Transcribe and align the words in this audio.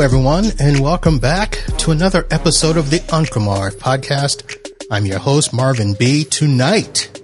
Everyone, 0.00 0.46
and 0.60 0.78
welcome 0.78 1.18
back 1.18 1.58
to 1.78 1.90
another 1.90 2.24
episode 2.30 2.76
of 2.76 2.88
the 2.88 3.00
Marv 3.40 3.74
podcast. 3.78 4.70
I'm 4.92 5.04
your 5.04 5.18
host, 5.18 5.52
Marvin 5.52 5.94
Bee. 5.94 6.22
Tonight, 6.22 7.20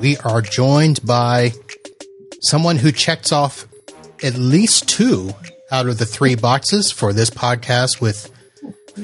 we 0.00 0.16
are 0.18 0.42
joined 0.42 1.06
by 1.06 1.52
someone 2.40 2.78
who 2.78 2.90
checks 2.90 3.30
off 3.30 3.68
at 4.22 4.34
least 4.34 4.88
two 4.88 5.32
out 5.70 5.86
of 5.86 5.98
the 5.98 6.06
three 6.06 6.34
boxes 6.34 6.90
for 6.90 7.12
this 7.12 7.30
podcast 7.30 8.00
with 8.00 8.28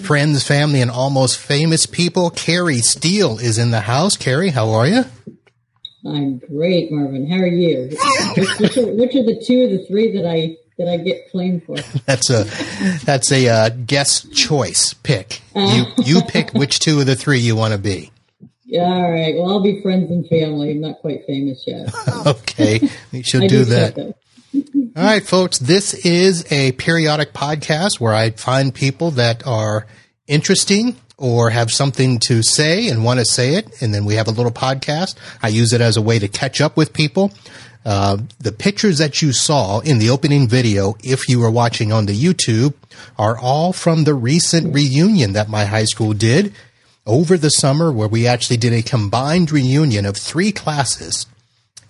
friends, 0.02 0.44
family, 0.44 0.80
and 0.80 0.90
almost 0.90 1.38
famous 1.38 1.86
people. 1.86 2.30
Carrie 2.30 2.80
Steele 2.80 3.38
is 3.38 3.58
in 3.58 3.70
the 3.70 3.82
house. 3.82 4.16
Carrie, 4.16 4.50
how 4.50 4.70
are 4.70 4.88
you? 4.88 5.04
I'm 6.04 6.38
great, 6.38 6.90
Marvin. 6.90 7.30
How 7.30 7.38
are 7.38 7.46
you? 7.46 7.96
which, 8.36 8.58
which, 8.58 8.76
are, 8.76 8.92
which, 8.92 9.14
are, 9.14 9.22
the 9.22 9.40
two 9.46 9.64
or 9.64 9.68
the 9.68 9.86
three 9.86 10.12
that 10.16 10.28
I 10.28 10.56
that 10.78 10.88
I 10.88 10.96
get 10.96 11.30
claimed 11.30 11.64
for? 11.64 11.76
that's 12.06 12.30
a 12.30 12.44
that's 13.04 13.30
a 13.32 13.48
uh, 13.48 13.68
guest 13.68 14.32
choice 14.32 14.94
pick. 14.94 15.40
You 15.54 15.84
you 15.98 16.22
pick 16.22 16.52
which 16.52 16.78
two 16.80 17.00
of 17.00 17.06
the 17.06 17.16
three 17.16 17.38
you 17.38 17.56
want 17.56 17.72
to 17.72 17.78
be. 17.78 18.10
Yeah, 18.64 18.82
all 18.82 19.12
right. 19.12 19.34
Well, 19.36 19.50
I'll 19.50 19.62
be 19.62 19.80
friends 19.82 20.10
and 20.10 20.26
family. 20.26 20.72
I'm 20.72 20.80
not 20.80 20.98
quite 21.00 21.24
famous 21.26 21.62
yet. 21.66 21.94
okay, 22.26 22.80
we 23.12 23.22
should 23.22 23.48
do 23.48 23.64
that. 23.66 23.96
All 24.96 25.02
right, 25.02 25.24
folks. 25.24 25.58
This 25.58 25.94
is 25.94 26.50
a 26.52 26.72
periodic 26.72 27.32
podcast 27.32 28.00
where 28.00 28.14
I 28.14 28.30
find 28.30 28.72
people 28.72 29.12
that 29.12 29.46
are 29.46 29.86
interesting 30.26 30.96
or 31.16 31.50
have 31.50 31.70
something 31.70 32.18
to 32.20 32.42
say 32.42 32.88
and 32.88 33.04
want 33.04 33.20
to 33.20 33.24
say 33.24 33.54
it. 33.54 33.82
And 33.82 33.94
then 33.94 34.04
we 34.04 34.14
have 34.14 34.28
a 34.28 34.32
little 34.32 34.52
podcast. 34.52 35.16
I 35.42 35.48
use 35.48 35.72
it 35.72 35.80
as 35.80 35.96
a 35.96 36.02
way 36.02 36.18
to 36.18 36.28
catch 36.28 36.60
up 36.60 36.76
with 36.76 36.92
people. 36.92 37.32
Uh, 37.84 38.18
the 38.38 38.52
pictures 38.52 38.98
that 38.98 39.20
you 39.20 39.32
saw 39.32 39.80
in 39.80 39.98
the 39.98 40.08
opening 40.08 40.48
video, 40.48 40.96
if 41.02 41.28
you 41.28 41.38
were 41.40 41.50
watching 41.50 41.92
on 41.92 42.06
the 42.06 42.18
YouTube, 42.18 42.74
are 43.18 43.36
all 43.38 43.72
from 43.72 44.04
the 44.04 44.14
recent 44.14 44.74
reunion 44.74 45.34
that 45.34 45.48
my 45.48 45.66
high 45.66 45.84
school 45.84 46.14
did 46.14 46.54
over 47.06 47.36
the 47.36 47.50
summer, 47.50 47.92
where 47.92 48.08
we 48.08 48.26
actually 48.26 48.56
did 48.56 48.72
a 48.72 48.82
combined 48.82 49.52
reunion 49.52 50.06
of 50.06 50.16
three 50.16 50.50
classes 50.50 51.26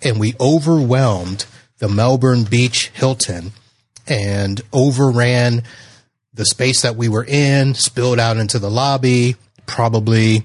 and 0.01 0.19
we 0.19 0.35
overwhelmed 0.39 1.45
the 1.79 1.87
Melbourne 1.87 2.43
Beach 2.43 2.89
Hilton 2.89 3.51
and 4.07 4.61
overran 4.73 5.63
the 6.33 6.45
space 6.45 6.81
that 6.81 6.95
we 6.95 7.07
were 7.07 7.25
in, 7.25 7.73
spilled 7.73 8.19
out 8.19 8.37
into 8.37 8.59
the 8.59 8.69
lobby, 8.69 9.35
probably 9.65 10.43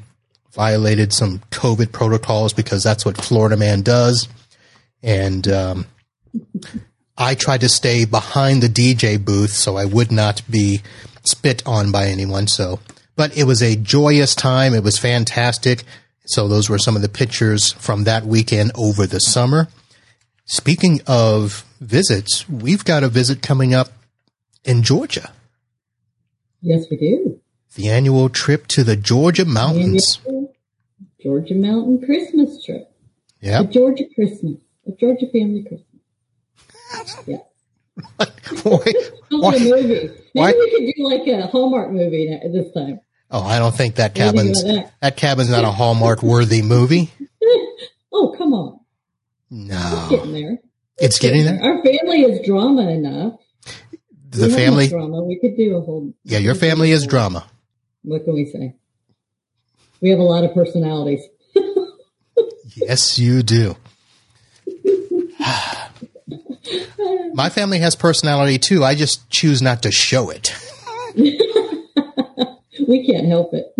violated 0.52 1.12
some 1.12 1.40
COVID 1.50 1.92
protocols 1.92 2.52
because 2.52 2.82
that's 2.82 3.04
what 3.04 3.16
Florida 3.16 3.56
man 3.56 3.82
does. 3.82 4.28
And 5.02 5.48
um, 5.48 5.86
I 7.16 7.34
tried 7.34 7.60
to 7.60 7.68
stay 7.68 8.04
behind 8.04 8.62
the 8.62 8.68
DJ 8.68 9.22
booth 9.22 9.52
so 9.52 9.76
I 9.76 9.84
would 9.84 10.10
not 10.10 10.42
be 10.50 10.82
spit 11.24 11.62
on 11.66 11.92
by 11.92 12.06
anyone. 12.06 12.46
So, 12.46 12.80
but 13.16 13.36
it 13.36 13.44
was 13.44 13.62
a 13.62 13.76
joyous 13.76 14.34
time. 14.34 14.74
It 14.74 14.82
was 14.82 14.98
fantastic. 14.98 15.84
So 16.26 16.48
those 16.48 16.70
were 16.70 16.78
some 16.78 16.96
of 16.96 17.02
the 17.02 17.08
pictures 17.08 17.72
from 17.72 18.04
that 18.04 18.24
weekend 18.24 18.72
over 18.74 19.06
the 19.06 19.18
summer. 19.18 19.68
Speaking 20.44 21.00
of 21.06 21.64
visits, 21.80 22.48
we've 22.48 22.84
got 22.84 23.04
a 23.04 23.08
visit 23.08 23.42
coming 23.42 23.74
up 23.74 23.92
in 24.64 24.82
Georgia. 24.82 25.32
Yes, 26.60 26.86
we 26.90 26.96
do. 26.96 27.40
The 27.74 27.88
annual 27.88 28.28
trip 28.28 28.66
to 28.68 28.84
the 28.84 28.96
Georgia 28.96 29.44
mountains. 29.44 30.20
Georgia 31.22 31.54
mountain 31.54 32.04
Christmas 32.04 32.64
trip. 32.64 32.90
Yeah. 33.40 33.62
Georgia 33.64 34.04
Christmas. 34.14 34.56
Georgia 34.98 35.26
family 35.32 35.62
Christmas. 35.62 37.26
Yeah. 37.26 37.36
why, 38.62 38.92
why, 39.30 39.54
a 39.56 39.58
movie. 39.58 39.88
Maybe 39.88 40.14
why? 40.32 40.52
we 40.52 40.70
could 40.70 40.94
do 40.96 41.04
like 41.04 41.26
a 41.26 41.46
Hallmark 41.48 41.90
movie 41.90 42.28
this 42.52 42.72
time. 42.72 43.00
Oh, 43.30 43.42
I 43.42 43.58
don't 43.58 43.74
think 43.74 43.96
that 43.96 44.14
cabin's 44.14 44.62
that? 44.64 44.92
that? 45.00 45.16
cabin's 45.16 45.50
not 45.50 45.64
a 45.64 45.70
Hallmark 45.70 46.22
worthy 46.22 46.62
movie. 46.62 47.10
oh, 48.12 48.34
come 48.36 48.54
on. 48.54 48.80
No. 49.50 49.76
It's 49.76 50.10
getting 50.10 50.32
there. 50.32 50.52
It's, 50.52 50.62
it's 50.98 51.18
getting, 51.18 51.44
getting 51.44 51.60
there. 51.60 51.72
Our 51.72 51.82
family 51.82 52.22
is 52.22 52.46
drama 52.46 52.88
enough 52.88 53.40
the 54.30 54.46
we 54.46 54.54
family 54.54 54.88
drama. 54.88 55.22
We 55.22 55.38
could 55.38 55.56
do 55.56 55.76
a 55.76 55.80
whole. 55.80 56.12
Yeah, 56.24 56.38
your 56.38 56.54
family 56.54 56.90
is 56.90 57.06
drama. 57.06 57.44
What 58.02 58.24
can 58.24 58.34
we 58.34 58.46
say? 58.46 58.76
We 60.00 60.10
have 60.10 60.18
a 60.18 60.24
lot 60.24 60.44
of 60.44 60.54
personalities. 60.54 61.22
yes, 62.76 63.18
you 63.18 63.42
do. 63.42 63.76
My 67.34 67.48
family 67.48 67.78
has 67.78 67.94
personality 67.94 68.58
too. 68.58 68.84
I 68.84 68.94
just 68.94 69.28
choose 69.30 69.62
not 69.62 69.82
to 69.82 69.90
show 69.90 70.30
it. 70.30 70.54
we 71.14 73.06
can't 73.06 73.26
help 73.26 73.52
it. 73.52 73.74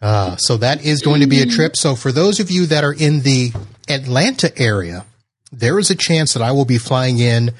uh, 0.00 0.36
so 0.38 0.56
that 0.56 0.84
is 0.84 1.02
going 1.02 1.20
to 1.20 1.26
be 1.26 1.40
a 1.40 1.46
trip. 1.46 1.76
So 1.76 1.94
for 1.94 2.12
those 2.12 2.40
of 2.40 2.50
you 2.50 2.66
that 2.66 2.84
are 2.84 2.92
in 2.92 3.20
the 3.20 3.52
Atlanta 3.88 4.56
area, 4.58 5.04
there 5.52 5.78
is 5.78 5.90
a 5.90 5.94
chance 5.94 6.34
that 6.34 6.42
I 6.42 6.52
will 6.52 6.64
be 6.64 6.78
flying 6.78 7.18
in 7.18 7.52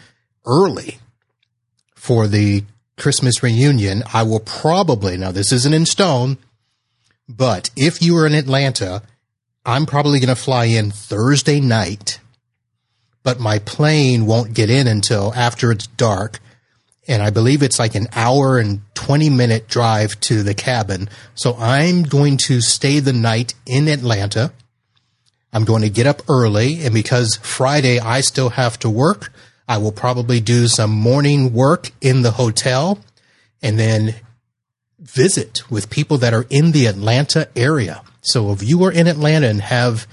early 0.45 0.99
for 1.95 2.29
the 2.29 2.63
Christmas 2.97 3.43
reunion, 3.43 4.03
I 4.13 4.23
will 4.23 4.41
probably, 4.41 5.17
now 5.17 5.33
this 5.33 5.53
isn't 5.53 5.75
in 5.75 5.87
stone, 5.87 6.39
but 7.29 7.71
if 7.77 8.01
you 8.01 8.17
are 8.17 8.27
in 8.27 8.35
Atlanta, 8.35 9.03
I'm 9.65 9.87
probably 9.87 10.21
going 10.21 10.35
to 10.35 10.41
fly 10.41 10.67
in 10.67 10.91
Thursday 10.91 11.61
night, 11.61 12.21
but 13.27 13.41
my 13.41 13.59
plane 13.59 14.25
won't 14.25 14.55
get 14.55 14.71
in 14.71 14.87
until 14.87 15.35
after 15.35 15.73
it's 15.73 15.89
dark. 15.89 16.39
And 17.09 17.21
I 17.21 17.31
believe 17.31 17.61
it's 17.61 17.81
like 17.81 17.97
an 17.97 18.07
hour 18.15 18.57
and 18.57 18.83
20 18.95 19.31
minute 19.31 19.67
drive 19.67 20.21
to 20.21 20.45
the 20.45 20.55
cabin. 20.55 21.09
So 21.35 21.57
I'm 21.59 22.05
going 22.05 22.37
to 22.47 22.61
stay 22.61 23.01
the 23.01 23.13
night 23.13 23.55
in 23.67 23.89
Atlanta. 23.89 24.53
I'm 25.53 25.65
going 25.65 25.83
to 25.83 25.91
get 25.91 26.07
up 26.07 26.23
early. 26.29 26.85
And 26.85 26.95
because 26.95 27.35
Friday 27.43 27.99
I 27.99 28.21
still 28.21 28.51
have 28.51 28.79
to 28.79 28.89
work, 28.89 29.33
I 29.69 29.79
will 29.79 29.91
probably 29.91 30.39
do 30.39 30.69
some 30.69 30.93
morning 30.93 31.53
work 31.53 31.91
in 32.01 32.23
the 32.23 32.31
hotel 32.31 33.01
and 33.61 33.77
then 33.77 34.15
visit 35.01 35.69
with 35.69 35.91
people 35.91 36.19
that 36.19 36.33
are 36.33 36.47
in 36.49 36.71
the 36.71 36.87
Atlanta 36.87 37.49
area. 37.57 38.03
So 38.21 38.53
if 38.53 38.63
you 38.63 38.85
are 38.85 38.93
in 38.93 39.09
Atlanta 39.09 39.49
and 39.49 39.63
have 39.63 40.07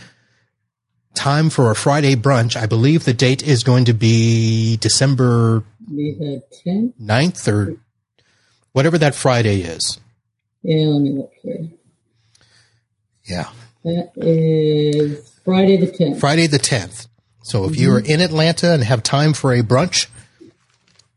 time 1.14 1.50
for 1.50 1.72
a 1.72 1.76
Friday 1.76 2.16
brunch, 2.16 2.56
I 2.56 2.66
believe 2.66 3.06
the 3.06 3.14
date 3.14 3.44
is 3.44 3.64
going 3.64 3.86
to 3.86 3.94
be 3.94 4.78
December 4.78 5.64
10th? 5.90 6.94
9th 7.00 7.48
or 7.48 7.78
whatever 8.72 8.98
that 8.98 9.16
Friday 9.16 9.62
is. 9.62 10.00
Yeah, 10.64 10.88
let 10.88 11.02
me 11.02 11.12
look 11.12 11.32
here. 11.42 11.70
Yeah. 13.26 13.50
That 13.84 14.12
is 14.16 15.40
Friday 15.46 15.78
the 15.78 15.88
10th. 15.88 16.20
Friday 16.20 16.48
the 16.48 16.60
10th. 16.60 17.08
So 17.44 17.66
if 17.66 17.72
mm-hmm. 17.72 17.82
you 17.82 17.94
are 17.94 18.00
in 18.00 18.22
Atlanta 18.22 18.74
and 18.74 18.84
have 18.84 19.04
time 19.04 19.34
for 19.34 19.54
a 19.54 19.62
brunch 19.62 20.08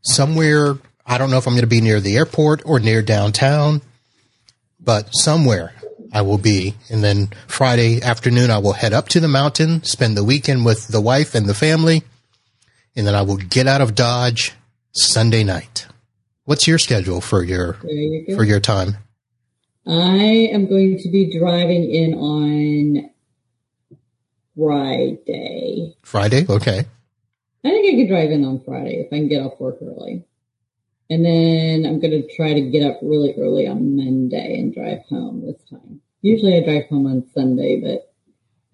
somewhere, 0.01 0.77
I 1.05 1.17
don't 1.17 1.31
know 1.31 1.37
if 1.37 1.47
I'm 1.47 1.53
going 1.53 1.61
to 1.61 1.67
be 1.67 1.81
near 1.81 2.01
the 2.01 2.17
airport 2.17 2.61
or 2.65 2.79
near 2.79 3.01
downtown, 3.01 3.81
but 4.79 5.09
somewhere 5.11 5.73
I 6.13 6.21
will 6.21 6.37
be. 6.37 6.75
And 6.89 7.03
then 7.03 7.29
Friday 7.47 8.01
afternoon, 8.01 8.51
I 8.51 8.57
will 8.57 8.73
head 8.73 8.93
up 8.93 9.09
to 9.09 9.19
the 9.19 9.27
mountain, 9.27 9.83
spend 9.83 10.17
the 10.17 10.23
weekend 10.23 10.65
with 10.65 10.87
the 10.87 11.01
wife 11.01 11.35
and 11.35 11.47
the 11.47 11.53
family, 11.53 12.03
and 12.95 13.05
then 13.05 13.15
I 13.15 13.21
will 13.21 13.37
get 13.37 13.67
out 13.67 13.81
of 13.81 13.95
Dodge 13.95 14.53
Sunday 14.93 15.43
night. 15.43 15.87
What's 16.45 16.67
your 16.67 16.77
schedule 16.77 17.21
for 17.21 17.43
your 17.43 17.77
you 17.83 18.35
for 18.35 18.43
your 18.43 18.59
time? 18.59 18.97
I 19.85 20.49
am 20.51 20.67
going 20.67 20.97
to 20.99 21.09
be 21.09 21.37
driving 21.37 21.89
in 21.89 22.13
on 22.13 23.09
Friday. 24.57 25.95
Friday? 26.03 26.45
Okay. 26.47 26.85
I 27.63 27.69
think 27.69 27.93
I 27.93 27.97
could 27.97 28.07
drive 28.09 28.31
in 28.31 28.45
on 28.45 28.61
Friday 28.63 29.01
if 29.01 29.07
I 29.07 29.17
can 29.17 29.27
get 29.27 29.41
off 29.41 29.59
work 29.59 29.77
early. 29.81 30.23
And 31.09 31.25
then 31.25 31.85
I'm 31.85 31.99
going 31.99 32.21
to 32.21 32.35
try 32.35 32.53
to 32.53 32.61
get 32.61 32.85
up 32.85 32.99
really 33.01 33.33
early 33.37 33.67
on 33.67 33.95
Monday 33.95 34.59
and 34.59 34.73
drive 34.73 35.03
home 35.09 35.45
this 35.45 35.61
time. 35.69 36.01
Usually 36.21 36.57
I 36.57 36.63
drive 36.63 36.87
home 36.89 37.07
on 37.07 37.25
Sunday, 37.33 37.79
but 37.79 38.13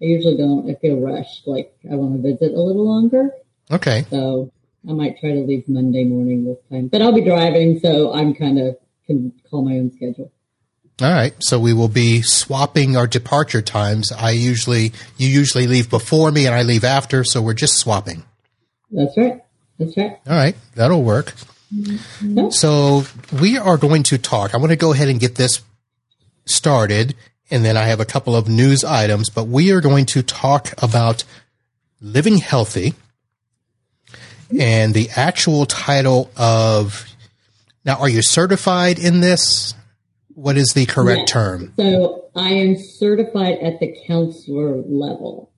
I 0.02 0.06
usually 0.06 0.36
don't. 0.36 0.68
I 0.68 0.74
feel 0.74 0.98
rushed. 0.98 1.46
Like 1.46 1.72
I 1.90 1.94
want 1.94 2.16
to 2.16 2.32
visit 2.32 2.52
a 2.52 2.60
little 2.60 2.84
longer. 2.84 3.30
Okay. 3.70 4.04
So 4.10 4.52
I 4.88 4.92
might 4.92 5.18
try 5.20 5.30
to 5.30 5.40
leave 5.40 5.68
Monday 5.68 6.04
morning 6.04 6.44
this 6.44 6.58
time, 6.70 6.88
but 6.88 7.00
I'll 7.00 7.12
be 7.12 7.24
driving, 7.24 7.78
so 7.78 8.12
I'm 8.12 8.34
kind 8.34 8.58
of 8.58 8.76
can 9.06 9.32
call 9.50 9.64
my 9.64 9.78
own 9.78 9.92
schedule. 9.92 10.32
All 11.00 11.10
right. 11.10 11.34
So 11.40 11.58
we 11.58 11.72
will 11.72 11.88
be 11.88 12.22
swapping 12.22 12.96
our 12.96 13.06
departure 13.06 13.62
times. 13.62 14.12
I 14.12 14.30
usually, 14.30 14.92
you 15.16 15.28
usually 15.28 15.66
leave 15.66 15.90
before 15.90 16.30
me 16.30 16.46
and 16.46 16.54
I 16.54 16.62
leave 16.62 16.84
after. 16.84 17.24
So 17.24 17.42
we're 17.42 17.54
just 17.54 17.78
swapping. 17.78 18.22
That's 18.92 19.16
right. 19.16 19.42
That's 19.78 19.96
right. 19.96 20.18
All 20.26 20.36
right. 20.36 20.54
That'll 20.76 21.02
work. 21.02 21.34
Mm-hmm. 21.74 22.50
So 22.50 23.04
we 23.40 23.58
are 23.58 23.76
going 23.76 24.04
to 24.04 24.18
talk. 24.18 24.54
I 24.54 24.58
want 24.58 24.70
to 24.70 24.76
go 24.76 24.92
ahead 24.92 25.08
and 25.08 25.18
get 25.18 25.34
this 25.34 25.62
started. 26.46 27.14
And 27.50 27.64
then 27.64 27.76
I 27.76 27.82
have 27.84 28.00
a 28.00 28.04
couple 28.04 28.36
of 28.36 28.48
news 28.48 28.84
items, 28.84 29.28
but 29.28 29.48
we 29.48 29.70
are 29.72 29.80
going 29.80 30.06
to 30.06 30.22
talk 30.22 30.72
about 30.82 31.24
living 32.00 32.38
healthy. 32.38 32.94
And 34.58 34.94
the 34.94 35.10
actual 35.16 35.66
title 35.66 36.30
of 36.36 37.06
Now, 37.84 37.98
are 37.98 38.08
you 38.08 38.22
certified 38.22 38.98
in 38.98 39.20
this? 39.20 39.74
What 40.34 40.56
is 40.56 40.72
the 40.74 40.86
correct 40.86 41.20
yes. 41.20 41.30
term? 41.30 41.72
So 41.76 42.30
I 42.34 42.50
am 42.50 42.76
certified 42.76 43.58
at 43.58 43.78
the 43.78 43.96
counselor 44.06 44.76
level. 44.78 45.52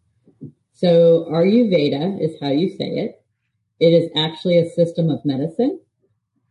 So 0.74 1.26
Ayurveda 1.30 2.20
is 2.20 2.36
how 2.40 2.50
you 2.50 2.68
say 2.76 2.88
it. 2.88 3.22
It 3.80 3.92
is 3.92 4.10
actually 4.16 4.58
a 4.58 4.68
system 4.70 5.08
of 5.08 5.24
medicine. 5.24 5.80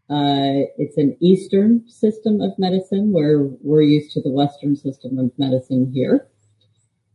Uh, 0.10 0.70
it's 0.78 0.98
an 0.98 1.18
Eastern 1.20 1.88
system 1.88 2.40
of 2.40 2.58
medicine 2.60 3.12
where 3.12 3.40
we're 3.40 3.82
used 3.82 4.12
to 4.12 4.22
the 4.22 4.30
Western 4.30 4.76
system 4.76 5.18
of 5.18 5.32
medicine 5.38 5.92
here. 5.92 6.28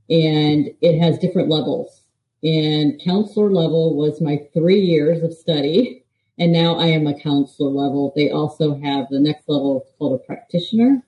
And 0.09 0.71
it 0.81 0.99
has 0.99 1.19
different 1.19 1.49
levels. 1.49 2.03
And 2.43 3.01
counselor 3.05 3.53
level 3.53 3.97
was 3.97 4.21
my 4.21 4.41
three 4.53 4.81
years 4.81 5.23
of 5.23 5.33
study. 5.33 6.05
And 6.39 6.53
now 6.53 6.77
I 6.77 6.87
am 6.87 7.07
a 7.07 7.19
counselor 7.19 7.71
level. 7.71 8.13
They 8.17 8.31
also 8.31 8.75
have 8.81 9.07
the 9.11 9.21
next 9.21 9.49
level 9.49 9.87
called 9.99 10.21
a 10.21 10.25
practitioner. 10.25 11.05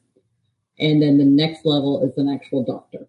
And 0.78 1.02
then 1.02 1.18
the 1.18 1.24
next 1.24 1.64
level 1.64 2.04
is 2.04 2.16
an 2.16 2.28
actual 2.28 2.64
doctor. 2.64 3.08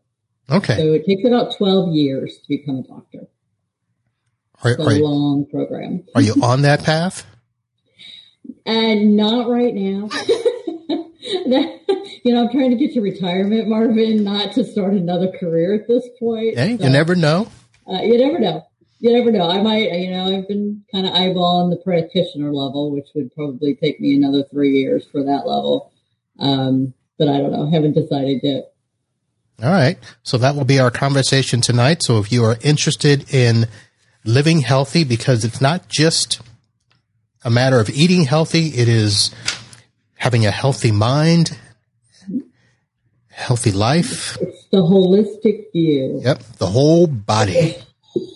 Okay. 0.49 0.77
So 0.77 0.93
it 0.93 1.05
takes 1.05 1.27
about 1.27 1.55
12 1.57 1.93
years 1.93 2.37
to 2.37 2.47
become 2.47 2.77
a 2.77 2.83
doctor. 2.83 3.27
Are, 4.63 4.71
it's 4.71 4.79
a 4.79 4.83
are 4.83 4.99
long 4.99 5.45
program. 5.45 6.05
Are 6.15 6.21
you 6.21 6.35
on 6.41 6.63
that 6.63 6.83
path? 6.83 7.25
And 8.65 9.15
not 9.15 9.49
right 9.49 9.73
now. 9.73 10.09
you 12.23 12.33
know, 12.33 12.43
I'm 12.43 12.51
trying 12.51 12.71
to 12.71 12.77
get 12.77 12.93
to 12.93 13.01
retirement, 13.01 13.67
Marvin, 13.67 14.23
not 14.23 14.53
to 14.53 14.63
start 14.63 14.93
another 14.93 15.31
career 15.31 15.73
at 15.73 15.87
this 15.87 16.07
point. 16.19 16.57
Hey, 16.57 16.77
so, 16.77 16.85
you 16.85 16.89
never 16.89 17.15
know. 17.15 17.49
Uh, 17.87 18.01
you 18.01 18.17
never 18.17 18.39
know. 18.39 18.65
You 18.99 19.11
never 19.11 19.31
know. 19.31 19.49
I 19.49 19.61
might, 19.61 19.91
you 19.91 20.11
know, 20.11 20.37
I've 20.37 20.47
been 20.47 20.83
kind 20.91 21.05
of 21.05 21.13
eyeballing 21.13 21.71
the 21.71 21.81
practitioner 21.83 22.53
level, 22.53 22.91
which 22.91 23.07
would 23.15 23.33
probably 23.35 23.75
take 23.75 23.99
me 23.99 24.15
another 24.15 24.43
three 24.43 24.71
years 24.71 25.05
for 25.11 25.23
that 25.23 25.45
level. 25.45 25.91
Um, 26.39 26.93
but 27.17 27.27
I 27.27 27.37
don't 27.37 27.51
know. 27.51 27.69
Haven't 27.69 27.93
decided 27.93 28.39
yet. 28.43 28.73
All 29.61 29.69
right. 29.69 29.97
So 30.23 30.37
that 30.37 30.55
will 30.55 30.65
be 30.65 30.79
our 30.79 30.91
conversation 30.91 31.61
tonight. 31.61 32.01
So 32.03 32.19
if 32.19 32.31
you 32.31 32.43
are 32.45 32.57
interested 32.61 33.33
in 33.33 33.67
living 34.23 34.61
healthy, 34.61 35.03
because 35.03 35.43
it's 35.43 35.61
not 35.61 35.89
just 35.89 36.41
a 37.43 37.49
matter 37.49 37.79
of 37.79 37.89
eating 37.89 38.23
healthy, 38.23 38.67
it 38.67 38.87
is 38.87 39.31
having 40.15 40.45
a 40.45 40.51
healthy 40.51 40.91
mind, 40.91 41.57
healthy 43.27 43.71
life. 43.71 44.37
It's 44.41 44.67
the 44.71 44.77
holistic 44.77 45.71
view. 45.71 46.21
Yep. 46.23 46.43
The 46.57 46.67
whole 46.67 47.07
body. 47.07 47.75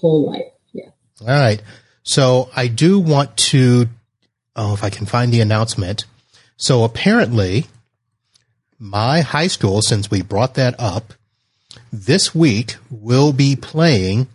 whole 0.01 0.31
life. 0.31 0.51
Yeah. 0.73 0.89
All 1.21 1.27
right. 1.27 1.61
So 2.03 2.49
I 2.55 2.67
do 2.67 2.99
want 2.99 3.37
to, 3.37 3.87
oh, 4.55 4.73
if 4.73 4.83
I 4.83 4.89
can 4.89 5.05
find 5.05 5.31
the 5.31 5.41
announcement. 5.41 6.05
So 6.57 6.83
apparently 6.83 7.65
my 8.79 9.21
high 9.21 9.47
school, 9.47 9.81
since 9.81 10.11
we 10.11 10.21
brought 10.21 10.55
that 10.55 10.75
up, 10.79 11.13
this 11.91 12.35
week 12.35 12.75
will 12.89 13.33
be 13.33 13.55
playing 13.55 14.27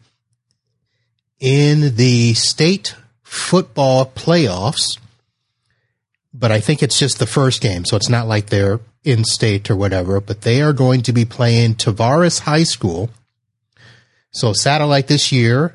in 1.41 1.97
the 1.97 2.35
state 2.35 2.95
football 3.33 4.07
playoffs, 4.07 4.99
but 6.35 6.53
I 6.53 6.61
think 6.61 6.83
it's 6.83 6.99
just 6.99 7.19
the 7.19 7.27
first 7.27 7.61
game, 7.61 7.85
so 7.85 7.97
it's 7.97 8.09
not 8.09 8.27
like 8.27 8.47
they're 8.47 8.81
in 9.05 9.25
state 9.25 9.71
or 9.71 9.77
whatever, 9.77 10.21
but 10.21 10.43
they 10.43 10.63
are 10.63 10.73
going 10.73 11.03
to 11.03 11.13
be 11.13 11.25
playing 11.25 11.75
Tavares 11.75 12.41
High 12.41 12.65
School. 12.65 13.11
So 14.31 14.53
Satellite 14.53 15.09
this 15.09 15.33
year 15.33 15.75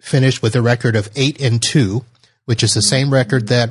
finished 0.00 0.42
with 0.42 0.56
a 0.56 0.62
record 0.62 0.96
of 0.96 1.10
8 1.16 1.40
and 1.40 1.62
2, 1.62 2.04
which 2.44 2.62
is 2.62 2.74
the 2.74 2.82
same 2.82 3.12
record 3.12 3.48
that 3.48 3.70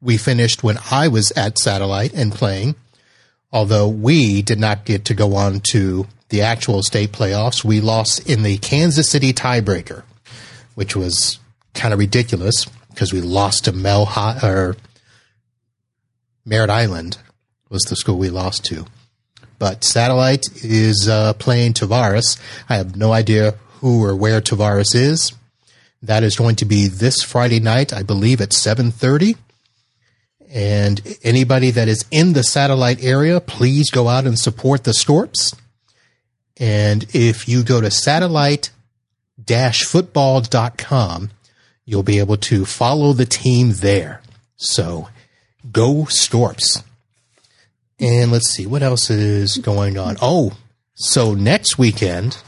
we 0.00 0.16
finished 0.16 0.62
when 0.62 0.78
I 0.90 1.08
was 1.08 1.30
at 1.32 1.58
Satellite 1.58 2.12
and 2.14 2.32
playing 2.32 2.74
although 3.54 3.86
we 3.86 4.42
did 4.42 4.58
not 4.58 4.84
get 4.84 5.04
to 5.04 5.14
go 5.14 5.36
on 5.36 5.60
to 5.60 6.08
the 6.28 6.42
actual 6.42 6.82
state 6.82 7.12
playoffs. 7.12 7.64
We 7.64 7.80
lost 7.80 8.28
in 8.28 8.42
the 8.42 8.58
Kansas 8.58 9.08
City 9.08 9.32
tiebreaker, 9.32 10.02
which 10.74 10.96
was 10.96 11.38
kind 11.74 11.92
of 11.92 12.00
ridiculous 12.00 12.66
because 12.90 13.12
we 13.12 13.20
lost 13.20 13.64
to 13.64 13.72
Mel 13.72 14.08
or 14.42 14.76
Merritt 16.44 16.70
Island 16.70 17.18
was 17.68 17.82
the 17.82 17.96
school 17.96 18.18
we 18.18 18.30
lost 18.30 18.64
to. 18.66 18.86
But 19.58 19.84
Satellite 19.84 20.44
is 20.64 21.08
uh, 21.08 21.32
playing 21.34 21.74
Tavares. 21.74 22.38
I 22.68 22.76
have 22.76 22.96
no 22.96 23.12
idea 23.12 23.54
who 23.80 24.04
or 24.04 24.14
where 24.14 24.40
Tavares 24.40 24.94
is. 24.94 25.32
That 26.02 26.22
is 26.22 26.36
going 26.36 26.56
to 26.56 26.64
be 26.64 26.86
this 26.86 27.22
Friday 27.22 27.60
night, 27.60 27.92
I 27.92 28.02
believe, 28.02 28.40
at 28.40 28.52
seven 28.52 28.90
thirty. 28.90 29.36
And 30.50 31.00
anybody 31.22 31.70
that 31.72 31.88
is 31.88 32.04
in 32.10 32.34
the 32.34 32.42
satellite 32.42 33.02
area, 33.02 33.40
please 33.40 33.90
go 33.90 34.08
out 34.08 34.26
and 34.26 34.38
support 34.38 34.84
the 34.84 34.92
Scorps. 34.92 35.56
And 36.58 37.06
if 37.12 37.48
you 37.48 37.64
go 37.64 37.80
to 37.80 37.90
satellite 37.90 38.70
football.com, 39.46 41.30
you'll 41.84 42.02
be 42.02 42.18
able 42.18 42.36
to 42.36 42.64
follow 42.64 43.12
the 43.12 43.26
team 43.26 43.72
there. 43.74 44.20
So 44.56 45.08
go 45.70 46.04
Scorps. 46.04 46.82
And 48.00 48.32
let's 48.32 48.50
see 48.50 48.66
what 48.66 48.82
else 48.82 49.10
is 49.10 49.58
going 49.58 49.96
on. 49.96 50.16
Oh, 50.20 50.56
so 50.94 51.34
next 51.34 51.78
weekend, 51.78 52.38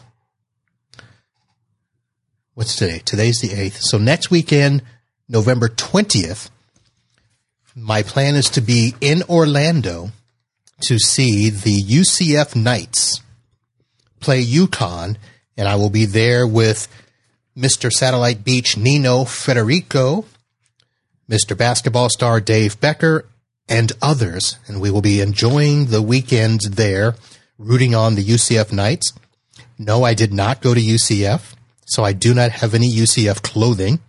what's 2.54 2.76
today? 2.76 3.00
Today's 3.04 3.40
the 3.40 3.48
8th. 3.48 3.80
So 3.80 3.98
next 3.98 4.30
weekend, 4.30 4.82
November 5.28 5.68
20th, 5.68 6.50
my 7.74 8.02
plan 8.02 8.34
is 8.34 8.50
to 8.50 8.60
be 8.60 8.94
in 9.00 9.22
Orlando 9.28 10.10
to 10.80 10.98
see 10.98 11.50
the 11.50 11.82
UCF 11.82 12.56
Knights 12.56 13.20
play 14.20 14.44
UConn, 14.44 15.16
and 15.56 15.68
I 15.68 15.76
will 15.76 15.90
be 15.90 16.04
there 16.04 16.46
with 16.46 16.88
Mr. 17.56 17.90
Satellite 17.90 18.44
Beach 18.44 18.76
Nino 18.76 19.24
Federico, 19.24 20.24
Mr. 21.28 21.56
Basketball 21.56 22.08
star 22.08 22.40
Dave 22.40 22.80
Becker, 22.80 23.26
and 23.68 23.92
others, 24.00 24.58
and 24.66 24.80
we 24.80 24.90
will 24.90 25.02
be 25.02 25.20
enjoying 25.20 25.86
the 25.86 26.02
weekend 26.02 26.60
there, 26.62 27.16
rooting 27.58 27.94
on 27.94 28.14
the 28.14 28.24
UCF 28.24 28.72
Knights. 28.72 29.12
No, 29.78 30.04
I 30.04 30.14
did 30.14 30.32
not 30.32 30.60
go 30.60 30.74
to 30.74 30.80
UCF, 30.80 31.54
so 31.86 32.04
I 32.04 32.12
do 32.12 32.34
not 32.34 32.50
have 32.50 32.74
any 32.74 32.90
UCF 32.90 33.42
clothing 33.42 34.00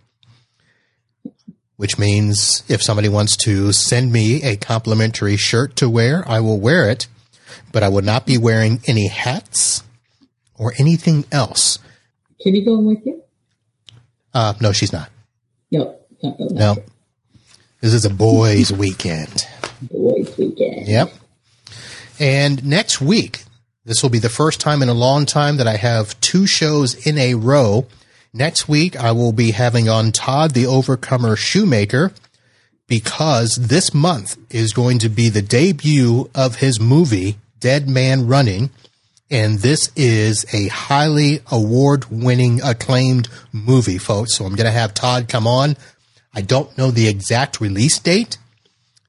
which 1.78 1.96
means 1.96 2.64
if 2.68 2.82
somebody 2.82 3.08
wants 3.08 3.36
to 3.36 3.72
send 3.72 4.12
me 4.12 4.42
a 4.42 4.56
complimentary 4.56 5.36
shirt 5.36 5.76
to 5.76 5.88
wear, 5.88 6.28
I 6.28 6.40
will 6.40 6.58
wear 6.58 6.90
it, 6.90 7.06
but 7.72 7.84
I 7.84 7.88
will 7.88 8.02
not 8.02 8.26
be 8.26 8.36
wearing 8.36 8.80
any 8.88 9.06
hats 9.06 9.84
or 10.56 10.74
anything 10.76 11.24
else. 11.30 11.78
Can 12.42 12.56
you 12.56 12.64
go 12.64 12.80
with 12.80 13.06
you? 13.06 13.22
Uh, 14.34 14.54
no, 14.60 14.72
she's 14.72 14.92
not. 14.92 15.10
No, 15.70 15.98
no. 16.22 16.76
This 17.80 17.94
is 17.94 18.04
a 18.04 18.10
boys' 18.10 18.72
weekend. 18.72 19.46
Boys' 19.82 20.36
weekend. 20.36 20.88
Yep. 20.88 21.12
And 22.18 22.64
next 22.64 23.00
week, 23.00 23.44
this 23.84 24.02
will 24.02 24.10
be 24.10 24.18
the 24.18 24.28
first 24.28 24.60
time 24.60 24.82
in 24.82 24.88
a 24.88 24.94
long 24.94 25.26
time 25.26 25.56
that 25.58 25.68
I 25.68 25.76
have 25.76 26.20
two 26.20 26.46
shows 26.46 27.06
in 27.06 27.16
a 27.18 27.34
row 27.34 27.86
Next 28.34 28.68
week, 28.68 28.94
I 28.94 29.12
will 29.12 29.32
be 29.32 29.52
having 29.52 29.88
on 29.88 30.12
Todd 30.12 30.52
the 30.52 30.66
Overcomer 30.66 31.34
Shoemaker 31.34 32.12
because 32.86 33.56
this 33.56 33.94
month 33.94 34.36
is 34.50 34.72
going 34.72 34.98
to 34.98 35.08
be 35.08 35.30
the 35.30 35.42
debut 35.42 36.30
of 36.34 36.56
his 36.56 36.78
movie, 36.78 37.38
Dead 37.58 37.88
Man 37.88 38.26
Running. 38.26 38.70
And 39.30 39.58
this 39.58 39.92
is 39.94 40.46
a 40.54 40.68
highly 40.68 41.40
award 41.50 42.06
winning, 42.10 42.62
acclaimed 42.62 43.28
movie, 43.52 43.98
folks. 43.98 44.36
So 44.36 44.44
I'm 44.44 44.54
going 44.54 44.66
to 44.66 44.70
have 44.70 44.94
Todd 44.94 45.28
come 45.28 45.46
on. 45.46 45.76
I 46.34 46.40
don't 46.40 46.76
know 46.78 46.90
the 46.90 47.08
exact 47.08 47.60
release 47.60 47.98
date, 47.98 48.38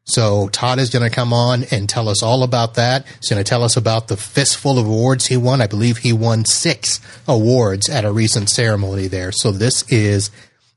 so 0.10 0.50
Todd 0.50 0.80
is 0.80 0.90
going 0.90 1.08
to 1.08 1.16
come 1.16 1.34
on 1.34 1.66
and 1.70 1.88
tell 1.88 2.10
us 2.10 2.24
all 2.24 2.42
about 2.42 2.74
that. 2.76 3.06
He's 3.06 3.30
going 3.30 3.44
to 3.44 3.48
tell 3.48 3.64
us 3.64 3.78
about 3.78 4.08
the 4.08 4.18
fistful 4.18 4.80
of 4.80 4.88
awards 4.88 5.28
he 5.28 5.38
won. 5.38 5.62
I 5.62 5.68
believe 5.68 5.98
he 5.98 6.14
won 6.14 6.46
six 6.46 7.00
awards 7.28 7.90
at 7.90 8.06
a 8.06 8.12
recent 8.12 8.50
ceremony 8.50 9.08
there. 9.08 9.32
So 9.32 9.52
this 9.52 9.84
is 9.92 10.32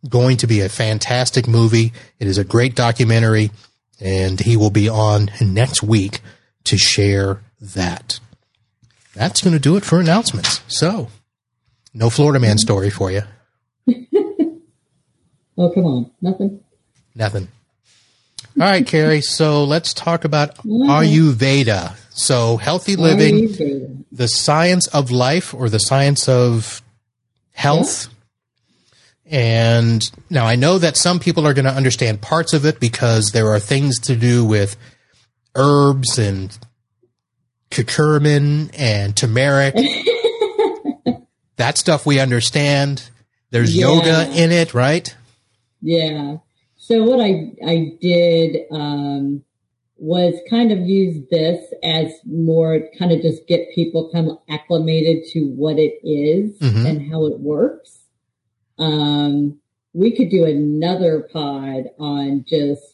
going 0.07 0.37
to 0.39 0.47
be 0.47 0.61
a 0.61 0.69
fantastic 0.69 1.49
movie. 1.49 1.95
It 2.19 2.27
is 2.27 2.37
a 2.37 2.45
great 2.45 2.75
documentary 2.75 3.51
and 4.01 4.39
he 4.39 4.57
will 4.57 4.71
be 4.71 4.89
on 4.89 5.31
next 5.41 5.83
week 5.83 6.21
to 6.65 6.77
share 6.77 7.41
that. 7.61 8.21
That's 9.15 9.43
going 9.43 9.53
to 9.53 9.61
do 9.61 9.77
it 9.77 9.85
for 9.85 10.01
announcements. 10.01 10.63
So 10.69 11.09
no 11.95 12.11
Florida 12.11 12.41
man 12.41 12.59
story 12.59 12.91
for 12.91 13.11
you. 13.11 13.23
oh, 15.59 15.71
come 15.75 15.85
on. 15.85 16.11
Nothing. 16.21 16.61
Nothing. 17.15 17.49
All 18.61 18.67
right, 18.67 18.87
Carrie. 18.87 19.23
So 19.23 19.65
let's 19.65 19.95
talk 19.95 20.25
about 20.25 20.57
Ayurveda. 20.59 21.97
So 22.11 22.57
healthy 22.59 22.97
living, 22.97 23.49
Ayurveda. 23.49 24.05
the 24.13 24.29
science 24.29 24.87
of 24.89 25.11
life 25.11 25.55
or 25.55 25.69
the 25.69 25.79
science 25.79 26.29
of 26.29 26.83
health. 27.53 28.09
And 29.25 30.03
now 30.29 30.45
I 30.47 30.57
know 30.57 30.79
that 30.79 30.97
some 30.97 31.19
people 31.19 31.47
are 31.47 31.55
going 31.55 31.65
to 31.65 31.73
understand 31.73 32.21
parts 32.21 32.53
of 32.53 32.67
it 32.67 32.81
because 32.81 33.33
there 33.33 33.51
are 33.51 33.61
things 33.61 33.99
to 34.01 34.17
do 34.17 34.45
with 34.45 34.77
herbs 35.55 36.19
and 36.19 36.57
curcumin 37.73 38.71
and 38.79 39.17
turmeric. 39.17 39.75
that 41.57 41.79
stuff 41.79 42.07
we 42.07 42.21
understand. 42.21 43.09
There's 43.51 43.77
yeah. 43.77 43.87
yoga 43.87 44.31
in 44.33 44.53
it, 44.53 44.75
right? 44.75 45.15
Yeah. 45.81 46.39
So 46.77 47.05
what 47.05 47.21
I 47.21 47.53
I 47.67 47.97
did 48.01 48.67
um, 48.71 49.45
was 49.97 50.35
kind 50.51 50.73
of 50.73 50.81
use 50.81 51.25
this 51.31 51.73
as 51.85 52.13
more 52.25 52.81
kind 52.99 53.13
of 53.13 53.23
just 53.23 53.47
get 53.47 53.73
people 53.73 54.11
kind 54.13 54.29
of 54.29 54.39
acclimated 54.49 55.25
to 55.33 55.45
what 55.45 55.79
it 55.79 55.95
is 56.03 56.59
mm-hmm. 56.59 56.87
and 56.87 57.11
how 57.11 57.27
it 57.27 57.39
works. 57.39 58.01
Um, 58.79 59.61
we 59.93 60.17
could 60.17 60.31
do 60.31 60.45
another 60.45 61.29
pod 61.33 61.85
on 61.99 62.45
just 62.49 62.92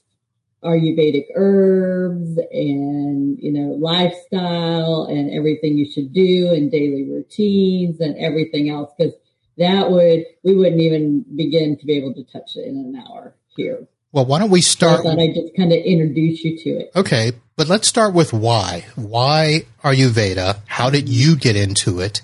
Ayurvedic 0.64 1.26
herbs 1.34 2.38
and, 2.50 3.38
you 3.40 3.52
know, 3.52 3.76
lifestyle 3.78 5.06
and 5.08 5.30
everything 5.30 5.78
you 5.78 5.90
should 5.90 6.12
do 6.12 6.52
and 6.52 6.70
daily 6.70 7.04
routines 7.04 8.00
and 8.00 8.16
everything 8.18 8.68
else. 8.68 8.90
Cause 8.98 9.12
that 9.56 9.90
would, 9.90 10.24
we 10.42 10.54
wouldn't 10.54 10.80
even 10.80 11.24
begin 11.36 11.76
to 11.78 11.86
be 11.86 11.96
able 11.96 12.14
to 12.14 12.24
touch 12.24 12.56
it 12.56 12.66
in 12.66 12.76
an 12.76 13.04
hour 13.06 13.34
here. 13.56 13.86
Well, 14.12 14.24
why 14.24 14.38
don't 14.38 14.50
we 14.50 14.62
start? 14.62 15.02
So 15.02 15.08
I 15.08 15.12
thought 15.12 15.20
I'd 15.20 15.34
just 15.34 15.54
kind 15.56 15.72
of 15.72 15.78
introduce 15.78 16.42
you 16.42 16.58
to 16.58 16.70
it. 16.80 16.92
Okay. 16.96 17.32
But 17.56 17.68
let's 17.68 17.88
start 17.88 18.14
with 18.14 18.32
why. 18.32 18.86
Why 18.94 19.66
Ayurveda? 19.82 20.60
How 20.66 20.90
did 20.90 21.08
you 21.08 21.36
get 21.36 21.56
into 21.56 22.00
it? 22.00 22.22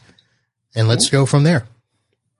And 0.74 0.88
let's 0.88 1.10
go 1.10 1.26
from 1.26 1.44
there. 1.44 1.66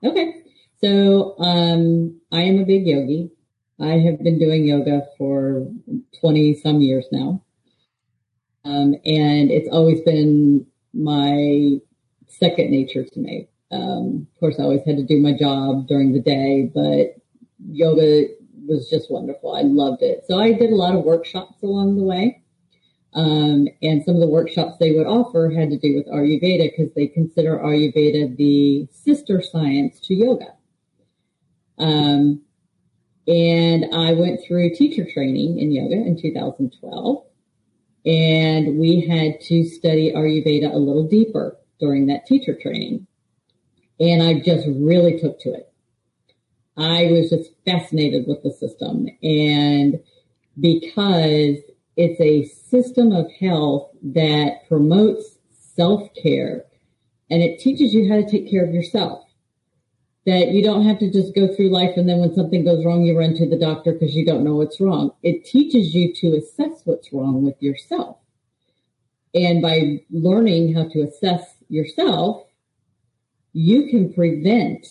Okay. 0.03 0.43
So, 0.81 1.37
um, 1.39 2.19
I 2.31 2.41
am 2.41 2.59
a 2.59 2.65
big 2.65 2.85
yogi. 2.85 3.31
I 3.79 3.97
have 3.99 4.23
been 4.23 4.39
doing 4.39 4.65
yoga 4.65 5.07
for 5.17 5.67
20 6.19 6.55
some 6.61 6.81
years 6.81 7.05
now. 7.11 7.43
Um, 8.63 8.95
and 9.05 9.51
it's 9.51 9.69
always 9.69 10.01
been 10.01 10.65
my 10.93 11.77
second 12.27 12.71
nature 12.71 13.03
to 13.03 13.19
me. 13.19 13.47
Um, 13.71 14.27
of 14.33 14.39
course, 14.39 14.59
I 14.59 14.63
always 14.63 14.85
had 14.85 14.97
to 14.97 15.03
do 15.03 15.19
my 15.19 15.33
job 15.37 15.87
during 15.87 16.13
the 16.13 16.21
day, 16.21 16.71
but 16.73 17.15
yoga 17.67 18.27
was 18.67 18.89
just 18.89 19.11
wonderful. 19.11 19.55
I 19.55 19.61
loved 19.61 20.01
it. 20.01 20.23
So 20.27 20.39
I 20.39 20.53
did 20.53 20.71
a 20.71 20.75
lot 20.75 20.95
of 20.95 21.03
workshops 21.03 21.61
along 21.61 21.97
the 21.97 22.03
way. 22.03 22.41
Um, 23.13 23.67
and 23.81 24.03
some 24.03 24.15
of 24.15 24.21
the 24.21 24.27
workshops 24.27 24.77
they 24.77 24.91
would 24.91 25.07
offer 25.07 25.49
had 25.49 25.69
to 25.69 25.77
do 25.77 25.95
with 25.95 26.07
Ayurveda 26.07 26.71
because 26.71 26.93
they 26.95 27.07
consider 27.07 27.57
Ayurveda 27.57 28.35
the 28.35 28.87
sister 28.91 29.41
science 29.41 29.99
to 30.01 30.13
yoga. 30.13 30.53
Um, 31.77 32.41
and 33.27 33.85
I 33.93 34.13
went 34.13 34.41
through 34.45 34.75
teacher 34.75 35.05
training 35.11 35.59
in 35.59 35.71
yoga 35.71 35.95
in 35.95 36.19
2012. 36.21 37.25
And 38.05 38.77
we 38.77 39.01
had 39.01 39.41
to 39.47 39.63
study 39.63 40.11
Ayurveda 40.11 40.71
a 40.71 40.77
little 40.77 41.07
deeper 41.07 41.57
during 41.79 42.05
that 42.07 42.27
teacher 42.27 42.55
training. 42.59 43.07
And 43.99 44.21
I 44.21 44.39
just 44.39 44.67
really 44.67 45.19
took 45.19 45.39
to 45.41 45.53
it. 45.53 45.71
I 46.77 47.07
was 47.11 47.29
just 47.29 47.51
fascinated 47.65 48.27
with 48.27 48.43
the 48.43 48.51
system. 48.51 49.07
And 49.23 49.99
because 50.59 51.57
it's 51.97 52.19
a 52.19 52.43
system 52.43 53.11
of 53.11 53.31
health 53.39 53.89
that 54.03 54.67
promotes 54.67 55.37
self 55.75 56.09
care 56.21 56.65
and 57.31 57.41
it 57.41 57.59
teaches 57.59 57.93
you 57.93 58.07
how 58.07 58.15
to 58.15 58.29
take 58.29 58.49
care 58.49 58.63
of 58.65 58.73
yourself 58.73 59.24
that 60.25 60.49
you 60.49 60.63
don't 60.63 60.85
have 60.85 60.99
to 60.99 61.11
just 61.11 61.35
go 61.35 61.53
through 61.53 61.69
life 61.69 61.97
and 61.97 62.09
then 62.09 62.19
when 62.19 62.33
something 62.33 62.65
goes 62.65 62.83
wrong, 62.83 63.03
you 63.03 63.17
run 63.17 63.35
to 63.35 63.47
the 63.47 63.59
doctor 63.59 63.93
because 63.93 64.15
you 64.15 64.25
don't 64.25 64.43
know 64.43 64.55
what's 64.55 64.81
wrong. 64.81 65.11
It 65.21 65.45
teaches 65.45 65.93
you 65.93 66.13
to 66.15 66.37
assess 66.37 66.81
what's 66.85 67.13
wrong 67.13 67.43
with 67.43 67.61
yourself. 67.61 68.17
And 69.33 69.61
by 69.61 70.01
learning 70.09 70.73
how 70.73 70.87
to 70.89 71.01
assess 71.01 71.43
yourself, 71.69 72.47
you 73.53 73.87
can 73.89 74.13
prevent 74.13 74.87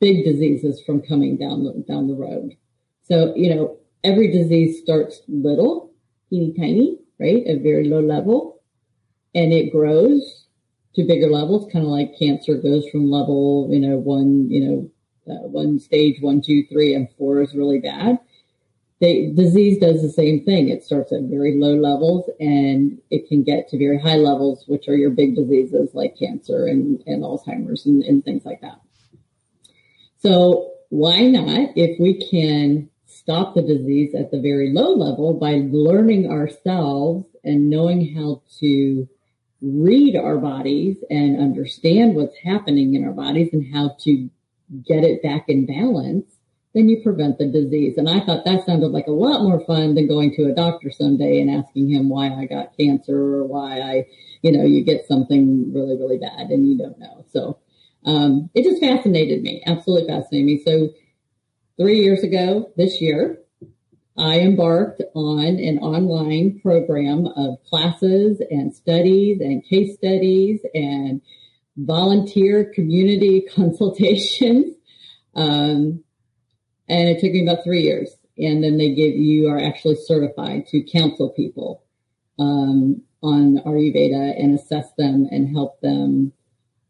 big 0.00 0.24
diseases 0.24 0.82
from 0.84 1.02
coming 1.02 1.36
down 1.36 1.64
the, 1.64 1.84
down 1.86 2.08
the 2.08 2.14
road. 2.14 2.56
So, 3.02 3.34
you 3.36 3.54
know, 3.54 3.78
every 4.02 4.30
disease 4.32 4.80
starts 4.82 5.20
little, 5.28 5.92
teeny 6.30 6.54
tiny, 6.54 6.98
right? 7.20 7.46
At 7.46 7.62
very 7.62 7.88
low 7.88 8.00
level 8.00 8.62
and 9.34 9.52
it 9.52 9.72
grows 9.72 10.46
to 10.94 11.04
bigger 11.04 11.28
levels, 11.28 11.70
kind 11.72 11.84
of 11.84 11.90
like 11.90 12.18
cancer 12.18 12.56
goes 12.56 12.88
from 12.88 13.10
level, 13.10 13.68
you 13.70 13.80
know, 13.80 13.96
one, 13.96 14.50
you 14.50 14.60
know, 14.60 14.90
uh, 15.32 15.46
one 15.48 15.78
stage, 15.78 16.16
one, 16.20 16.42
two, 16.42 16.64
three, 16.66 16.94
and 16.94 17.08
four 17.16 17.40
is 17.40 17.54
really 17.54 17.78
bad. 17.78 18.18
The 19.00 19.32
disease 19.34 19.78
does 19.78 20.00
the 20.00 20.10
same 20.10 20.44
thing. 20.44 20.68
It 20.68 20.84
starts 20.84 21.12
at 21.12 21.22
very 21.22 21.56
low 21.58 21.74
levels 21.74 22.30
and 22.38 23.00
it 23.10 23.28
can 23.28 23.42
get 23.42 23.68
to 23.68 23.78
very 23.78 24.00
high 24.00 24.16
levels, 24.16 24.64
which 24.68 24.86
are 24.86 24.96
your 24.96 25.10
big 25.10 25.34
diseases 25.34 25.90
like 25.92 26.16
cancer 26.18 26.66
and, 26.66 27.02
and 27.06 27.24
Alzheimer's 27.24 27.84
and, 27.86 28.04
and 28.04 28.24
things 28.24 28.44
like 28.44 28.60
that. 28.60 28.80
So 30.18 30.74
why 30.90 31.22
not, 31.22 31.70
if 31.74 31.98
we 31.98 32.28
can 32.30 32.90
stop 33.06 33.54
the 33.54 33.62
disease 33.62 34.14
at 34.14 34.30
the 34.30 34.40
very 34.40 34.72
low 34.72 34.94
level 34.94 35.34
by 35.34 35.62
learning 35.70 36.30
ourselves 36.30 37.24
and 37.42 37.68
knowing 37.68 38.14
how 38.14 38.42
to 38.60 39.08
read 39.62 40.16
our 40.16 40.38
bodies 40.38 40.96
and 41.08 41.40
understand 41.40 42.14
what's 42.16 42.36
happening 42.38 42.94
in 42.94 43.04
our 43.04 43.12
bodies 43.12 43.50
and 43.52 43.74
how 43.74 43.96
to 44.00 44.28
get 44.86 45.04
it 45.04 45.22
back 45.22 45.44
in 45.48 45.66
balance, 45.66 46.26
then 46.74 46.88
you 46.88 47.02
prevent 47.02 47.38
the 47.38 47.46
disease. 47.46 47.96
And 47.96 48.08
I 48.08 48.20
thought 48.20 48.44
that 48.44 48.66
sounded 48.66 48.88
like 48.88 49.06
a 49.06 49.12
lot 49.12 49.42
more 49.42 49.64
fun 49.64 49.94
than 49.94 50.08
going 50.08 50.34
to 50.34 50.50
a 50.50 50.54
doctor 50.54 50.90
someday 50.90 51.40
and 51.40 51.50
asking 51.50 51.90
him 51.90 52.08
why 52.08 52.30
I 52.30 52.46
got 52.46 52.76
cancer 52.76 53.16
or 53.16 53.44
why 53.44 53.80
I, 53.80 54.06
you 54.42 54.50
know, 54.50 54.64
you 54.64 54.82
get 54.82 55.06
something 55.06 55.72
really, 55.72 55.96
really 55.96 56.18
bad 56.18 56.50
and 56.50 56.68
you 56.68 56.76
don't 56.76 56.98
know. 56.98 57.24
So, 57.30 57.58
um, 58.04 58.50
it 58.54 58.64
just 58.64 58.80
fascinated 58.80 59.42
me, 59.42 59.62
absolutely 59.66 60.08
fascinated 60.08 60.46
me. 60.46 60.62
So 60.64 60.88
three 61.78 62.00
years 62.00 62.24
ago 62.24 62.72
this 62.76 63.00
year, 63.00 63.38
I 64.16 64.40
embarked 64.40 65.02
on 65.14 65.58
an 65.58 65.78
online 65.78 66.60
program 66.60 67.26
of 67.26 67.62
classes 67.64 68.42
and 68.50 68.74
studies 68.74 69.40
and 69.40 69.64
case 69.64 69.94
studies 69.96 70.60
and 70.74 71.22
volunteer 71.76 72.70
community 72.74 73.46
consultations. 73.54 74.74
Um, 75.34 76.04
and 76.88 77.08
it 77.08 77.20
took 77.20 77.32
me 77.32 77.46
about 77.46 77.64
three 77.64 77.82
years. 77.82 78.14
And 78.36 78.62
then 78.62 78.76
they 78.76 78.94
give 78.94 79.14
you 79.14 79.48
are 79.48 79.58
actually 79.58 79.96
certified 79.96 80.66
to 80.68 80.82
counsel 80.82 81.30
people 81.30 81.82
um, 82.38 83.02
on 83.22 83.58
Ayurveda 83.58 84.38
and 84.38 84.58
assess 84.58 84.90
them 84.98 85.28
and 85.30 85.54
help 85.54 85.80
them 85.80 86.32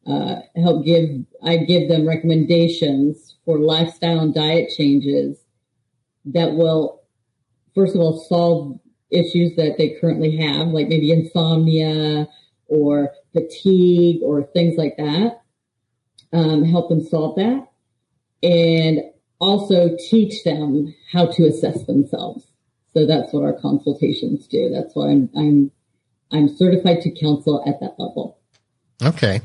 uh, 0.07 0.37
help 0.57 0.85
give 0.85 1.25
I 1.43 1.59
give 1.59 1.89
them 1.89 2.09
recommendations 2.09 3.37
for 3.45 3.59
lifestyle 3.59 4.21
and 4.21 4.35
diet 4.35 4.71
changes 4.77 5.39
that 6.27 6.55
will 6.55 7.02
first 7.75 7.95
of 7.95 8.01
all, 8.01 8.19
solve 8.29 8.79
issues 9.11 9.57
that 9.57 9.77
they 9.79 9.97
currently 10.01 10.37
have, 10.39 10.69
like 10.69 10.89
maybe 10.89 11.13
insomnia 11.13 12.29
or 12.67 13.13
fatigue 13.33 14.23
or 14.23 14.43
things 14.43 14.77
like 14.77 14.97
that. 14.97 15.43
Um, 16.33 16.65
help 16.65 16.89
them 16.89 17.05
solve 17.05 17.37
that 17.37 17.69
and 18.43 19.01
also 19.39 19.97
teach 20.11 20.43
them 20.45 20.95
how 21.13 21.27
to 21.27 21.47
assess 21.47 21.85
themselves. 21.85 22.47
So 22.95 23.07
that's 23.07 23.33
what 23.33 23.45
our 23.45 23.53
consultations 23.53 24.47
do. 24.47 24.71
That's 24.71 24.95
why 24.95 25.11
I'm, 25.11 25.31
I'm, 25.37 25.71
I'm 26.31 26.57
certified 26.57 27.01
to 27.03 27.11
counsel 27.11 27.63
at 27.67 27.81
that 27.81 27.95
level. 27.99 28.39
Okay. 29.03 29.41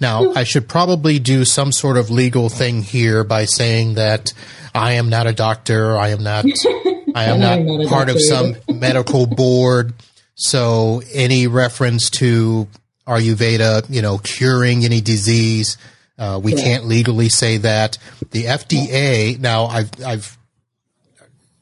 Now, 0.00 0.32
I 0.32 0.44
should 0.44 0.68
probably 0.68 1.18
do 1.18 1.44
some 1.44 1.72
sort 1.72 1.96
of 1.96 2.10
legal 2.10 2.48
thing 2.48 2.82
here 2.82 3.24
by 3.24 3.44
saying 3.44 3.94
that 3.94 4.32
I 4.74 4.92
am 4.94 5.08
not 5.08 5.26
a 5.26 5.32
doctor. 5.32 5.96
I 5.96 6.08
am 6.08 6.22
not 6.22 6.44
I 7.14 7.24
am 7.24 7.40
not, 7.40 7.60
not 7.60 7.88
part 7.88 8.08
of 8.08 8.20
some 8.20 8.56
medical 8.68 9.26
board. 9.26 9.94
So 10.34 11.02
any 11.12 11.46
reference 11.46 12.10
to 12.10 12.66
Ayurveda, 13.06 13.86
you 13.88 14.02
know, 14.02 14.18
curing 14.18 14.84
any 14.84 15.00
disease, 15.00 15.76
uh, 16.18 16.40
we 16.42 16.54
can't 16.54 16.84
legally 16.86 17.28
say 17.28 17.58
that. 17.58 17.98
The 18.30 18.44
FDA, 18.44 19.38
now 19.38 19.66
I've, 19.66 19.90
I've 20.04 20.38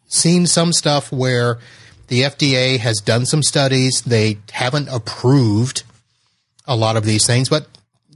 seen 0.06 0.46
some 0.46 0.72
stuff 0.72 1.10
where 1.12 1.58
the 2.08 2.22
FDA 2.22 2.78
has 2.78 2.98
done 2.98 3.26
some 3.26 3.42
studies. 3.42 4.02
They 4.02 4.38
haven't 4.52 4.88
approved 4.88 5.82
a 6.66 6.76
lot 6.76 6.96
of 6.96 7.04
these 7.04 7.26
things, 7.26 7.48
but 7.48 7.66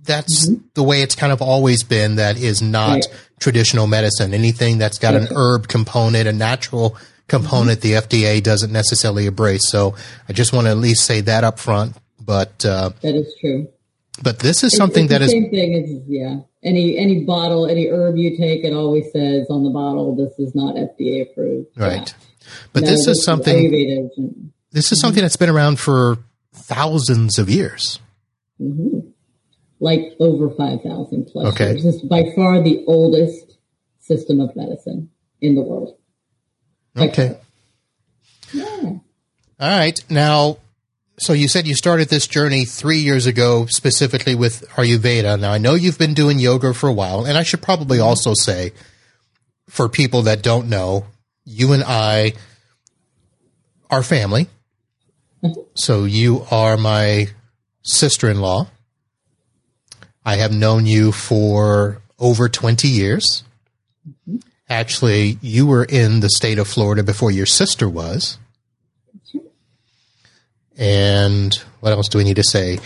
that's 0.05 0.49
mm-hmm. 0.49 0.63
the 0.75 0.83
way 0.83 1.03
it's 1.03 1.15
kind 1.15 1.33
of 1.33 1.43
always 1.43 1.83
been. 1.83 2.17
That 2.17 2.39
is 2.39 2.63
not 2.63 2.95
right. 2.95 3.07
traditional 3.41 3.87
medicine. 3.87 4.35
Anything 4.35 4.79
that's 4.79 4.99
got 4.99 5.15
an 5.15 5.29
herb 5.35 5.69
component, 5.69 6.29
a 6.29 6.33
natural 6.33 6.97
component 7.29 7.81
the 7.81 7.93
FDA 7.93 8.43
doesn't 8.43 8.73
necessarily 8.73 9.27
embrace. 9.27 9.69
So 9.69 9.95
I 10.29 10.33
just 10.33 10.53
want 10.53 10.67
to 10.67 10.71
at 10.71 10.79
least 10.79 11.05
say 11.05 11.21
that 11.23 11.45
up 11.45 11.59
front. 11.59 11.97
But 12.21 12.65
uh, 12.65 12.91
that 13.03 13.15
is 13.15 13.35
true. 13.41 13.69
But 14.23 14.39
this 14.39 14.65
is 14.65 14.77
something 14.77 15.05
it's 15.05 15.13
that 15.13 15.23
is 15.23 15.31
same 15.31 15.51
thing. 15.51 15.75
As, 15.75 16.09
yeah, 16.09 16.41
any 16.63 16.99
any 16.99 17.25
bottle, 17.25 17.67
any 17.67 17.89
herb 17.89 18.17
you 18.17 18.37
take, 18.37 18.65
it 18.65 18.73
always 18.73 19.05
says 19.13 19.47
on 19.51 19.63
the 19.63 19.71
bottle, 19.71 20.17
"This 20.17 20.33
is 20.39 20.55
not 20.55 20.75
FDA 20.75 21.23
approved." 21.23 21.69
Right. 21.77 22.09
Yeah. 22.09 22.49
But 22.73 22.83
no, 22.83 22.91
this, 22.91 23.07
this, 23.07 23.19
is 23.19 23.25
something. 23.25 24.11
This 24.73 24.91
is 24.91 25.01
something 25.01 25.23
that's 25.23 25.37
been 25.37 25.51
around 25.51 25.79
for 25.79 26.19
thousands 26.55 27.39
of 27.39 27.51
years. 27.51 28.01
Mm-hmm. 28.61 29.11
Like 29.79 30.01
over 30.19 30.49
five 30.51 30.81
thousand 30.83 31.27
plus 31.27 31.55
okay. 31.55 31.73
years. 31.73 31.85
is 31.85 32.03
by 32.03 32.25
far 32.35 32.63
the 32.63 32.85
oldest 32.87 33.59
system 34.01 34.41
of 34.41 34.57
medicine 34.57 35.11
in 35.41 35.55
the 35.55 35.63
world. 35.63 35.99
Okay. 36.97 37.37
All 38.55 39.01
right. 39.61 39.99
Now, 40.11 40.59
so 41.19 41.33
you 41.33 41.49
said 41.49 41.67
you 41.67 41.75
started 41.75 42.09
this 42.09 42.27
journey 42.27 42.65
three 42.65 42.99
years 42.99 43.27
ago, 43.27 43.67
specifically 43.67 44.35
with 44.35 44.69
Ayurveda. 44.71 45.41
Now 45.41 45.53
I 45.53 45.59
know 45.59 45.75
you've 45.75 45.99
been 45.99 46.15
doing 46.15 46.39
yoga 46.39 46.75
for 46.75 46.89
a 46.89 46.93
while, 46.93 47.25
and 47.25 47.39
I 47.39 47.43
should 47.43 47.63
probably 47.63 47.99
mm-hmm. 47.99 48.07
also 48.07 48.33
say, 48.35 48.73
for 49.69 49.89
people 49.89 50.23
that 50.23 50.43
don't 50.43 50.69
know, 50.69 51.07
you 51.45 51.73
and 51.73 51.83
I 51.85 52.35
are 53.91 54.03
family. 54.03 54.49
Mm-hmm. 55.43 55.61
So 55.75 56.05
you 56.05 56.45
are 56.51 56.77
my 56.77 57.29
sister-in-law. 57.83 58.69
I 60.25 60.37
have 60.37 60.53
known 60.53 60.87
you 60.87 61.13
for 61.13 62.03
over 62.19 62.49
20 62.49 62.89
years. 62.89 63.45
Mm-hmm. 64.09 64.37
Actually, 64.69 65.39
you 65.41 65.67
were 65.67 65.85
in 65.85 66.21
the 66.21 66.31
state 66.31 66.59
of 66.59 66.67
Florida 66.67 67.03
before 67.03 67.31
your 67.31 67.47
sister 67.47 67.89
was. 67.89 68.39
And 70.77 71.55
what 71.81 71.93
else 71.93 72.09
do 72.09 72.19
we 72.19 72.25
need 72.25 72.37
to 72.37 72.45
say? 72.45 72.79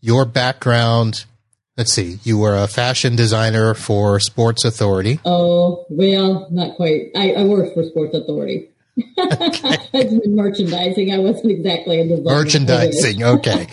Your 0.00 0.24
background, 0.24 1.24
let's 1.76 1.92
see, 1.92 2.18
you 2.24 2.38
were 2.38 2.56
a 2.56 2.66
fashion 2.66 3.14
designer 3.14 3.74
for 3.74 4.18
Sports 4.20 4.64
Authority. 4.64 5.20
Oh, 5.24 5.84
well, 5.90 6.48
not 6.50 6.76
quite. 6.76 7.10
I, 7.14 7.32
I 7.32 7.44
worked 7.44 7.74
for 7.74 7.84
Sports 7.84 8.14
Authority. 8.14 8.68
Okay. 8.98 9.06
I 9.94 10.04
was 10.04 10.20
in 10.24 10.34
merchandising. 10.34 11.12
I 11.12 11.18
wasn't 11.18 11.52
exactly 11.52 12.00
in 12.00 12.08
designer. 12.08 12.36
Merchandising, 12.36 13.22
okay. 13.34 13.66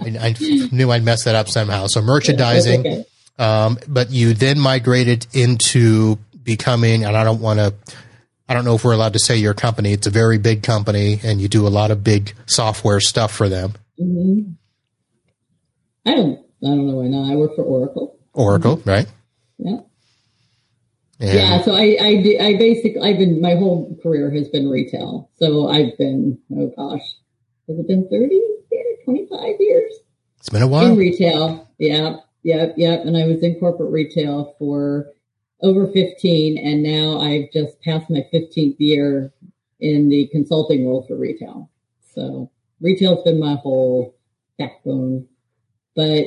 I, 0.00 0.28
I, 0.28 0.34
knew 0.72 0.90
I'd 0.90 1.04
mess 1.04 1.24
that 1.24 1.34
up 1.34 1.48
somehow. 1.48 1.86
So 1.88 2.00
merchandising. 2.00 2.84
Yeah, 2.84 2.90
okay. 2.92 3.04
um, 3.38 3.78
but 3.88 4.10
you 4.10 4.32
then 4.34 4.58
migrated 4.58 5.26
into 5.34 6.18
becoming, 6.46 7.04
and 7.04 7.16
I 7.16 7.24
don't 7.24 7.40
want 7.42 7.58
to 7.58 7.74
I 8.48 8.54
don't 8.54 8.64
know 8.64 8.76
if 8.76 8.84
we're 8.84 8.92
allowed 8.92 9.14
to 9.14 9.18
say 9.18 9.36
your 9.36 9.54
company. 9.54 9.92
It's 9.92 10.06
a 10.06 10.10
very 10.10 10.38
big 10.38 10.62
company, 10.62 11.20
and 11.24 11.40
you 11.40 11.48
do 11.48 11.66
a 11.66 11.68
lot 11.68 11.90
of 11.90 12.04
big 12.04 12.32
software 12.46 13.00
stuff 13.00 13.34
for 13.34 13.48
them. 13.48 13.72
Mm-hmm. 14.00 14.52
I 16.08 16.14
don't. 16.14 16.38
I 16.62 16.68
don't 16.68 16.86
know 16.86 16.94
why 16.96 17.08
not. 17.08 17.32
I 17.32 17.34
work 17.34 17.56
for 17.56 17.62
Oracle. 17.62 18.18
Oracle, 18.32 18.76
mm-hmm. 18.76 18.88
right? 18.88 19.06
Yeah. 19.58 19.78
And 21.18 21.38
yeah. 21.38 21.62
So 21.62 21.74
I, 21.74 21.96
I, 22.00 22.46
I 22.46 22.56
basically, 22.56 23.00
I've 23.00 23.18
been 23.18 23.40
my 23.40 23.56
whole 23.56 23.98
career 24.02 24.30
has 24.30 24.48
been 24.48 24.68
retail. 24.68 25.30
So 25.36 25.68
I've 25.68 25.96
been, 25.98 26.38
oh 26.52 26.72
gosh, 26.76 27.02
has 27.68 27.78
it 27.78 27.88
been 27.88 28.08
30, 28.08 28.40
25 29.04 29.54
years? 29.58 29.92
It's 30.38 30.50
been 30.50 30.62
a 30.62 30.68
while 30.68 30.86
in 30.86 30.96
retail. 30.96 31.68
Yeah, 31.78 32.16
yeah, 32.44 32.66
yeah. 32.76 32.92
And 32.92 33.16
I 33.16 33.26
was 33.26 33.42
in 33.42 33.58
corporate 33.58 33.90
retail 33.90 34.54
for 34.58 35.06
over 35.62 35.86
15 35.86 36.58
and 36.58 36.82
now 36.82 37.20
I've 37.20 37.50
just 37.52 37.80
passed 37.82 38.10
my 38.10 38.26
15th 38.32 38.76
year 38.78 39.32
in 39.80 40.08
the 40.08 40.28
consulting 40.28 40.86
role 40.86 41.04
for 41.06 41.16
retail. 41.16 41.70
So 42.14 42.50
retail's 42.80 43.24
been 43.24 43.40
my 43.40 43.54
whole 43.54 44.14
backbone, 44.58 45.28
but 45.94 46.24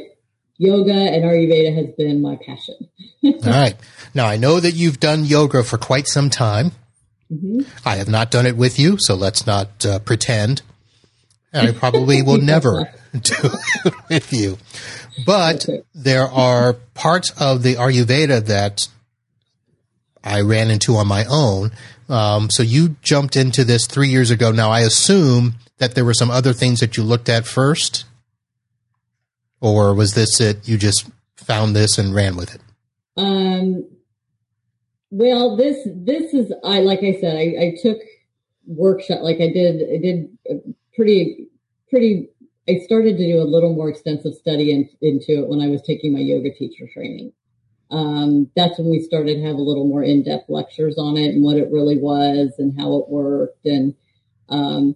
yoga 0.57 0.93
and 0.93 1.23
Ayurveda 1.23 1.75
has 1.75 1.95
been 1.95 2.21
my 2.21 2.37
passion. 2.45 2.75
All 3.23 3.31
right. 3.45 3.75
Now 4.13 4.27
I 4.27 4.37
know 4.37 4.59
that 4.59 4.73
you've 4.73 4.99
done 4.99 5.25
yoga 5.25 5.63
for 5.63 5.77
quite 5.77 6.07
some 6.07 6.29
time. 6.29 6.71
Mm-hmm. 7.31 7.61
I 7.87 7.97
have 7.97 8.09
not 8.09 8.31
done 8.31 8.47
it 8.47 8.57
with 8.57 8.79
you, 8.79 8.97
so 8.99 9.15
let's 9.15 9.45
not 9.45 9.85
uh, 9.85 9.99
pretend. 9.99 10.63
And 11.53 11.69
I 11.69 11.71
probably 11.71 12.21
will 12.23 12.41
never 12.41 12.91
do 13.13 13.35
it 13.85 13.93
with 14.09 14.33
you. 14.33 14.57
But 15.25 15.67
there 15.93 16.27
are 16.27 16.73
parts 16.93 17.31
of 17.39 17.61
the 17.63 17.75
Ayurveda 17.75 18.45
that 18.45 18.87
I 20.23 20.41
ran 20.41 20.69
into 20.69 20.95
on 20.95 21.07
my 21.07 21.25
own. 21.25 21.71
Um, 22.07 22.49
so 22.49 22.63
you 22.63 22.95
jumped 23.01 23.35
into 23.35 23.63
this 23.63 23.85
three 23.85 24.09
years 24.09 24.31
ago. 24.31 24.51
Now 24.51 24.71
I 24.71 24.81
assume 24.81 25.55
that 25.77 25.95
there 25.95 26.05
were 26.05 26.13
some 26.13 26.31
other 26.31 26.53
things 26.53 26.79
that 26.79 26.97
you 26.97 27.03
looked 27.03 27.29
at 27.29 27.45
first, 27.45 28.05
or 29.61 29.93
was 29.93 30.13
this 30.13 30.39
it? 30.41 30.67
You 30.67 30.77
just 30.77 31.09
found 31.35 31.75
this 31.75 31.97
and 31.97 32.13
ran 32.13 32.35
with 32.35 32.55
it. 32.55 32.61
Um. 33.17 33.85
Well, 35.11 35.55
this 35.55 35.87
this 35.95 36.33
is 36.33 36.53
I 36.63 36.81
like 36.81 36.99
I 36.99 37.19
said 37.19 37.35
I, 37.35 37.65
I 37.65 37.77
took 37.81 37.97
workshop 38.67 39.21
like 39.21 39.37
I 39.37 39.49
did 39.51 39.81
I 39.81 39.97
did 39.97 40.37
pretty 40.95 41.47
pretty 41.89 42.29
I 42.67 42.77
started 42.85 43.17
to 43.17 43.25
do 43.25 43.41
a 43.41 43.43
little 43.43 43.73
more 43.73 43.89
extensive 43.89 44.35
study 44.35 44.71
in, 44.71 44.87
into 45.01 45.41
it 45.41 45.47
when 45.47 45.61
I 45.61 45.67
was 45.67 45.81
taking 45.81 46.13
my 46.13 46.19
yoga 46.19 46.53
teacher 46.53 46.87
training 46.93 47.33
um, 47.91 48.49
that's 48.55 48.77
when 48.77 48.89
we 48.89 49.01
started 49.01 49.35
to 49.35 49.41
have 49.41 49.55
a 49.55 49.61
little 49.61 49.87
more 49.87 50.03
in-depth 50.03 50.49
lectures 50.49 50.97
on 50.97 51.17
it 51.17 51.33
and 51.33 51.43
what 51.43 51.57
it 51.57 51.71
really 51.71 51.97
was 51.97 52.53
and 52.59 52.79
how 52.79 52.97
it 52.97 53.09
worked 53.09 53.65
and 53.65 53.95
um, 54.49 54.95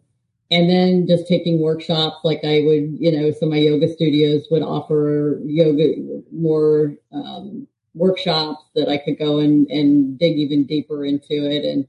and 0.54 0.70
then 0.70 1.08
just 1.08 1.28
taking 1.28 1.60
workshops 1.60 2.18
like 2.24 2.42
I 2.44 2.62
would, 2.62 2.98
you 3.00 3.12
know, 3.12 3.32
some 3.32 3.48
of 3.48 3.54
my 3.54 3.58
yoga 3.58 3.92
studios 3.92 4.46
would 4.52 4.62
offer 4.62 5.40
yoga 5.46 5.96
more 6.32 6.96
um, 7.12 7.68
workshops 7.96 8.64
that 8.76 8.88
I 8.88 8.98
could 8.98 9.18
go 9.18 9.40
and, 9.40 9.68
and 9.70 10.18
dig 10.20 10.38
even 10.38 10.66
deeper 10.66 11.06
into 11.06 11.50
it. 11.50 11.66
And 11.66 11.88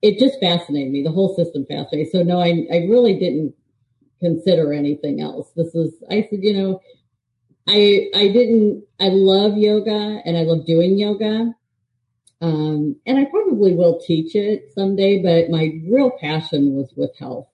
it 0.00 0.20
just 0.20 0.38
fascinated 0.38 0.92
me. 0.92 1.02
The 1.02 1.10
whole 1.10 1.34
system 1.34 1.66
fascinated 1.68 2.06
me. 2.06 2.10
So 2.12 2.22
no, 2.22 2.40
I, 2.40 2.66
I 2.72 2.86
really 2.88 3.18
didn't 3.18 3.54
consider 4.20 4.72
anything 4.72 5.20
else. 5.20 5.50
This 5.56 5.74
is, 5.74 5.92
I 6.08 6.26
said, 6.30 6.40
you 6.42 6.52
know, 6.52 6.80
I 7.68 8.10
I 8.14 8.28
didn't 8.28 8.84
I 8.98 9.08
love 9.08 9.56
yoga 9.56 10.20
and 10.24 10.36
I 10.36 10.42
love 10.42 10.66
doing 10.66 10.98
yoga. 10.98 11.54
Um, 12.40 12.96
and 13.04 13.18
I 13.18 13.24
probably 13.24 13.74
will 13.74 14.00
teach 14.00 14.36
it 14.36 14.70
someday, 14.74 15.20
but 15.20 15.50
my 15.50 15.80
real 15.88 16.10
passion 16.10 16.74
was 16.74 16.92
with 16.96 17.16
health, 17.18 17.48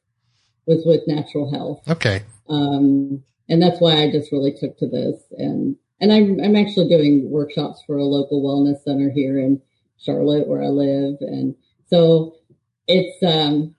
was 0.66 0.84
with 0.84 1.00
natural 1.06 1.50
health. 1.50 1.88
Okay. 1.88 2.22
Um, 2.48 3.22
and 3.48 3.62
that's 3.62 3.80
why 3.80 4.02
I 4.02 4.10
just 4.10 4.30
really 4.30 4.52
took 4.52 4.76
to 4.78 4.86
this. 4.86 5.22
And, 5.38 5.76
and 6.00 6.12
I'm, 6.12 6.38
I'm 6.40 6.56
actually 6.56 6.88
doing 6.88 7.30
workshops 7.30 7.82
for 7.86 7.96
a 7.96 8.04
local 8.04 8.42
wellness 8.42 8.82
center 8.84 9.10
here 9.10 9.38
in 9.38 9.60
Charlotte 9.98 10.48
where 10.48 10.62
I 10.62 10.68
live. 10.68 11.16
And 11.20 11.54
so 11.86 12.36
it's, 12.86 13.22
um, 13.22 13.74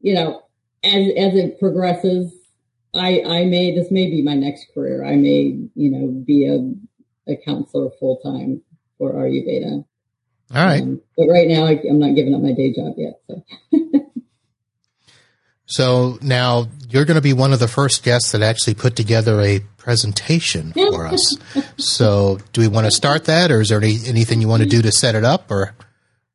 you 0.00 0.14
know, 0.14 0.44
as, 0.82 1.08
as 1.16 1.34
it 1.34 1.60
progresses, 1.60 2.32
I, 2.94 3.22
I 3.22 3.44
may, 3.44 3.74
this 3.74 3.90
may 3.90 4.10
be 4.10 4.22
my 4.22 4.34
next 4.34 4.66
career. 4.74 5.04
I 5.04 5.16
may, 5.16 5.58
you 5.74 5.90
know, 5.90 6.08
be 6.08 6.46
a, 6.46 7.32
a 7.32 7.36
counselor 7.36 7.90
full 7.98 8.18
time 8.18 8.62
for 8.98 9.14
Ayurveda. 9.14 9.84
All 10.54 10.64
right. 10.64 10.82
Um, 10.82 11.00
but 11.16 11.26
right 11.28 11.48
now 11.48 11.64
I, 11.64 11.80
am 11.88 11.98
not 11.98 12.14
giving 12.14 12.34
up 12.34 12.42
my 12.42 12.52
day 12.52 12.72
job 12.72 12.94
yet. 12.98 13.20
So. 13.26 13.44
so 15.66 16.18
now 16.20 16.68
you're 16.90 17.06
going 17.06 17.14
to 17.14 17.22
be 17.22 17.32
one 17.32 17.54
of 17.54 17.60
the 17.60 17.68
first 17.68 18.02
guests 18.02 18.32
that 18.32 18.42
actually 18.42 18.74
put 18.74 18.94
together 18.94 19.40
a 19.40 19.60
presentation 19.78 20.72
for 20.72 21.06
us. 21.06 21.36
so 21.78 22.38
do 22.52 22.60
we 22.60 22.68
want 22.68 22.86
to 22.86 22.90
start 22.90 23.24
that 23.24 23.50
or 23.50 23.62
is 23.62 23.70
there 23.70 23.78
any, 23.78 23.96
anything 24.06 24.42
you 24.42 24.48
want 24.48 24.62
to 24.62 24.68
do 24.68 24.82
to 24.82 24.92
set 24.92 25.14
it 25.14 25.24
up 25.24 25.50
or 25.50 25.74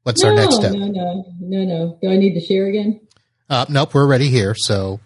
what's 0.01 0.23
no, 0.23 0.29
our 0.29 0.35
next 0.35 0.55
step? 0.55 0.73
No, 0.73 0.87
no, 0.87 1.25
no, 1.39 1.63
no. 1.63 1.99
Do 2.01 2.09
I 2.09 2.17
need 2.17 2.33
to 2.33 2.41
share 2.41 2.65
again? 2.65 3.01
Uh, 3.47 3.65
nope, 3.69 3.93
we're 3.93 4.01
already 4.01 4.29
here. 4.29 4.55
So 4.57 4.99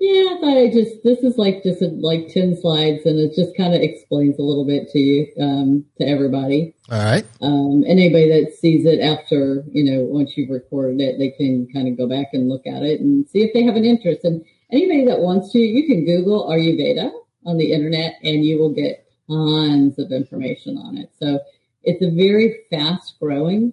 yeah, 0.00 0.34
I 0.34 0.38
thought 0.40 0.58
I 0.58 0.70
just 0.70 1.02
this 1.04 1.20
is 1.20 1.38
like 1.38 1.62
just 1.62 1.80
a, 1.80 1.86
like 1.86 2.28
ten 2.28 2.56
slides, 2.60 3.06
and 3.06 3.18
it 3.18 3.34
just 3.34 3.56
kind 3.56 3.74
of 3.74 3.80
explains 3.80 4.38
a 4.38 4.42
little 4.42 4.66
bit 4.66 4.88
to 4.90 4.98
you, 4.98 5.26
um, 5.40 5.84
to 5.98 6.06
everybody. 6.06 6.74
All 6.90 7.02
right. 7.02 7.24
Um, 7.40 7.84
and 7.86 7.98
anybody 7.98 8.28
that 8.28 8.54
sees 8.54 8.84
it 8.84 9.00
after 9.00 9.64
you 9.70 9.84
know 9.84 10.02
once 10.04 10.36
you've 10.36 10.50
recorded 10.50 11.00
it, 11.00 11.18
they 11.18 11.30
can 11.30 11.68
kind 11.72 11.88
of 11.88 11.96
go 11.96 12.08
back 12.08 12.28
and 12.32 12.48
look 12.48 12.66
at 12.66 12.82
it 12.82 13.00
and 13.00 13.28
see 13.28 13.42
if 13.42 13.54
they 13.54 13.62
have 13.62 13.76
an 13.76 13.84
interest. 13.84 14.24
And 14.24 14.44
anybody 14.70 15.04
that 15.06 15.20
wants 15.20 15.52
to, 15.52 15.58
you 15.58 15.86
can 15.86 16.04
Google 16.04 16.48
Ayurveda 16.48 17.10
on 17.46 17.56
the 17.56 17.72
internet, 17.72 18.16
and 18.22 18.44
you 18.44 18.58
will 18.58 18.74
get 18.74 19.06
tons 19.28 19.98
of 19.98 20.12
information 20.12 20.76
on 20.76 20.98
it. 20.98 21.10
So 21.18 21.40
it's 21.82 22.02
a 22.02 22.10
very 22.10 22.60
fast 22.70 23.14
growing 23.20 23.72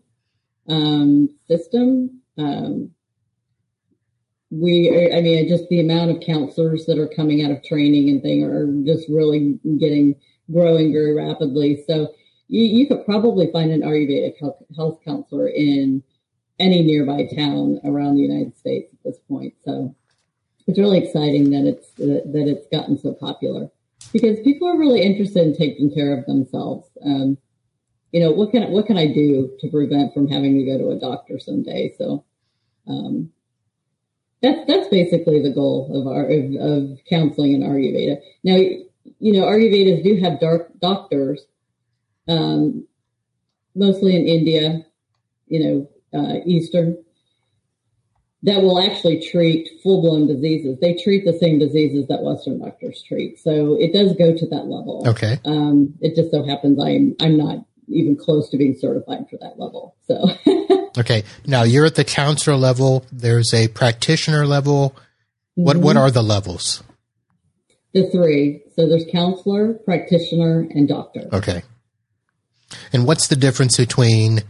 um, 0.69 1.29
system. 1.47 2.21
Um, 2.37 2.91
we, 4.51 5.11
I 5.15 5.21
mean, 5.21 5.47
just 5.47 5.67
the 5.69 5.79
amount 5.79 6.11
of 6.11 6.19
counselors 6.19 6.85
that 6.85 6.99
are 6.99 7.07
coming 7.07 7.43
out 7.43 7.51
of 7.51 7.63
training 7.63 8.09
and 8.09 8.21
thing 8.21 8.43
are 8.43 8.67
just 8.85 9.09
really 9.09 9.57
getting 9.79 10.15
growing 10.51 10.91
very 10.91 11.13
rapidly. 11.15 11.83
So 11.87 12.13
you, 12.49 12.63
you 12.63 12.87
could 12.87 13.05
probably 13.05 13.49
find 13.51 13.71
an 13.71 13.81
Ayurvedic 13.81 14.33
health 14.75 14.99
counselor 15.05 15.47
in 15.47 16.03
any 16.59 16.81
nearby 16.81 17.27
town 17.33 17.79
around 17.85 18.15
the 18.15 18.21
United 18.21 18.57
States 18.57 18.93
at 18.93 18.99
this 19.03 19.17
point. 19.29 19.53
So 19.63 19.95
it's 20.67 20.77
really 20.77 20.99
exciting 20.99 21.49
that 21.51 21.65
it's 21.65 21.91
that 21.93 22.45
it's 22.47 22.67
gotten 22.71 22.97
so 22.97 23.13
popular. 23.13 23.69
because 24.11 24.39
people 24.43 24.67
are 24.67 24.77
really 24.77 25.01
interested 25.01 25.45
in 25.45 25.55
taking 25.55 25.93
care 25.93 26.17
of 26.17 26.25
themselves. 26.25 26.89
Um, 27.05 27.37
you 28.11 28.19
know, 28.19 28.31
what 28.31 28.51
can 28.51 28.69
what 28.71 28.85
can 28.85 28.97
I 28.97 29.07
do 29.07 29.51
to 29.59 29.69
prevent 29.69 30.13
from 30.13 30.27
having 30.27 30.57
to 30.57 30.65
go 30.65 30.77
to 30.77 30.91
a 30.91 30.99
doctor 30.99 31.39
someday? 31.39 31.93
So, 31.97 32.25
um, 32.87 33.31
that's 34.41 34.65
that's 34.67 34.87
basically 34.89 35.41
the 35.41 35.51
goal 35.51 35.89
of 35.93 36.07
our 36.07 36.25
of, 36.25 36.55
of 36.55 36.97
counseling 37.09 37.53
in 37.53 37.61
Ayurveda. 37.61 38.17
Now, 38.43 38.55
you 39.19 39.33
know, 39.33 39.45
Ayurvedas 39.45 40.03
do 40.03 40.19
have 40.21 40.39
dark 40.39 40.71
doctors, 40.79 41.41
um, 42.27 42.87
mostly 43.75 44.15
in 44.15 44.27
India, 44.27 44.85
you 45.47 45.63
know, 45.63 46.19
uh, 46.19 46.39
Eastern, 46.45 46.97
that 48.43 48.61
will 48.61 48.81
actually 48.81 49.21
treat 49.21 49.69
full 49.83 50.01
blown 50.01 50.27
diseases. 50.27 50.79
They 50.81 50.95
treat 50.95 51.23
the 51.23 51.37
same 51.37 51.59
diseases 51.59 52.07
that 52.07 52.23
Western 52.23 52.59
doctors 52.59 53.03
treat. 53.03 53.39
So 53.39 53.77
it 53.79 53.93
does 53.93 54.13
go 54.17 54.35
to 54.35 54.47
that 54.47 54.65
level. 54.65 55.03
Okay. 55.07 55.39
Um, 55.45 55.93
it 56.01 56.15
just 56.15 56.31
so 56.31 56.43
happens 56.43 56.79
I'm 56.83 57.15
I'm 57.19 57.37
not 57.37 57.65
even 57.93 58.15
close 58.15 58.49
to 58.49 58.57
being 58.57 58.75
certified 58.77 59.25
for 59.29 59.37
that 59.37 59.59
level. 59.59 59.95
So. 60.07 60.91
okay. 60.99 61.23
Now 61.45 61.63
you're 61.63 61.85
at 61.85 61.95
the 61.95 62.03
counselor 62.03 62.57
level. 62.57 63.05
There's 63.11 63.53
a 63.53 63.67
practitioner 63.67 64.45
level. 64.45 64.95
What 65.55 65.75
mm-hmm. 65.75 65.85
what 65.85 65.97
are 65.97 66.11
the 66.11 66.23
levels? 66.23 66.83
The 67.93 68.09
three. 68.09 68.63
So 68.75 68.87
there's 68.87 69.05
counselor, 69.11 69.73
practitioner, 69.85 70.61
and 70.61 70.87
doctor. 70.87 71.27
Okay. 71.33 71.63
And 72.93 73.05
what's 73.05 73.27
the 73.27 73.35
difference 73.35 73.77
between 73.77 74.41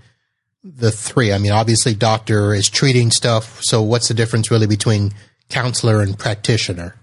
the 0.63 0.91
three? 0.91 1.34
I 1.34 1.38
mean, 1.38 1.51
obviously, 1.51 1.95
doctor 1.95 2.54
is 2.54 2.69
treating 2.69 3.12
stuff. 3.12 3.62
So, 3.63 3.82
what's 3.82 4.08
the 4.08 4.13
difference 4.13 4.51
really 4.51 4.67
between 4.67 5.12
counselor 5.49 6.01
and 6.01 6.17
practitioner? 6.17 6.95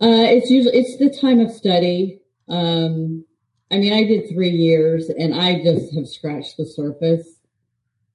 Uh, 0.00 0.26
it's 0.28 0.50
usually 0.50 0.76
it's 0.76 0.98
the 0.98 1.16
time 1.20 1.40
of 1.40 1.50
study. 1.52 2.20
Um, 2.48 3.24
I 3.70 3.78
mean, 3.78 3.92
I 3.92 4.04
did 4.04 4.28
three 4.28 4.50
years, 4.50 5.08
and 5.08 5.34
I 5.34 5.62
just 5.62 5.94
have 5.94 6.06
scratched 6.06 6.56
the 6.56 6.66
surface 6.66 7.26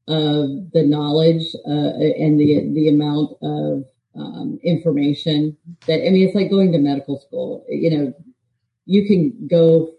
of 0.07 0.71
the 0.71 0.83
knowledge 0.85 1.43
uh, 1.65 1.93
and 2.17 2.39
the 2.39 2.71
the 2.73 2.89
amount 2.89 3.37
of 3.41 3.85
um, 4.15 4.59
information 4.63 5.57
that 5.87 6.05
I 6.05 6.09
mean, 6.09 6.27
it's 6.27 6.35
like 6.35 6.49
going 6.49 6.71
to 6.71 6.77
medical 6.77 7.19
school. 7.19 7.65
You 7.69 7.97
know, 7.97 8.13
you 8.85 9.05
can 9.05 9.47
go 9.47 9.93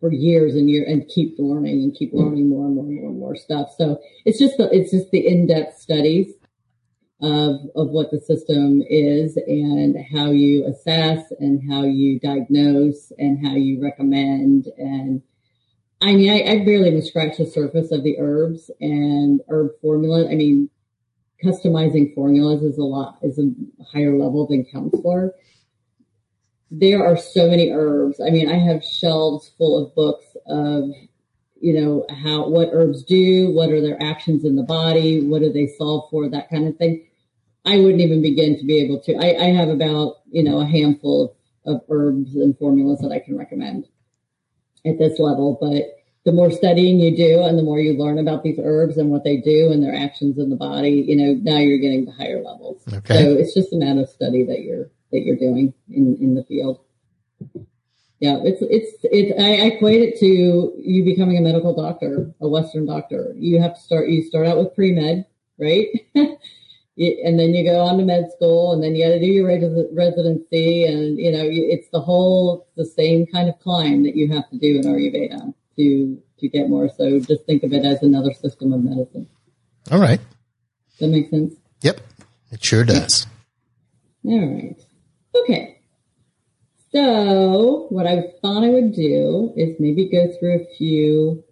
for 0.00 0.12
years 0.12 0.56
and 0.56 0.68
years 0.68 0.88
and 0.88 1.06
keep 1.08 1.36
learning 1.38 1.82
and 1.82 1.94
keep 1.94 2.12
learning 2.12 2.48
more 2.48 2.66
and 2.66 2.74
more 2.74 2.86
and 2.86 2.96
more 2.96 3.10
and 3.10 3.18
more 3.20 3.36
stuff. 3.36 3.68
So 3.78 4.00
it's 4.24 4.38
just 4.38 4.56
the, 4.56 4.68
it's 4.74 4.90
just 4.90 5.12
the 5.12 5.24
in-depth 5.24 5.78
studies 5.78 6.32
of 7.22 7.60
of 7.74 7.88
what 7.90 8.10
the 8.10 8.20
system 8.20 8.82
is 8.88 9.36
and 9.36 9.96
how 10.12 10.30
you 10.30 10.66
assess 10.66 11.32
and 11.38 11.70
how 11.70 11.84
you 11.84 12.18
diagnose 12.18 13.12
and 13.18 13.46
how 13.46 13.54
you 13.54 13.80
recommend 13.82 14.66
and 14.76 15.22
I 16.00 16.14
mean 16.14 16.30
I, 16.30 16.52
I 16.52 16.64
barely 16.64 16.88
even 16.88 17.02
scratched 17.02 17.38
the 17.38 17.46
surface 17.46 17.92
of 17.92 18.02
the 18.02 18.18
herbs 18.18 18.70
and 18.80 19.40
herb 19.48 19.70
formula. 19.80 20.28
I 20.28 20.34
mean 20.34 20.68
customizing 21.42 22.14
formulas 22.14 22.62
is 22.62 22.78
a 22.78 22.82
lot 22.82 23.18
is 23.22 23.38
a 23.38 23.50
higher 23.92 24.16
level 24.16 24.46
than 24.46 24.64
counselor 24.64 25.32
there 26.72 27.06
are 27.06 27.18
so 27.18 27.48
many 27.48 27.70
herbs. 27.70 28.18
I 28.18 28.30
mean, 28.30 28.50
I 28.50 28.56
have 28.56 28.82
shelves 28.82 29.52
full 29.58 29.84
of 29.84 29.94
books 29.94 30.24
of, 30.46 30.88
you 31.60 31.74
know, 31.74 32.06
how, 32.08 32.48
what 32.48 32.70
herbs 32.72 33.04
do, 33.04 33.50
what 33.52 33.70
are 33.70 33.82
their 33.82 34.02
actions 34.02 34.46
in 34.46 34.56
the 34.56 34.62
body, 34.62 35.20
what 35.22 35.42
do 35.42 35.52
they 35.52 35.66
solve 35.66 36.08
for, 36.10 36.30
that 36.30 36.48
kind 36.48 36.66
of 36.66 36.76
thing. 36.78 37.06
I 37.64 37.78
wouldn't 37.78 38.00
even 38.00 38.22
begin 38.22 38.58
to 38.58 38.64
be 38.64 38.80
able 38.80 39.00
to. 39.02 39.14
I, 39.14 39.44
I 39.44 39.52
have 39.52 39.68
about, 39.68 40.16
you 40.30 40.42
know, 40.42 40.60
a 40.60 40.66
handful 40.66 41.36
of, 41.64 41.76
of 41.76 41.82
herbs 41.88 42.34
and 42.34 42.58
formulas 42.58 43.00
that 43.00 43.12
I 43.12 43.20
can 43.20 43.36
recommend 43.38 43.86
at 44.84 44.98
this 44.98 45.18
level. 45.18 45.58
But 45.60 46.02
the 46.24 46.32
more 46.32 46.50
studying 46.50 47.00
you 47.00 47.16
do 47.16 47.42
and 47.42 47.58
the 47.58 47.62
more 47.62 47.78
you 47.78 47.96
learn 47.96 48.18
about 48.18 48.42
these 48.42 48.58
herbs 48.62 48.96
and 48.96 49.10
what 49.10 49.24
they 49.24 49.36
do 49.36 49.70
and 49.72 49.82
their 49.82 49.94
actions 49.94 50.38
in 50.38 50.50
the 50.50 50.56
body, 50.56 51.04
you 51.06 51.16
know, 51.16 51.38
now 51.42 51.58
you're 51.58 51.78
getting 51.78 52.06
to 52.06 52.12
higher 52.12 52.42
levels. 52.42 52.82
Okay. 52.92 53.22
So 53.22 53.32
it's 53.32 53.54
just 53.54 53.72
a 53.72 53.76
matter 53.76 54.00
of 54.00 54.08
study 54.08 54.44
that 54.44 54.62
you're 54.62 54.90
that 55.12 55.20
you're 55.20 55.36
doing 55.36 55.74
in, 55.90 56.16
in 56.20 56.34
the 56.34 56.44
field. 56.44 56.80
Yeah, 58.18 58.38
it's 58.44 58.62
it's 58.62 58.96
it's. 59.02 59.40
I, 59.40 59.66
equate 59.66 60.00
it 60.00 60.18
to 60.20 60.72
you 60.78 61.04
becoming 61.04 61.38
a 61.38 61.40
medical 61.40 61.74
doctor, 61.74 62.32
a 62.40 62.48
Western 62.48 62.86
doctor. 62.86 63.34
You 63.36 63.60
have 63.60 63.74
to 63.74 63.80
start. 63.80 64.08
You 64.08 64.22
start 64.22 64.46
out 64.46 64.58
with 64.58 64.76
pre 64.76 64.92
med, 64.92 65.26
right? 65.58 65.88
and 66.96 67.38
then 67.38 67.54
you 67.54 67.64
go 67.64 67.80
on 67.80 67.98
to 67.98 68.04
med 68.04 68.30
school, 68.32 68.72
and 68.72 68.82
then 68.82 68.94
you 68.94 69.04
got 69.04 69.12
to 69.12 69.20
do 69.20 69.26
your 69.26 69.46
residency, 69.94 70.84
and 70.84 71.18
you 71.18 71.32
know 71.32 71.44
it's 71.44 71.88
the 71.90 72.00
whole 72.00 72.68
the 72.76 72.84
same 72.84 73.26
kind 73.26 73.48
of 73.48 73.58
climb 73.60 74.02
that 74.04 74.16
you 74.16 74.32
have 74.32 74.48
to 74.50 74.58
do 74.58 74.76
in 74.76 74.82
Ayurveda 74.82 75.54
to 75.76 76.22
to 76.38 76.48
get 76.48 76.68
more. 76.68 76.88
So 76.88 77.18
just 77.20 77.46
think 77.46 77.62
of 77.62 77.72
it 77.72 77.84
as 77.84 78.02
another 78.02 78.34
system 78.34 78.72
of 78.72 78.82
medicine. 78.82 79.28
All 79.90 80.00
right. 80.00 80.20
Does 80.90 80.98
that 81.00 81.08
make 81.08 81.30
sense? 81.30 81.54
Yep, 81.80 82.00
it 82.50 82.64
sure 82.64 82.84
does. 82.84 83.26
All 84.24 84.54
right. 84.54 84.80
Okay. 85.34 85.80
So 86.92 87.86
what 87.88 88.06
I 88.06 88.32
thought 88.42 88.64
I 88.64 88.68
would 88.68 88.92
do 88.94 89.52
is 89.56 89.80
maybe 89.80 90.10
go 90.10 90.30
through 90.38 90.60
a 90.60 90.76
few 90.76 91.42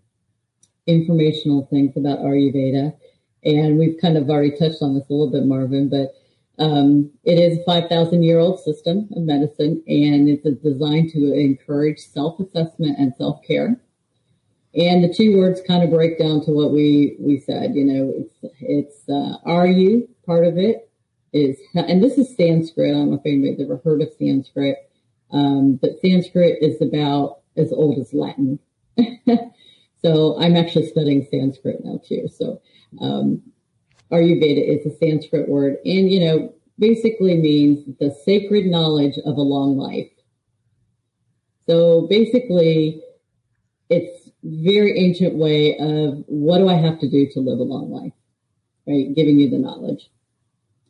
informational 0.87 1.67
things 1.71 1.97
about 1.97 2.19
Ayurveda. 2.19 2.95
And 3.45 3.79
we've 3.79 3.99
kind 4.01 4.17
of 4.17 4.29
already 4.29 4.51
touched 4.51 4.83
on 4.83 4.95
this 4.95 5.09
a 5.09 5.13
little 5.13 5.31
bit, 5.31 5.47
Marvin, 5.47 5.89
but 5.89 6.15
um, 6.63 7.11
it 7.25 7.39
is 7.39 7.59
a 7.59 7.65
5,000 7.65 8.23
year 8.23 8.39
old 8.39 8.61
system 8.61 9.09
of 9.17 9.23
medicine 9.23 9.83
and 9.87 10.29
it's 10.29 10.43
designed 10.63 11.11
to 11.13 11.33
encourage 11.33 12.01
self 12.01 12.39
assessment 12.39 12.99
and 12.99 13.15
self 13.17 13.41
care. 13.47 13.81
And 14.75 15.03
the 15.03 15.13
two 15.13 15.37
words 15.37 15.63
kind 15.67 15.83
of 15.83 15.91
break 15.91 16.19
down 16.19 16.45
to 16.45 16.53
what 16.53 16.71
we, 16.71 17.17
we 17.19 17.41
said, 17.41 17.75
you 17.75 17.85
know, 17.85 18.13
it's, 18.15 18.55
it's, 18.61 19.09
uh, 19.09 19.39
Ayur 19.47 20.07
part 20.27 20.47
of 20.47 20.59
it? 20.59 20.91
is, 21.33 21.59
and 21.75 22.03
this 22.03 22.19
is 22.19 22.37
Sanskrit. 22.37 22.91
I 22.91 22.99
don't 22.99 23.11
know 23.11 23.17
if 23.17 23.27
anybody's 23.27 23.61
ever 23.61 23.81
heard 23.85 24.03
of 24.03 24.13
Sanskrit, 24.19 24.77
um, 25.31 25.77
but 25.81 26.01
Sanskrit 26.01 26.59
is 26.61 26.81
about 26.81 27.41
as 27.57 27.73
old 27.73 27.99
as 27.99 28.13
Latin. 28.13 28.59
so 30.03 30.41
I'm 30.41 30.57
actually 30.57 30.87
studying 30.87 31.27
Sanskrit 31.31 31.85
now 31.85 32.01
too. 32.07 32.29
So 32.29 32.61
um, 33.01 33.43
Ayurveda 34.11 34.67
is 34.67 34.87
a 34.87 34.97
Sanskrit 34.97 35.49
word, 35.49 35.77
and 35.85 36.11
you 36.11 36.21
know, 36.21 36.55
basically 36.79 37.37
means 37.37 37.85
the 38.01 38.11
sacred 38.25 38.67
knowledge 38.67 39.19
of 39.25 39.37
a 39.37 39.43
long 39.43 39.77
life. 39.77 40.11
So 41.69 42.07
basically, 42.09 43.03
it's 43.91 44.31
very 44.43 44.99
ancient 44.99 45.37
way 45.37 45.77
of 45.79 46.25
what 46.27 46.59
do 46.59 46.69
I 46.69 46.75
have 46.75 46.99
to 47.01 47.09
do 47.09 47.29
to 47.33 47.41
live 47.41 47.59
a 47.59 47.63
long 47.63 47.91
life, 47.91 48.13
right? 48.87 49.15
Giving 49.15 49.39
you 49.39 49.51
the 49.51 49.59
knowledge. 49.59 50.11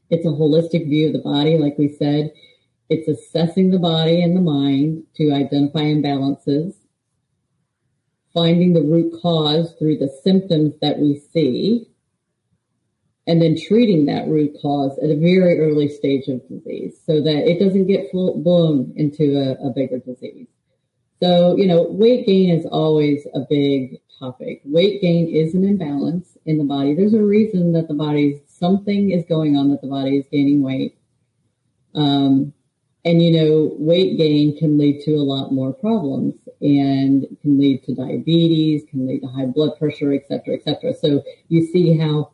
It's 0.08 0.26
a 0.26 0.28
holistic 0.28 0.88
view 0.88 1.08
of 1.08 1.12
the 1.12 1.20
body, 1.20 1.58
like 1.58 1.76
we 1.76 1.88
said. 1.88 2.32
It's 2.88 3.08
assessing 3.08 3.70
the 3.70 3.78
body 3.78 4.22
and 4.22 4.36
the 4.36 4.40
mind 4.40 5.04
to 5.16 5.32
identify 5.32 5.80
imbalances, 5.80 6.74
finding 8.34 8.72
the 8.72 8.82
root 8.82 9.20
cause 9.22 9.74
through 9.78 9.98
the 9.98 10.12
symptoms 10.24 10.74
that 10.80 10.98
we 10.98 11.20
see, 11.32 11.89
and 13.26 13.40
then 13.40 13.56
treating 13.68 14.06
that 14.06 14.26
root 14.28 14.56
cause 14.61 14.98
at 14.98 15.11
a 15.11 15.16
very 15.16 15.61
early 15.61 15.88
stage 15.88 16.26
of 16.28 16.46
disease 16.48 16.98
so 17.04 17.20
that 17.20 17.48
it 17.48 17.59
doesn't 17.59 17.87
get 17.87 18.11
full 18.11 18.38
blown 18.38 18.92
into 18.96 19.37
a, 19.37 19.68
a 19.68 19.70
bigger 19.70 19.98
disease. 19.98 20.48
So, 21.22 21.56
you 21.56 21.66
know, 21.66 21.83
weight 21.83 22.26
gain 22.26 22.50
is 22.50 22.64
always 22.66 23.26
a 23.35 23.40
big 23.40 24.00
topic. 24.18 24.62
Weight 24.64 25.02
gain 25.02 25.28
is 25.28 25.54
an 25.54 25.64
imbalance 25.64 26.38
in 26.46 26.59
the 26.59 26.64
body. 26.64 26.94
There's 26.94 27.14
a 27.14 27.22
reason 27.22 27.72
that 27.72 27.88
the 27.88 27.94
body's 27.94 28.40
something 28.46 29.11
is 29.11 29.24
going 29.28 29.56
on 29.56 29.70
that 29.70 29.83
the 29.83 29.88
body 29.88 30.16
is 30.18 30.26
gaining 30.33 30.62
weight. 30.62 30.98
Um, 31.94 32.52
and 33.04 33.22
you 33.22 33.33
know, 33.33 33.74
weight 33.78 34.18
gain 34.18 34.56
can 34.59 34.78
lead 34.78 35.02
to 35.04 35.12
a 35.12 35.22
lot 35.22 35.52
more 35.52 35.72
problems 35.72 36.35
and 36.61 37.26
can 37.40 37.59
lead 37.59 37.85
to 37.85 37.94
diabetes, 37.94 38.85
can 38.90 39.06
lead 39.06 39.20
to 39.20 39.26
high 39.28 39.46
blood 39.46 39.78
pressure, 39.78 40.12
et 40.12 40.26
cetera, 40.28 40.54
et 40.54 40.64
cetera. 40.64 40.94
So 40.94 41.22
you 41.48 41.66
see 41.66 41.96
how 41.96 42.33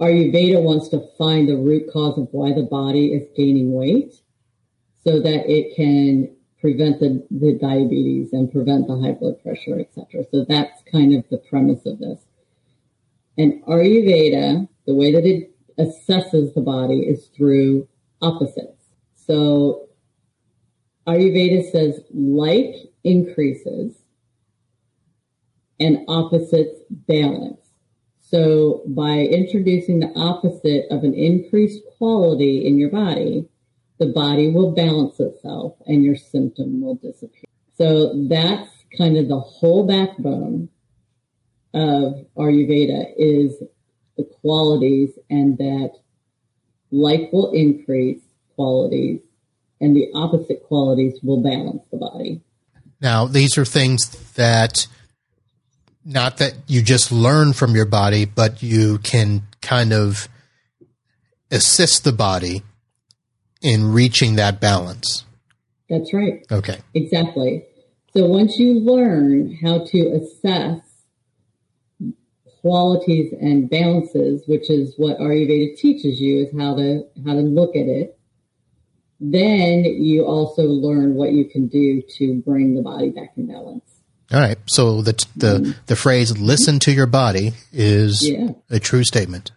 Ayurveda 0.00 0.60
wants 0.62 0.88
to 0.88 1.08
find 1.16 1.48
the 1.48 1.56
root 1.56 1.90
cause 1.92 2.18
of 2.18 2.28
why 2.32 2.52
the 2.52 2.62
body 2.62 3.12
is 3.12 3.28
gaining 3.36 3.72
weight 3.72 4.14
so 5.04 5.20
that 5.20 5.48
it 5.48 5.76
can 5.76 6.34
prevent 6.60 6.98
the, 6.98 7.26
the 7.30 7.58
diabetes 7.60 8.32
and 8.32 8.50
prevent 8.50 8.88
the 8.88 8.98
high 8.98 9.12
blood 9.12 9.40
pressure, 9.42 9.78
etc. 9.78 10.24
So 10.30 10.44
that's 10.48 10.82
kind 10.90 11.14
of 11.14 11.24
the 11.30 11.38
premise 11.38 11.84
of 11.86 11.98
this. 11.98 12.20
And 13.36 13.62
Ayurveda, 13.64 14.68
the 14.86 14.94
way 14.94 15.12
that 15.12 15.26
it 15.26 15.54
assesses 15.78 16.54
the 16.54 16.60
body 16.60 17.00
is 17.00 17.26
through 17.36 17.88
opposites. 18.22 18.82
So 19.14 19.88
Ayurveda 21.06 21.70
says 21.70 22.00
like 22.12 22.74
increases 23.02 23.96
and 25.78 25.98
opposites 26.08 26.80
balance. 26.90 27.63
So 28.30 28.82
by 28.86 29.18
introducing 29.18 30.00
the 30.00 30.12
opposite 30.16 30.86
of 30.90 31.04
an 31.04 31.14
increased 31.14 31.82
quality 31.98 32.66
in 32.66 32.78
your 32.78 32.90
body, 32.90 33.46
the 33.98 34.06
body 34.06 34.50
will 34.50 34.72
balance 34.72 35.20
itself 35.20 35.76
and 35.86 36.02
your 36.02 36.16
symptom 36.16 36.80
will 36.80 36.96
disappear. 36.96 37.44
So 37.76 38.26
that's 38.28 38.70
kind 38.96 39.16
of 39.16 39.28
the 39.28 39.40
whole 39.40 39.86
backbone 39.86 40.68
of 41.74 42.26
Ayurveda 42.36 43.12
is 43.16 43.62
the 44.16 44.24
qualities 44.40 45.10
and 45.28 45.58
that 45.58 45.92
like 46.90 47.32
will 47.32 47.52
increase 47.52 48.22
qualities 48.54 49.20
and 49.80 49.94
the 49.94 50.08
opposite 50.14 50.62
qualities 50.62 51.18
will 51.22 51.42
balance 51.42 51.82
the 51.90 51.98
body. 51.98 52.40
Now, 53.00 53.26
these 53.26 53.58
are 53.58 53.64
things 53.64 54.08
that 54.34 54.86
not 56.04 56.38
that 56.38 56.54
you 56.66 56.82
just 56.82 57.10
learn 57.10 57.52
from 57.52 57.74
your 57.74 57.86
body, 57.86 58.24
but 58.24 58.62
you 58.62 58.98
can 58.98 59.42
kind 59.62 59.92
of 59.92 60.28
assist 61.50 62.04
the 62.04 62.12
body 62.12 62.62
in 63.62 63.92
reaching 63.92 64.36
that 64.36 64.60
balance. 64.60 65.24
That's 65.88 66.12
right. 66.12 66.44
Okay. 66.50 66.78
Exactly. 66.94 67.64
So 68.16 68.26
once 68.26 68.58
you 68.58 68.80
learn 68.80 69.58
how 69.62 69.84
to 69.86 70.20
assess 70.20 70.80
qualities 72.60 73.34
and 73.40 73.68
balances, 73.68 74.42
which 74.46 74.70
is 74.70 74.94
what 74.96 75.18
Ayurveda 75.18 75.76
teaches 75.76 76.20
you, 76.20 76.46
is 76.46 76.58
how 76.58 76.74
to 76.76 77.06
how 77.26 77.34
to 77.34 77.40
look 77.40 77.76
at 77.76 77.86
it. 77.86 78.18
Then 79.20 79.84
you 79.84 80.24
also 80.24 80.62
learn 80.62 81.14
what 81.14 81.32
you 81.32 81.44
can 81.44 81.68
do 81.68 82.02
to 82.16 82.40
bring 82.42 82.74
the 82.74 82.82
body 82.82 83.10
back 83.10 83.32
in 83.36 83.46
balance. 83.46 83.93
All 84.32 84.40
right. 84.40 84.58
So 84.66 85.02
the 85.02 85.12
the 85.36 85.58
mm-hmm. 85.58 85.72
the 85.86 85.96
phrase 85.96 86.36
"listen 86.38 86.78
to 86.80 86.92
your 86.92 87.06
body" 87.06 87.52
is 87.72 88.28
yeah. 88.28 88.50
a 88.70 88.80
true 88.80 89.04
statement. 89.04 89.52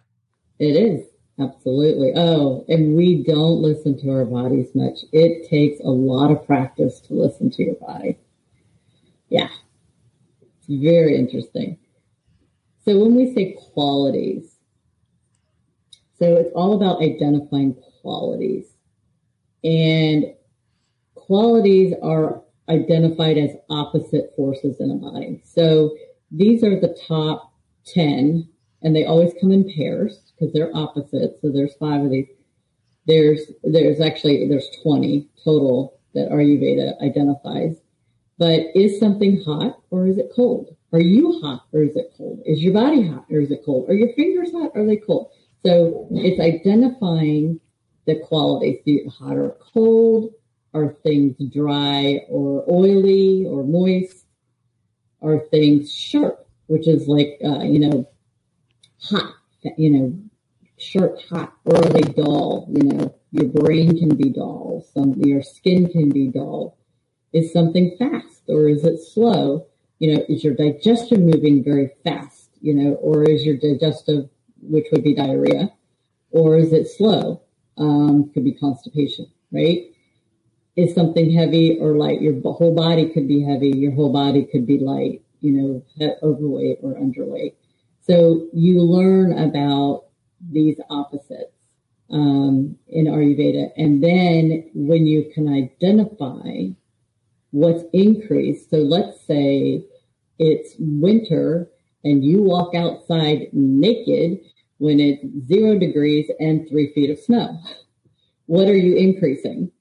It 0.58 0.76
is 0.76 1.06
absolutely. 1.40 2.12
Oh, 2.14 2.64
and 2.68 2.96
we 2.96 3.22
don't 3.22 3.62
listen 3.62 3.98
to 4.00 4.10
our 4.10 4.24
bodies 4.24 4.68
much. 4.74 4.98
It 5.12 5.48
takes 5.48 5.80
a 5.80 5.90
lot 5.90 6.30
of 6.30 6.46
practice 6.46 7.00
to 7.00 7.14
listen 7.14 7.50
to 7.52 7.62
your 7.62 7.76
body. 7.76 8.18
Yeah, 9.28 9.48
it's 10.40 10.66
very 10.68 11.16
interesting. 11.16 11.78
So 12.84 12.98
when 12.98 13.14
we 13.14 13.34
say 13.34 13.56
qualities, 13.72 14.54
so 16.18 16.36
it's 16.36 16.52
all 16.54 16.74
about 16.74 17.02
identifying 17.02 17.76
qualities. 18.02 18.66
And 19.62 20.34
qualities 21.14 21.94
are 22.02 22.42
identified 22.68 23.38
as 23.38 23.50
opposite 23.70 24.32
forces 24.36 24.80
in 24.80 24.90
a 24.90 24.94
body. 24.94 25.42
So 25.44 25.96
these 26.30 26.62
are 26.62 26.78
the 26.78 26.96
top 27.06 27.52
10 27.86 28.48
and 28.82 28.94
they 28.94 29.04
always 29.04 29.32
come 29.40 29.50
in 29.52 29.72
pairs 29.74 30.32
because 30.32 30.52
they're 30.52 30.74
opposites. 30.76 31.40
So 31.42 31.50
there's 31.50 31.74
five 31.74 32.04
of 32.04 32.10
these. 32.10 32.28
There's, 33.06 33.40
there's 33.64 34.00
actually, 34.00 34.46
there's 34.48 34.68
20 34.82 35.28
total 35.42 35.98
that 36.14 36.28
Ayurveda 36.30 37.00
identifies. 37.00 37.76
But 38.38 38.66
is 38.74 39.00
something 39.00 39.42
hot 39.42 39.80
or 39.90 40.06
is 40.06 40.18
it 40.18 40.30
cold? 40.34 40.76
Are 40.92 41.00
you 41.00 41.40
hot 41.40 41.64
or 41.72 41.82
is 41.82 41.96
it 41.96 42.12
cold? 42.16 42.40
Is 42.46 42.62
your 42.62 42.72
body 42.72 43.06
hot 43.06 43.26
or 43.30 43.40
is 43.40 43.50
it 43.50 43.62
cold? 43.64 43.90
Are 43.90 43.94
your 43.94 44.12
fingers 44.14 44.52
hot 44.52 44.72
or 44.74 44.82
are 44.82 44.86
they 44.86 44.96
cold? 44.96 45.30
So 45.66 46.06
it's 46.12 46.40
identifying 46.40 47.60
the 48.06 48.20
qualities, 48.20 48.78
hot 49.18 49.36
or 49.36 49.56
cold. 49.74 50.32
Are 50.74 50.94
things 51.02 51.36
dry 51.52 52.20
or 52.28 52.64
oily 52.70 53.46
or 53.46 53.64
moist? 53.64 54.26
Are 55.22 55.40
things 55.50 55.92
sharp, 55.92 56.46
which 56.66 56.86
is 56.86 57.08
like, 57.08 57.38
uh, 57.44 57.62
you 57.62 57.80
know, 57.80 58.08
hot, 59.00 59.34
you 59.76 59.90
know, 59.90 60.18
sharp, 60.78 61.20
hot, 61.28 61.54
or 61.64 61.76
are 61.76 61.92
they 61.92 62.02
dull? 62.02 62.68
You 62.70 62.82
know, 62.84 63.14
your 63.32 63.46
brain 63.46 63.98
can 63.98 64.14
be 64.14 64.30
dull. 64.30 64.86
Some, 64.94 65.14
your 65.14 65.42
skin 65.42 65.88
can 65.88 66.10
be 66.10 66.28
dull. 66.28 66.76
Is 67.32 67.52
something 67.52 67.96
fast 67.98 68.42
or 68.48 68.68
is 68.68 68.84
it 68.84 69.00
slow? 69.00 69.66
you 69.98 70.14
know, 70.14 70.24
is 70.28 70.44
your 70.44 70.54
digestion 70.54 71.26
moving 71.26 71.62
very 71.64 71.90
fast, 72.04 72.50
you 72.60 72.74
know, 72.74 72.94
or 72.94 73.24
is 73.24 73.44
your 73.44 73.56
digestive, 73.56 74.28
which 74.62 74.86
would 74.92 75.02
be 75.02 75.14
diarrhea, 75.14 75.70
or 76.30 76.56
is 76.56 76.72
it 76.72 76.88
slow? 76.88 77.42
Um, 77.76 78.30
could 78.32 78.44
be 78.44 78.54
constipation, 78.54 79.26
right? 79.52 79.86
Is 80.78 80.94
something 80.94 81.28
heavy 81.32 81.76
or 81.80 81.96
light? 81.96 82.22
Your 82.22 82.40
whole 82.40 82.72
body 82.72 83.08
could 83.08 83.26
be 83.26 83.42
heavy. 83.42 83.70
Your 83.70 83.92
whole 83.92 84.12
body 84.12 84.44
could 84.44 84.64
be 84.64 84.78
light, 84.78 85.22
you 85.40 85.52
know, 85.52 86.12
overweight 86.22 86.78
or 86.82 86.94
underweight. 86.94 87.54
So 88.06 88.46
you 88.52 88.80
learn 88.80 89.36
about 89.36 90.04
these 90.52 90.78
opposites 90.88 91.52
um, 92.12 92.76
in 92.86 93.06
Ayurveda. 93.06 93.70
And 93.76 94.04
then 94.04 94.70
when 94.72 95.04
you 95.04 95.32
can 95.34 95.48
identify 95.52 96.68
what's 97.50 97.82
increased. 97.92 98.70
So 98.70 98.76
let's 98.76 99.20
say 99.26 99.84
it's 100.38 100.74
winter 100.78 101.68
and 102.04 102.24
you 102.24 102.42
walk 102.42 102.74
outside 102.76 103.48
naked 103.52 104.38
when 104.78 105.00
it's 105.00 105.24
zero 105.48 105.76
degrees 105.76 106.30
and 106.38 106.68
three 106.68 106.92
feet 106.94 107.10
of 107.10 107.18
snow. 107.18 107.58
What 108.46 108.68
are 108.68 108.76
you 108.76 108.96
increasing? 108.96 109.72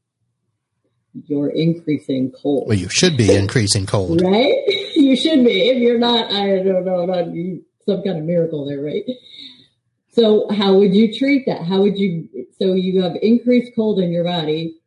You're 1.26 1.50
increasing 1.50 2.32
cold. 2.32 2.68
Well, 2.68 2.78
you 2.78 2.90
should 2.90 3.18
be 3.18 3.34
increasing 3.34 3.86
cold. 3.86 4.22
right? 4.26 4.54
you 4.96 5.16
should 5.16 5.44
be. 5.44 5.70
If 5.70 5.78
you're 5.78 6.00
not, 6.00 6.32
I 6.32 6.64
don't 6.64 6.86
know, 6.86 7.06
not 7.06 7.26
some 7.86 8.04
kind 8.04 8.20
of 8.20 8.24
miracle 8.24 8.66
there, 8.66 8.82
right? 8.82 9.04
So 10.10 10.48
how 10.52 10.76
would 10.76 10.96
you 10.96 11.18
treat 11.18 11.46
that? 11.46 11.64
How 11.64 11.82
would 11.82 11.98
you, 11.98 12.28
so 12.60 12.74
you 12.74 13.02
have 13.04 13.14
increased 13.22 13.74
cold 13.76 14.00
in 14.00 14.12
your 14.12 14.24
body 14.24 14.78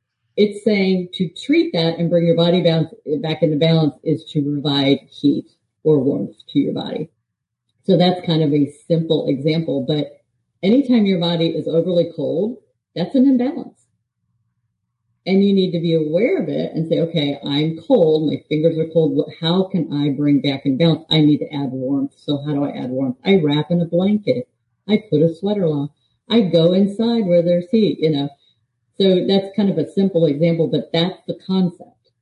it's 0.41 0.65
saying 0.65 1.09
to 1.15 1.29
treat 1.29 1.73
that 1.75 1.99
and 1.99 2.09
bring 2.09 2.27
your 2.27 2.35
body 2.35 2.63
balance, 2.63 2.95
back 3.21 3.43
into 3.43 3.59
balance 3.59 3.95
is 4.03 4.25
to 4.33 4.43
provide 4.43 5.01
heat 5.11 5.51
or 5.83 5.99
warmth 5.99 6.37
to 6.49 6.59
your 6.59 6.73
body. 6.73 7.11
So 7.85 7.99
that's 7.99 8.25
kind 8.25 8.43
of 8.43 8.53
a 8.53 8.73
simple 8.89 9.29
example, 9.29 9.85
but 9.87 10.23
anytime 10.63 11.05
your 11.05 11.21
body 11.21 11.49
is 11.49 11.69
overly 11.69 12.11
cold, 12.17 12.57
that's 12.95 13.15
an 13.15 13.29
imbalance. 13.29 13.80
And 15.27 15.45
you 15.45 15.53
need 15.53 15.73
to 15.73 15.81
be 15.81 15.95
aware 15.95 16.43
of 16.43 16.49
it 16.49 16.73
and 16.73 16.89
say, 16.89 17.01
okay, 17.01 17.39
I'm 17.45 17.79
cold. 17.87 18.31
My 18.31 18.43
fingers 18.49 18.79
are 18.79 18.91
cold. 18.91 19.31
How 19.41 19.65
can 19.65 19.93
I 19.93 20.11
bring 20.11 20.41
back 20.41 20.65
and 20.65 20.79
balance? 20.79 21.05
I 21.11 21.21
need 21.21 21.39
to 21.39 21.55
add 21.55 21.71
warmth. 21.71 22.15
So 22.17 22.43
how 22.43 22.55
do 22.55 22.65
I 22.65 22.71
add 22.71 22.89
warmth? 22.89 23.19
I 23.25 23.37
wrap 23.37 23.71
in 23.71 23.83
a 23.83 23.85
blanket. 23.85 24.49
I 24.89 25.05
put 25.11 25.21
a 25.21 25.35
sweater 25.35 25.67
on. 25.67 25.91
I 26.31 26.41
go 26.43 26.73
inside 26.73 27.27
where 27.27 27.43
there's 27.43 27.69
heat, 27.71 27.99
you 28.01 28.11
know. 28.11 28.31
So 28.99 29.27
that's 29.27 29.55
kind 29.57 29.69
of 29.69 29.79
a 29.79 29.91
simple 29.91 30.27
example, 30.27 30.69
but 30.69 30.91
that's 30.93 31.21
the 31.27 31.39
concept 31.47 32.13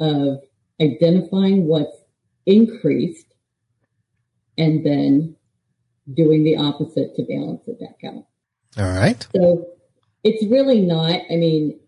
of 0.00 0.40
identifying 0.80 1.66
what's 1.66 1.96
increased 2.46 3.26
and 4.58 4.84
then 4.84 5.36
doing 6.14 6.44
the 6.44 6.56
opposite 6.56 7.14
to 7.16 7.22
balance 7.22 7.62
it 7.66 7.80
back 7.80 8.00
out. 8.04 8.26
All 8.78 8.92
right. 8.92 9.26
So 9.34 9.66
it's 10.24 10.44
really 10.50 10.80
not, 10.80 11.20
I 11.30 11.36
mean, 11.36 11.78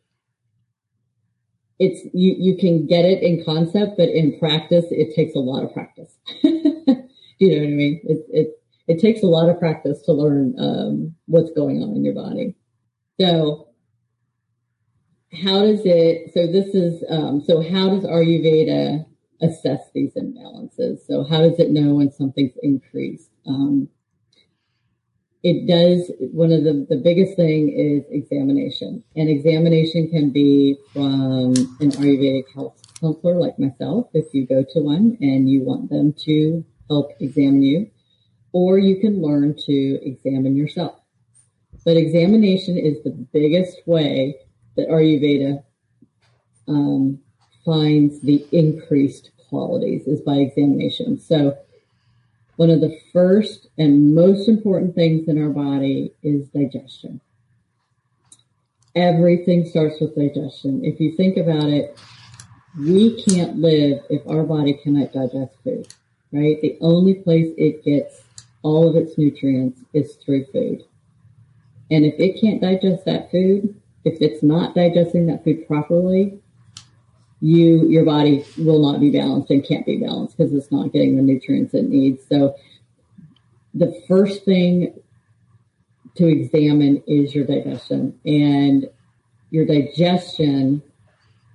it's 1.84 2.04
you 2.14 2.34
you 2.38 2.56
can 2.56 2.86
get 2.86 3.04
it 3.04 3.22
in 3.22 3.44
concept, 3.44 3.96
but 3.96 4.08
in 4.08 4.38
practice 4.38 4.86
it 4.90 5.14
takes 5.14 5.34
a 5.34 5.40
lot 5.40 5.64
of 5.64 5.72
practice. 5.72 6.16
you 6.42 6.52
know 6.52 7.58
what 7.58 7.68
I 7.68 7.76
mean? 7.82 8.00
It 8.04 8.26
it 8.30 8.48
it 8.86 9.00
takes 9.00 9.22
a 9.22 9.26
lot 9.26 9.48
of 9.48 9.58
practice 9.58 10.02
to 10.02 10.12
learn 10.12 10.54
um, 10.58 11.14
what's 11.26 11.50
going 11.52 11.82
on 11.82 11.96
in 11.96 12.04
your 12.04 12.14
body. 12.14 12.54
So 13.20 13.68
how 15.42 15.62
does 15.62 15.80
it, 15.84 16.32
so 16.32 16.46
this 16.46 16.74
is, 16.74 17.02
um, 17.08 17.42
so 17.44 17.60
how 17.60 17.88
does 17.90 18.04
Ayurveda 18.04 19.04
assess 19.42 19.80
these 19.94 20.14
imbalances? 20.14 20.98
So 21.06 21.24
how 21.24 21.40
does 21.40 21.58
it 21.58 21.70
know 21.70 21.94
when 21.94 22.12
something's 22.12 22.56
increased? 22.62 23.30
Um, 23.46 23.88
it 25.44 25.68
does, 25.68 26.10
one 26.32 26.50
of 26.52 26.64
the, 26.64 26.86
the 26.88 26.96
biggest 26.96 27.36
thing 27.36 27.68
is 27.68 28.02
examination. 28.10 29.04
And 29.14 29.28
examination 29.28 30.08
can 30.08 30.30
be 30.30 30.78
from 30.94 31.54
an 31.80 31.90
Ayurvedic 31.90 32.44
health 32.54 32.80
counselor 32.98 33.34
like 33.34 33.58
myself, 33.58 34.08
if 34.14 34.32
you 34.32 34.46
go 34.46 34.64
to 34.72 34.80
one 34.80 35.18
and 35.20 35.48
you 35.48 35.60
want 35.60 35.90
them 35.90 36.14
to 36.24 36.64
help 36.88 37.12
examine 37.20 37.62
you, 37.62 37.90
or 38.52 38.78
you 38.78 38.96
can 38.96 39.20
learn 39.20 39.54
to 39.66 39.98
examine 40.02 40.56
yourself. 40.56 40.98
But 41.84 41.98
examination 41.98 42.78
is 42.78 43.02
the 43.04 43.10
biggest 43.10 43.76
way 43.86 44.36
that 44.76 44.88
Ayurveda 44.88 45.62
um, 46.68 47.18
finds 47.66 48.22
the 48.22 48.46
increased 48.50 49.30
qualities 49.50 50.06
is 50.06 50.22
by 50.22 50.36
examination. 50.36 51.20
So 51.20 51.58
one 52.56 52.70
of 52.70 52.80
the 52.80 52.98
first 53.12 53.68
and 53.78 54.14
most 54.14 54.48
important 54.48 54.94
things 54.94 55.28
in 55.28 55.42
our 55.42 55.50
body 55.50 56.14
is 56.22 56.48
digestion. 56.48 57.20
Everything 58.94 59.66
starts 59.66 60.00
with 60.00 60.14
digestion. 60.14 60.84
If 60.84 61.00
you 61.00 61.16
think 61.16 61.36
about 61.36 61.68
it, 61.68 61.98
we 62.78 63.22
can't 63.24 63.58
live 63.58 64.04
if 64.10 64.26
our 64.28 64.44
body 64.44 64.74
cannot 64.82 65.12
digest 65.12 65.54
food, 65.64 65.92
right? 66.32 66.60
The 66.60 66.78
only 66.80 67.14
place 67.14 67.52
it 67.56 67.84
gets 67.84 68.22
all 68.62 68.88
of 68.88 68.96
its 68.96 69.18
nutrients 69.18 69.80
is 69.92 70.14
through 70.16 70.46
food. 70.46 70.82
And 71.90 72.04
if 72.04 72.14
it 72.18 72.40
can't 72.40 72.60
digest 72.60 73.04
that 73.04 73.30
food, 73.30 73.80
if 74.04 74.20
it's 74.20 74.42
not 74.42 74.74
digesting 74.74 75.26
that 75.26 75.44
food 75.44 75.66
properly, 75.66 76.40
you 77.44 77.86
your 77.90 78.06
body 78.06 78.42
will 78.56 78.80
not 78.80 79.00
be 79.00 79.10
balanced 79.10 79.50
and 79.50 79.62
can't 79.62 79.84
be 79.84 79.98
balanced 79.98 80.38
because 80.38 80.54
it's 80.54 80.72
not 80.72 80.90
getting 80.94 81.14
the 81.16 81.22
nutrients 81.22 81.74
it 81.74 81.84
needs. 81.84 82.26
So 82.26 82.56
the 83.74 84.02
first 84.08 84.46
thing 84.46 84.98
to 86.16 86.26
examine 86.26 87.02
is 87.06 87.34
your 87.34 87.44
digestion 87.44 88.18
and 88.24 88.88
your 89.50 89.66
digestion. 89.66 90.82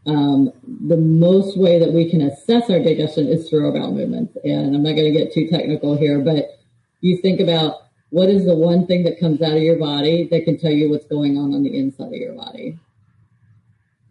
Um, 0.05 0.51
the 0.63 0.97
most 0.97 1.57
way 1.57 1.79
that 1.79 1.91
we 1.91 2.07
can 2.07 2.21
assess 2.21 2.69
our 2.69 2.79
digestion 2.79 3.27
is 3.27 3.49
through 3.49 3.65
our 3.65 3.73
bowel 3.73 3.91
movements. 3.91 4.37
And 4.43 4.75
I'm 4.75 4.83
not 4.83 4.95
going 4.95 5.11
to 5.11 5.19
get 5.19 5.33
too 5.33 5.47
technical 5.47 5.97
here, 5.97 6.19
but 6.19 6.59
you 7.01 7.17
think 7.17 7.39
about 7.39 7.87
what 8.11 8.29
is 8.29 8.45
the 8.45 8.55
one 8.55 8.85
thing 8.85 9.05
that 9.05 9.19
comes 9.19 9.41
out 9.41 9.57
of 9.57 9.63
your 9.63 9.79
body 9.79 10.27
that 10.29 10.45
can 10.45 10.59
tell 10.59 10.71
you 10.71 10.91
what's 10.91 11.07
going 11.07 11.35
on 11.35 11.55
on 11.55 11.63
the 11.63 11.75
inside 11.75 12.07
of 12.07 12.13
your 12.13 12.35
body? 12.35 12.77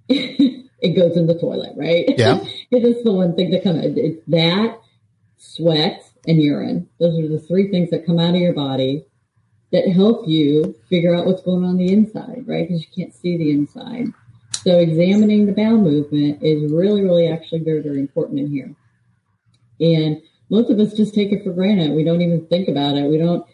it 0.81 0.91
goes 0.91 1.17
in 1.17 1.27
the 1.27 1.39
toilet, 1.39 1.73
right? 1.77 2.07
Yeah. 2.17 2.39
it 2.71 2.85
is 2.85 3.03
the 3.05 3.13
one 3.13 3.35
thing 3.35 3.51
that 3.51 3.63
comes. 3.63 3.81
It's 3.85 4.23
that, 4.29 4.81
sweat, 5.37 6.03
and 6.27 6.41
urine. 6.41 6.89
Those 7.01 7.19
are 7.19 7.29
the 7.29 7.41
three 7.41 7.71
things 7.71 7.91
that 7.91 8.07
come 8.07 8.19
out 8.19 8.35
of 8.35 8.41
your 8.41 8.53
body 8.53 9.05
that 9.73 9.89
help 9.89 10.27
you 10.27 10.75
figure 10.89 11.15
out 11.15 11.27
what's 11.27 11.43
going 11.43 11.65
on 11.65 11.77
the 11.77 11.93
inside, 11.93 12.45
right? 12.47 12.67
Because 12.67 12.83
you 12.83 12.89
can't 12.97 13.15
see 13.15 13.37
the 13.37 13.51
inside. 13.51 14.07
So 14.63 14.79
examining 14.79 15.47
the 15.47 15.53
bowel 15.53 15.79
movement 15.79 16.43
is 16.43 16.73
really, 16.73 17.03
really 17.03 17.29
actually 17.29 17.61
very, 17.61 17.83
very 17.83 18.01
important 18.01 18.41
in 18.41 18.51
here. 18.51 18.75
And 19.81 20.23
most 20.51 20.71
of 20.71 20.79
us 20.79 20.95
just 20.95 21.15
take 21.15 21.33
it 21.33 21.45
for 21.45 21.53
granted. 21.53 21.93
We 21.93 22.05
don't 22.05 22.23
even 22.23 22.47
think 22.47 22.69
about 22.69 22.97
it. 22.97 23.09
We 23.09 23.19
don't 23.19 23.47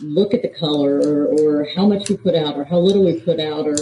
look 0.00 0.34
at 0.34 0.42
the 0.42 0.48
color 0.48 0.98
or, 0.98 1.26
or 1.26 1.68
how 1.74 1.86
much 1.86 2.08
we 2.08 2.16
put 2.16 2.34
out 2.34 2.56
or 2.56 2.64
how 2.64 2.78
little 2.78 3.04
we 3.04 3.20
put 3.20 3.40
out 3.40 3.66
or 3.66 3.76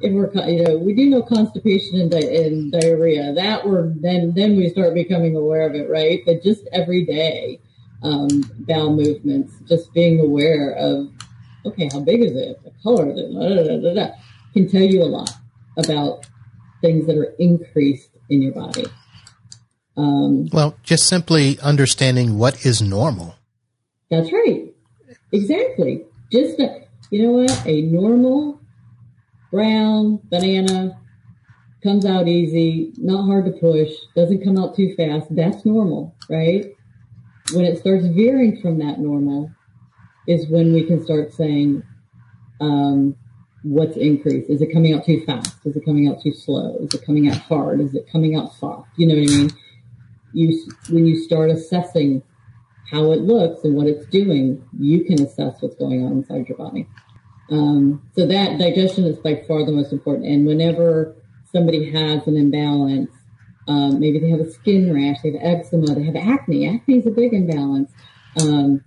if 0.00 0.12
we're, 0.12 0.30
you 0.48 0.62
know, 0.62 0.78
we 0.78 0.94
do 0.94 1.08
know 1.10 1.22
constipation 1.22 2.00
and, 2.00 2.10
di- 2.10 2.36
and 2.44 2.72
diarrhea. 2.72 3.32
That 3.34 3.66
we're 3.66 3.92
then 3.94 4.32
then 4.34 4.56
we 4.56 4.68
start 4.68 4.94
becoming 4.94 5.36
aware 5.36 5.68
of 5.68 5.74
it, 5.74 5.88
right? 5.90 6.22
But 6.24 6.42
just 6.42 6.68
every 6.72 7.04
day, 7.04 7.60
um, 8.02 8.28
bowel 8.60 8.94
movements, 8.94 9.54
just 9.68 9.92
being 9.92 10.20
aware 10.20 10.72
of, 10.72 11.08
okay, 11.66 11.88
how 11.92 12.00
big 12.00 12.22
is 12.22 12.36
it? 12.36 12.62
The 12.62 12.72
color, 12.82 13.12
da, 13.12 13.78
da, 13.78 13.94
da, 13.94 14.14
can 14.52 14.68
tell 14.68 14.82
you 14.82 15.02
a 15.02 15.04
lot 15.06 15.30
about 15.76 16.26
things 16.80 17.06
that 17.06 17.16
are 17.16 17.34
increased 17.38 18.10
in 18.30 18.42
your 18.42 18.52
body. 18.52 18.84
Um, 19.96 20.48
well, 20.52 20.76
just 20.84 21.08
simply 21.08 21.58
understanding 21.60 22.38
what 22.38 22.64
is 22.64 22.80
normal. 22.80 23.34
That's 24.10 24.32
right. 24.32 24.72
Exactly. 25.32 26.04
Just, 26.30 26.58
a, 26.60 26.86
you 27.10 27.22
know 27.22 27.32
what? 27.32 27.66
A 27.66 27.82
normal 27.82 28.57
brown 29.50 30.20
banana 30.24 30.98
comes 31.82 32.04
out 32.04 32.28
easy, 32.28 32.92
not 32.96 33.26
hard 33.26 33.44
to 33.46 33.52
push, 33.52 33.90
doesn't 34.16 34.44
come 34.44 34.58
out 34.58 34.74
too 34.74 34.94
fast. 34.96 35.26
That's 35.30 35.64
normal, 35.64 36.14
right? 36.28 36.66
When 37.52 37.64
it 37.64 37.78
starts 37.78 38.06
veering 38.06 38.60
from 38.60 38.78
that 38.78 38.98
normal 38.98 39.50
is 40.26 40.48
when 40.48 40.74
we 40.74 40.84
can 40.84 41.02
start 41.02 41.32
saying, 41.32 41.82
um, 42.60 43.16
what's 43.62 43.96
increased? 43.96 44.50
Is 44.50 44.60
it 44.60 44.72
coming 44.72 44.94
out 44.94 45.04
too 45.04 45.22
fast? 45.24 45.56
Is 45.64 45.76
it 45.76 45.84
coming 45.84 46.08
out 46.08 46.22
too 46.22 46.32
slow? 46.32 46.76
Is 46.80 46.92
it 46.94 47.04
coming 47.04 47.28
out 47.28 47.38
hard? 47.38 47.80
Is 47.80 47.94
it 47.94 48.08
coming 48.10 48.36
out 48.36 48.52
soft? 48.54 48.88
You 48.96 49.06
know 49.06 49.14
what 49.14 49.30
I 49.30 49.36
mean? 49.36 49.50
You, 50.32 50.62
when 50.90 51.06
you 51.06 51.22
start 51.22 51.50
assessing 51.50 52.22
how 52.90 53.12
it 53.12 53.20
looks 53.20 53.64
and 53.64 53.74
what 53.74 53.86
it's 53.86 54.06
doing, 54.06 54.62
you 54.78 55.04
can 55.04 55.22
assess 55.22 55.60
what's 55.60 55.76
going 55.76 56.04
on 56.04 56.12
inside 56.12 56.48
your 56.48 56.58
body. 56.58 56.86
Um, 57.50 58.02
so 58.14 58.26
that 58.26 58.58
digestion 58.58 59.04
is 59.04 59.18
by 59.18 59.42
far 59.46 59.64
the 59.64 59.72
most 59.72 59.92
important. 59.92 60.26
And 60.26 60.46
whenever 60.46 61.16
somebody 61.50 61.90
has 61.90 62.26
an 62.26 62.36
imbalance, 62.36 63.10
um, 63.66 64.00
maybe 64.00 64.18
they 64.18 64.30
have 64.30 64.40
a 64.40 64.50
skin 64.50 64.92
rash, 64.92 65.22
they 65.22 65.32
have 65.32 65.40
eczema, 65.42 65.94
they 65.94 66.04
have 66.04 66.16
acne. 66.16 66.68
Acne 66.68 66.98
is 66.98 67.06
a 67.06 67.10
big 67.10 67.32
imbalance. 67.32 67.92
Um, 68.40 68.82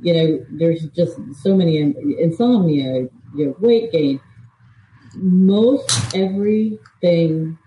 you 0.00 0.12
know, 0.12 0.46
there's 0.50 0.86
just 0.88 1.16
so 1.42 1.56
many 1.56 1.78
insomnia, 2.18 3.08
you 3.34 3.46
know, 3.46 3.56
weight 3.60 3.92
gain. 3.92 4.20
Most 5.14 6.14
everything 6.14 7.58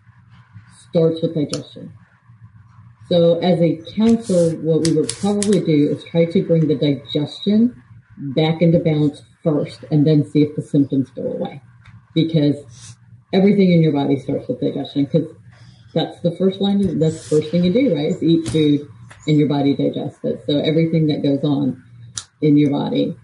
starts 0.89 1.21
with 1.21 1.33
digestion. 1.33 1.93
So 3.07 3.39
as 3.39 3.59
a 3.59 3.81
counselor, 3.95 4.51
what 4.57 4.85
we 4.85 4.93
would 4.93 5.09
probably 5.09 5.59
do 5.59 5.89
is 5.89 6.03
try 6.03 6.25
to 6.25 6.43
bring 6.43 6.67
the 6.67 6.75
digestion 6.75 7.81
back 8.17 8.61
into 8.61 8.79
balance 8.79 9.23
first 9.43 9.83
and 9.91 10.05
then 10.05 10.25
see 10.25 10.41
if 10.41 10.55
the 10.55 10.61
symptoms 10.61 11.09
go 11.11 11.23
away. 11.23 11.61
Because 12.13 12.95
everything 13.33 13.71
in 13.71 13.81
your 13.81 13.93
body 13.93 14.17
starts 14.17 14.47
with 14.47 14.59
digestion 14.59 15.05
because 15.05 15.27
that's 15.93 16.19
the 16.21 16.35
first 16.37 16.61
line, 16.61 16.99
that's 16.99 17.29
the 17.29 17.37
first 17.37 17.51
thing 17.51 17.63
you 17.63 17.73
do, 17.73 17.95
right? 17.95 18.07
Is 18.07 18.23
eat 18.23 18.47
food 18.49 18.87
and 19.27 19.37
your 19.37 19.47
body 19.47 19.75
digests 19.75 20.19
it. 20.23 20.43
So 20.45 20.59
everything 20.59 21.07
that 21.07 21.23
goes 21.23 21.43
on 21.43 21.83
in 22.41 22.57
your 22.57 22.71
body 22.71 23.15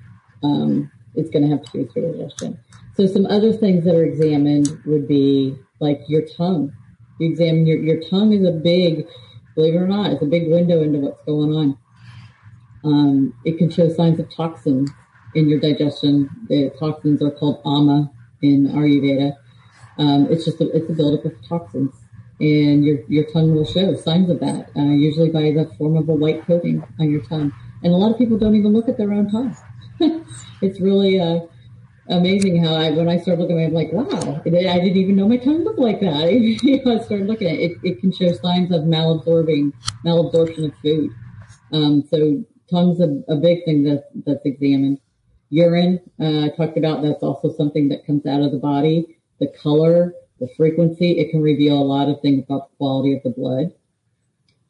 um, 0.44 0.92
is 1.16 1.30
going 1.30 1.44
to 1.44 1.50
have 1.50 1.64
to 1.64 1.84
go 1.84 1.92
through 1.92 2.14
digestion. 2.14 2.60
So 2.96 3.08
some 3.08 3.26
other 3.26 3.54
things 3.54 3.84
that 3.86 3.96
are 3.96 4.06
examined 4.06 4.82
would 4.86 5.08
be 5.08 5.58
like 5.80 6.02
your 6.08 6.26
tongue. 6.38 6.74
You 7.20 7.30
examine 7.30 7.66
your, 7.66 7.78
your 7.78 8.02
tongue 8.10 8.34
is 8.34 8.46
a 8.46 8.52
big, 8.52 9.08
believe 9.54 9.76
it 9.76 9.78
or 9.78 9.88
not, 9.88 10.12
it's 10.12 10.22
a 10.22 10.28
big 10.28 10.50
window 10.50 10.82
into 10.82 11.00
what's 11.00 11.24
going 11.26 11.54
on. 11.54 11.78
Um, 12.84 13.34
it 13.44 13.58
can 13.58 13.70
show 13.70 13.90
signs 13.90 14.20
of 14.20 14.34
toxins 14.34 14.92
in 15.36 15.50
your 15.50 15.60
digestion. 15.60 16.30
The 16.50 16.72
toxins 16.80 17.22
are 17.22 17.32
called 17.32 17.62
ama 17.66 18.12
in 18.42 18.68
Ayurveda. 18.70 19.36
Um, 19.98 20.28
it's 20.30 20.46
just 20.46 20.60
a, 20.62 20.70
it's 20.76 20.90
a 20.90 20.94
buildup 20.94 21.26
of 21.26 21.34
toxins, 21.48 21.94
and 22.40 22.84
your 22.84 23.00
your 23.08 23.26
tongue 23.32 23.56
will 23.56 23.66
show 23.66 23.96
signs 23.96 24.30
of 24.30 24.40
that. 24.40 24.70
Uh, 24.76 24.82
usually 24.82 25.30
by 25.30 25.52
the 25.52 25.72
form 25.78 25.96
of 25.96 26.10
a 26.10 26.14
white 26.14 26.46
coating 26.46 26.84
on 27.00 27.10
your 27.12 27.22
tongue, 27.22 27.54
and 27.84 27.94
a 27.94 27.96
lot 27.96 28.12
of 28.12 28.18
people 28.18 28.38
don't 28.38 28.56
even 28.56 28.74
look 28.74 28.90
at 28.90 28.98
their 28.98 29.14
own 29.14 29.30
tongue. 29.30 29.56
it's 30.62 30.82
really 30.82 31.20
uh, 31.20 31.40
amazing 32.10 32.64
how 32.64 32.76
I 32.76 32.92
when 32.92 33.08
I 33.08 33.18
started 33.18 33.42
looking 33.42 33.64
I'm 33.64 33.74
like, 33.74 33.92
wow, 33.94 34.42
I 34.46 34.50
didn't 34.50 34.98
even 34.98 35.16
know 35.16 35.28
my 35.28 35.38
tongue 35.38 35.64
looked 35.64 35.80
like 35.80 36.02
that. 36.02 36.32
you 36.34 36.84
know, 36.84 37.00
I 37.00 37.04
started 37.04 37.28
looking 37.28 37.48
at 37.48 37.56
it. 37.56 37.72
it. 37.72 37.78
It 37.84 38.02
can 38.02 38.12
show 38.12 38.34
signs 38.34 38.72
of 38.72 38.82
malabsorbing 38.84 39.72
malabsorption 40.04 40.66
of 40.66 40.74
food. 40.82 41.12
Um, 41.72 42.04
so 42.10 42.44
tongue's 42.70 43.00
a, 43.00 43.24
a 43.32 43.38
big 43.38 43.64
thing 43.66 43.84
that, 43.84 44.10
that's 44.26 44.46
examined. 44.46 45.00
Urine, 45.50 46.00
uh, 46.20 46.46
I 46.46 46.50
talked 46.50 46.78
about 46.78 47.02
that's 47.02 47.24
also 47.24 47.54
something 47.54 47.90
that 47.90 48.06
comes 48.06 48.26
out 48.26 48.42
of 48.42 48.52
the 48.52 48.58
body. 48.58 49.18
The 49.40 49.48
color, 49.62 50.14
the 50.40 50.50
frequency, 50.58 51.20
it 51.20 51.32
can 51.32 51.42
reveal 51.42 51.78
a 51.78 51.84
lot 51.84 52.10
of 52.10 52.22
things 52.22 52.44
about 52.44 52.70
the 52.70 52.76
quality 52.78 53.16
of 53.16 53.24
the 53.24 53.30
blood. 53.30 53.74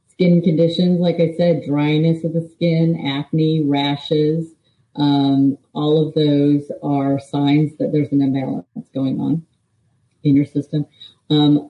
Skin 0.09 0.41
conditions, 0.41 0.99
like 0.99 1.19
I 1.19 1.33
said, 1.35 1.63
dryness 1.65 2.23
of 2.23 2.33
the 2.33 2.49
skin, 2.55 3.05
acne, 3.05 3.63
rashes, 3.63 4.55
um, 4.95 5.57
all 5.73 6.07
of 6.07 6.13
those 6.13 6.71
are 6.81 7.19
signs 7.19 7.77
that 7.77 7.91
there's 7.91 8.11
an 8.11 8.21
imbalance 8.21 8.89
going 8.93 9.19
on 9.19 9.45
in 10.23 10.35
your 10.35 10.45
system. 10.45 10.85
Um, 11.29 11.69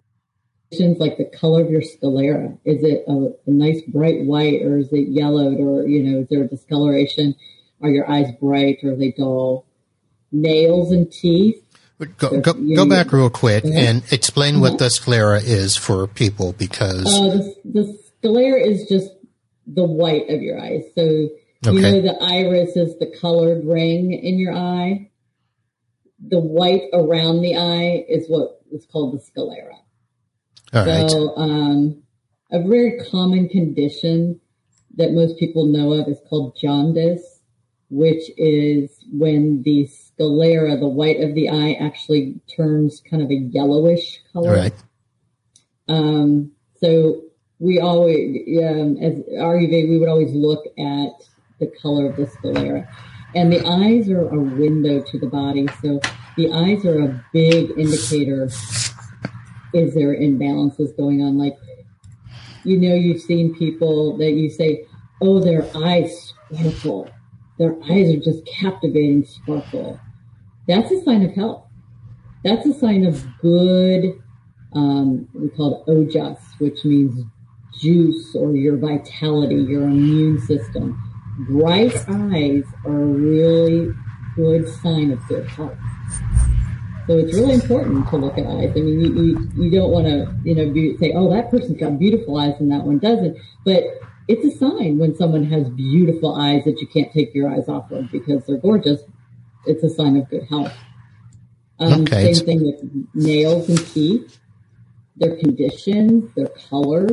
like 0.99 1.17
the 1.17 1.31
color 1.33 1.63
of 1.63 1.71
your 1.71 1.81
sclera. 1.81 2.57
Is 2.65 2.83
it 2.83 3.05
a, 3.07 3.31
a, 3.47 3.49
nice 3.49 3.81
bright 3.87 4.25
white 4.25 4.61
or 4.61 4.77
is 4.77 4.91
it 4.91 5.07
yellowed 5.07 5.57
or, 5.61 5.87
you 5.87 6.03
know, 6.03 6.19
is 6.19 6.27
there 6.27 6.43
a 6.43 6.47
discoloration? 6.47 7.33
Are 7.81 7.89
your 7.89 8.09
eyes 8.09 8.31
bright 8.39 8.79
or 8.83 8.93
are 8.93 8.95
they 8.95 9.11
dull? 9.11 9.65
Nails 10.31 10.91
and 10.91 11.11
teeth. 11.11 11.61
Go, 12.17 12.41
go, 12.41 12.53
go 12.53 12.85
back 12.89 13.13
real 13.13 13.29
quick 13.29 13.63
and 13.63 14.03
explain 14.11 14.55
uh-huh. 14.55 14.61
what 14.61 14.79
the 14.79 14.89
sclera 14.89 15.41
is 15.41 15.77
for 15.77 16.07
people 16.07 16.51
because. 16.53 17.05
Uh, 17.05 17.37
the, 17.37 17.55
the 17.63 17.99
sclera 18.19 18.59
is 18.59 18.87
just 18.89 19.09
the 19.65 19.85
white 19.85 20.29
of 20.29 20.41
your 20.41 20.59
eyes. 20.59 20.83
So, 20.93 21.03
you 21.03 21.31
okay. 21.65 21.81
know, 21.81 22.01
the 22.01 22.17
iris 22.21 22.75
is 22.75 22.97
the 22.99 23.15
colored 23.21 23.65
ring 23.65 24.11
in 24.11 24.37
your 24.37 24.53
eye. 24.53 25.09
The 26.27 26.39
white 26.39 26.89
around 26.91 27.41
the 27.41 27.55
eye 27.55 28.05
is 28.09 28.27
what 28.27 28.61
is 28.71 28.85
called 28.85 29.15
the 29.15 29.21
sclera. 29.21 29.75
All 30.73 30.83
so, 30.85 30.85
right. 30.85 31.37
um, 31.37 32.03
a 32.51 32.59
very 32.59 32.99
common 33.09 33.47
condition 33.47 34.41
that 34.95 35.11
most 35.11 35.37
people 35.37 35.65
know 35.65 35.93
of 35.93 36.07
is 36.07 36.19
called 36.29 36.57
jaundice, 36.59 37.34
which 37.89 38.23
is 38.37 39.03
when 39.11 39.61
the 39.63 39.87
sclera, 39.87 40.77
the 40.77 40.87
white 40.87 41.21
of 41.21 41.35
the 41.35 41.49
eye, 41.49 41.73
actually 41.79 42.39
turns 42.55 43.01
kind 43.09 43.21
of 43.21 43.29
a 43.29 43.35
yellowish 43.35 44.21
color. 44.33 44.53
Right. 44.53 44.83
Um, 45.87 46.51
so 46.77 47.21
we 47.59 47.79
always, 47.79 48.37
um, 48.63 48.97
as 48.97 49.13
Ayurveda, 49.37 49.89
we 49.89 49.97
would 49.97 50.09
always 50.09 50.33
look 50.33 50.65
at 50.77 51.11
the 51.59 51.71
color 51.81 52.09
of 52.09 52.17
the 52.17 52.27
sclera. 52.27 52.87
And 53.33 53.51
the 53.51 53.65
eyes 53.65 54.09
are 54.09 54.27
a 54.29 54.39
window 54.39 55.01
to 55.01 55.19
the 55.19 55.27
body. 55.27 55.67
So 55.81 55.99
the 56.37 56.51
eyes 56.51 56.85
are 56.85 57.01
a 57.01 57.25
big 57.33 57.71
indicator 57.77 58.49
is 59.75 59.93
there 59.93 60.15
imbalances 60.15 60.95
going 60.95 61.21
on? 61.21 61.37
Like, 61.37 61.57
you 62.63 62.77
know, 62.77 62.95
you've 62.95 63.21
seen 63.21 63.53
people 63.53 64.17
that 64.17 64.31
you 64.31 64.49
say, 64.49 64.85
oh, 65.21 65.39
their 65.39 65.67
eyes 65.75 66.33
sparkle. 66.49 67.09
Their 67.57 67.75
eyes 67.83 68.13
are 68.13 68.19
just 68.19 68.45
captivating 68.45 69.25
sparkle. 69.25 69.99
That's 70.67 70.91
a 70.91 71.01
sign 71.03 71.23
of 71.23 71.33
health. 71.33 71.63
that's 72.43 72.65
a 72.65 72.73
sign 72.73 73.05
of 73.05 73.25
good. 73.39 74.21
Um, 74.73 75.29
we 75.33 75.49
call 75.49 75.83
it 75.87 75.89
ojas, 75.89 76.37
which 76.59 76.83
means 76.83 77.23
juice 77.79 78.35
or 78.35 78.55
your 78.55 78.77
vitality, 78.77 79.55
your 79.55 79.83
immune 79.83 80.39
system. 80.41 81.01
Bright 81.49 81.95
eyes 82.09 82.63
are 82.85 83.01
a 83.01 83.05
really 83.05 83.93
good 84.35 84.67
sign 84.81 85.11
of 85.11 85.19
good 85.27 85.47
health. 85.47 85.77
So 87.07 87.17
it's 87.17 87.33
really 87.35 87.53
important 87.53 88.09
to 88.09 88.17
look 88.17 88.37
at 88.37 88.45
eyes. 88.45 88.71
I 88.75 88.79
mean, 88.79 88.99
you, 88.99 89.13
you, 89.13 89.51
you 89.63 89.71
don't 89.71 89.91
want 89.91 90.07
to, 90.07 90.35
you 90.43 90.55
know, 90.55 90.71
be, 90.73 90.97
say, 90.97 91.13
oh, 91.15 91.31
that 91.33 91.51
person's 91.51 91.79
got 91.79 91.99
beautiful 91.99 92.37
eyes 92.37 92.55
and 92.59 92.71
that 92.71 92.83
one 92.83 92.97
doesn't. 92.97 93.37
But 93.63 93.83
it's 94.27 94.45
a 94.45 94.57
sign 94.57 94.97
when 94.97 95.15
someone 95.15 95.43
has 95.45 95.69
beautiful 95.69 96.35
eyes 96.35 96.63
that 96.65 96.81
you 96.81 96.87
can't 96.87 97.11
take 97.13 97.33
your 97.35 97.49
eyes 97.49 97.69
off 97.69 97.91
of 97.91 98.11
because 98.11 98.45
they're 98.45 98.57
gorgeous. 98.57 99.01
It's 99.65 99.83
a 99.83 99.89
sign 99.89 100.17
of 100.17 100.29
good 100.29 100.43
health. 100.49 100.73
Um, 101.79 102.01
okay. 102.03 102.33
Same 102.33 102.45
thing 102.45 102.65
with 102.65 103.07
nails 103.13 103.69
and 103.69 103.85
teeth, 103.87 104.39
their 105.15 105.35
condition, 105.37 106.31
their 106.35 106.47
color, 106.69 107.07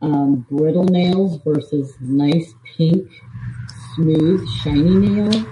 um, 0.00 0.46
brittle 0.50 0.84
nails 0.84 1.40
versus 1.42 1.94
nice 2.00 2.54
pink, 2.76 3.10
smooth, 3.94 4.48
shiny 4.62 4.94
nail. 4.94 5.46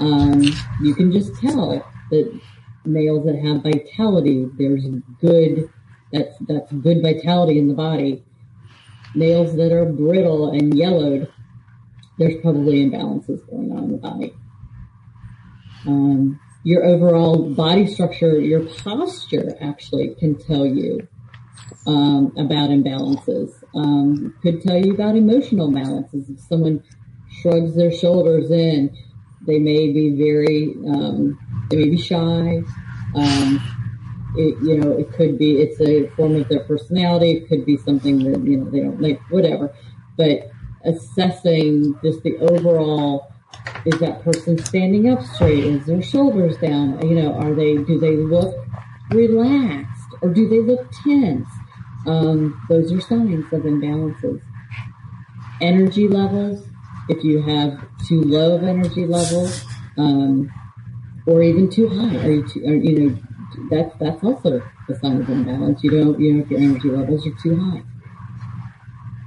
Um, 0.00 0.42
you 0.82 0.94
can 0.94 1.10
just 1.10 1.34
tell 1.40 1.82
that 2.10 2.40
nails 2.84 3.24
that 3.24 3.36
have 3.38 3.62
vitality, 3.62 4.46
there's 4.58 4.84
good, 5.20 5.70
that's, 6.12 6.36
that's 6.46 6.70
good 6.72 7.02
vitality 7.02 7.58
in 7.58 7.68
the 7.68 7.74
body. 7.74 8.22
Nails 9.16 9.56
that 9.56 9.72
are 9.72 9.86
brittle 9.86 10.50
and 10.50 10.76
yellowed, 10.76 11.32
there's 12.18 12.40
probably 12.42 12.84
imbalances 12.84 13.44
going 13.50 13.72
on 13.72 13.84
in 13.84 13.92
the 13.92 13.98
body. 13.98 14.34
Um, 15.86 16.40
your 16.64 16.84
overall 16.84 17.50
body 17.54 17.86
structure, 17.86 18.40
your 18.40 18.66
posture 18.66 19.56
actually 19.60 20.14
can 20.18 20.36
tell 20.36 20.66
you 20.66 21.06
um, 21.86 22.32
about 22.36 22.70
imbalances. 22.70 23.52
Um, 23.74 24.34
could 24.42 24.62
tell 24.62 24.76
you 24.76 24.92
about 24.92 25.16
emotional 25.16 25.70
balances. 25.70 26.28
If 26.28 26.40
someone 26.40 26.82
shrugs 27.40 27.76
their 27.76 27.92
shoulders 27.92 28.50
in, 28.50 28.96
they 29.46 29.58
may 29.58 29.92
be 29.92 30.10
very, 30.10 30.74
um, 30.88 31.38
they 31.70 31.76
may 31.76 31.88
be 31.90 31.98
shy. 31.98 32.62
It, 34.36 34.56
you 34.62 34.78
know, 34.78 34.92
it 34.92 35.12
could 35.12 35.38
be, 35.38 35.60
it's 35.60 35.80
a 35.80 36.08
form 36.16 36.36
of 36.36 36.48
their 36.48 36.64
personality. 36.64 37.32
It 37.32 37.48
could 37.48 37.64
be 37.64 37.76
something 37.78 38.18
that, 38.18 38.44
you 38.44 38.58
know, 38.58 38.70
they 38.70 38.80
don't 38.80 39.00
like, 39.00 39.20
whatever. 39.30 39.74
But 40.16 40.50
assessing 40.84 41.98
just 42.02 42.22
the 42.22 42.36
overall, 42.38 43.32
is 43.84 43.98
that 44.00 44.22
person 44.22 44.62
standing 44.64 45.10
up 45.10 45.22
straight? 45.22 45.64
Is 45.64 45.86
their 45.86 46.02
shoulders 46.02 46.56
down? 46.58 47.06
You 47.08 47.16
know, 47.16 47.34
are 47.34 47.54
they, 47.54 47.76
do 47.76 47.98
they 47.98 48.16
look 48.16 48.54
relaxed 49.10 50.10
or 50.20 50.30
do 50.30 50.48
they 50.48 50.60
look 50.60 50.90
tense? 51.04 51.48
Um, 52.06 52.60
those 52.68 52.92
are 52.92 53.00
signs 53.00 53.52
of 53.52 53.62
imbalances. 53.62 54.40
Energy 55.60 56.06
levels, 56.08 56.64
if 57.08 57.24
you 57.24 57.42
have 57.42 57.80
too 58.06 58.22
low 58.22 58.56
of 58.56 58.62
energy 58.62 59.06
levels, 59.06 59.64
um, 59.96 60.52
or 61.26 61.42
even 61.42 61.68
too 61.68 61.88
high, 61.88 62.16
are 62.18 62.30
you, 62.30 62.46
too, 62.46 62.60
you 62.60 62.98
know, 63.00 63.18
that's 63.70 63.94
that's 63.98 64.22
also 64.22 64.62
a 64.88 64.94
sign 64.96 65.20
of 65.20 65.28
imbalance. 65.28 65.82
You 65.82 65.90
don't, 65.90 66.20
you 66.20 66.34
know, 66.34 66.42
if 66.42 66.50
your 66.50 66.60
energy 66.60 66.88
levels 66.88 67.26
are 67.26 67.34
too 67.42 67.56
high. 67.56 67.82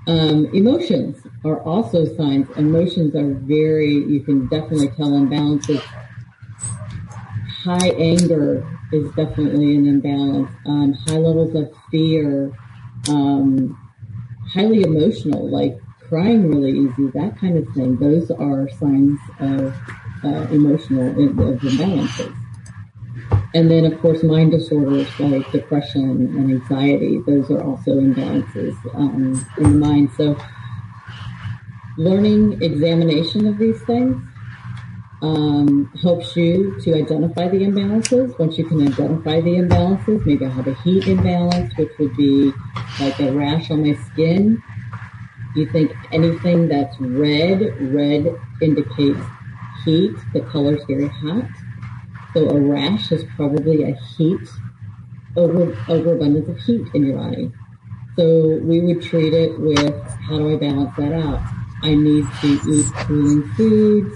Um, 0.08 0.48
emotions 0.54 1.18
are 1.46 1.62
also 1.62 2.06
signs. 2.16 2.50
Emotions 2.58 3.16
are 3.16 3.34
very, 3.34 3.94
you 3.94 4.22
can 4.22 4.48
definitely 4.48 4.90
tell 4.90 5.12
imbalances. 5.12 5.82
High 7.64 7.90
anger 7.90 8.66
is 8.92 9.08
definitely 9.12 9.76
an 9.76 9.86
imbalance. 9.88 10.50
Um, 10.66 10.94
high 10.94 11.18
levels 11.18 11.54
of 11.54 11.72
fear, 11.92 12.52
um, 13.08 13.78
highly 14.52 14.82
emotional, 14.82 15.48
like 15.48 15.78
crying 16.08 16.50
really 16.50 16.72
easy, 16.72 17.08
that 17.14 17.38
kind 17.38 17.58
of 17.58 17.72
thing. 17.76 17.98
Those 17.98 18.32
are 18.32 18.68
signs 18.80 19.20
of 19.40 19.76
uh, 20.24 20.48
emotional 20.52 21.10
of 21.10 21.60
imbalances. 21.60 22.39
And 23.54 23.70
then, 23.72 23.86
of 23.86 24.00
course, 24.00 24.22
mind 24.22 24.52
disorders 24.52 25.08
like 25.20 25.52
depression 25.52 26.04
and 26.04 26.52
anxiety, 26.52 27.20
those 27.26 27.50
are 27.50 27.64
also 27.64 27.96
imbalances 28.00 28.76
um, 28.94 29.44
in 29.58 29.64
the 29.64 29.70
mind. 29.88 30.12
So, 30.16 30.38
learning 31.98 32.62
examination 32.62 33.48
of 33.48 33.58
these 33.58 33.82
things 33.84 34.22
um, 35.22 35.92
helps 36.02 36.36
you 36.36 36.80
to 36.82 36.96
identify 36.96 37.48
the 37.48 37.60
imbalances. 37.60 38.38
Once 38.40 38.58
you 38.58 38.66
can 38.66 38.88
identify 38.88 39.42
the 39.42 39.56
imbalances, 39.56 40.26
maybe 40.26 40.46
I 40.46 40.50
have 40.50 40.68
a 40.68 40.76
heat 40.76 41.08
imbalance, 41.08 41.76
which 41.78 41.92
would 41.98 42.16
be 42.16 42.54
like 43.00 43.20
a 43.20 43.32
rash 43.32 43.72
on 43.72 43.82
my 43.84 43.96
skin. 44.12 44.62
You 45.56 45.68
think 45.72 45.92
anything 46.12 46.68
that's 46.68 46.96
red, 47.00 47.62
red 47.94 48.28
indicates 48.62 49.20
heat. 49.84 50.16
The 50.34 50.42
color's 50.42 50.84
very 50.86 51.08
hot. 51.08 51.50
So 52.34 52.50
a 52.50 52.60
rash 52.60 53.12
is 53.12 53.24
probably 53.36 53.84
a 53.84 53.96
heat, 53.96 54.48
over 55.36 55.76
overabundance 55.88 56.48
of 56.50 56.58
heat 56.60 56.88
in 56.94 57.06
your 57.06 57.18
body. 57.18 57.52
So 58.16 58.60
we 58.62 58.82
would 58.82 59.02
treat 59.02 59.34
it 59.34 59.60
with 59.60 60.04
how 60.04 60.38
do 60.38 60.54
I 60.54 60.58
balance 60.58 60.96
that 60.98 61.14
out? 61.14 61.42
I 61.82 61.96
need 61.96 62.26
to 62.42 62.60
eat 62.70 62.86
cooling 63.08 63.48
foods 63.54 64.16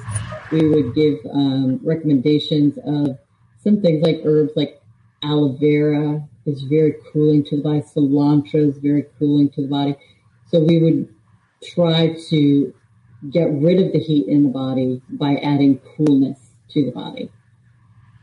we 0.53 0.69
would 0.69 0.93
give 0.93 1.19
um, 1.33 1.79
recommendations 1.83 2.77
of 2.85 3.17
some 3.63 3.81
things 3.81 4.03
like 4.03 4.21
herbs 4.23 4.51
like 4.55 4.81
aloe 5.23 5.57
vera 5.59 6.21
is 6.45 6.61
very 6.63 6.95
cooling 7.11 7.43
to 7.45 7.57
the 7.57 7.63
body. 7.63 7.81
Cilantro 7.81 8.69
is 8.69 8.77
very 8.77 9.05
cooling 9.17 9.49
to 9.51 9.63
the 9.63 9.67
body. 9.67 9.95
So 10.49 10.59
we 10.59 10.79
would 10.79 11.13
try 11.63 12.15
to 12.29 12.73
get 13.31 13.45
rid 13.51 13.81
of 13.81 13.93
the 13.93 13.99
heat 13.99 14.27
in 14.27 14.43
the 14.43 14.49
body 14.49 15.01
by 15.09 15.35
adding 15.37 15.79
coolness 15.97 16.37
to 16.71 16.85
the 16.85 16.91
body. 16.91 17.31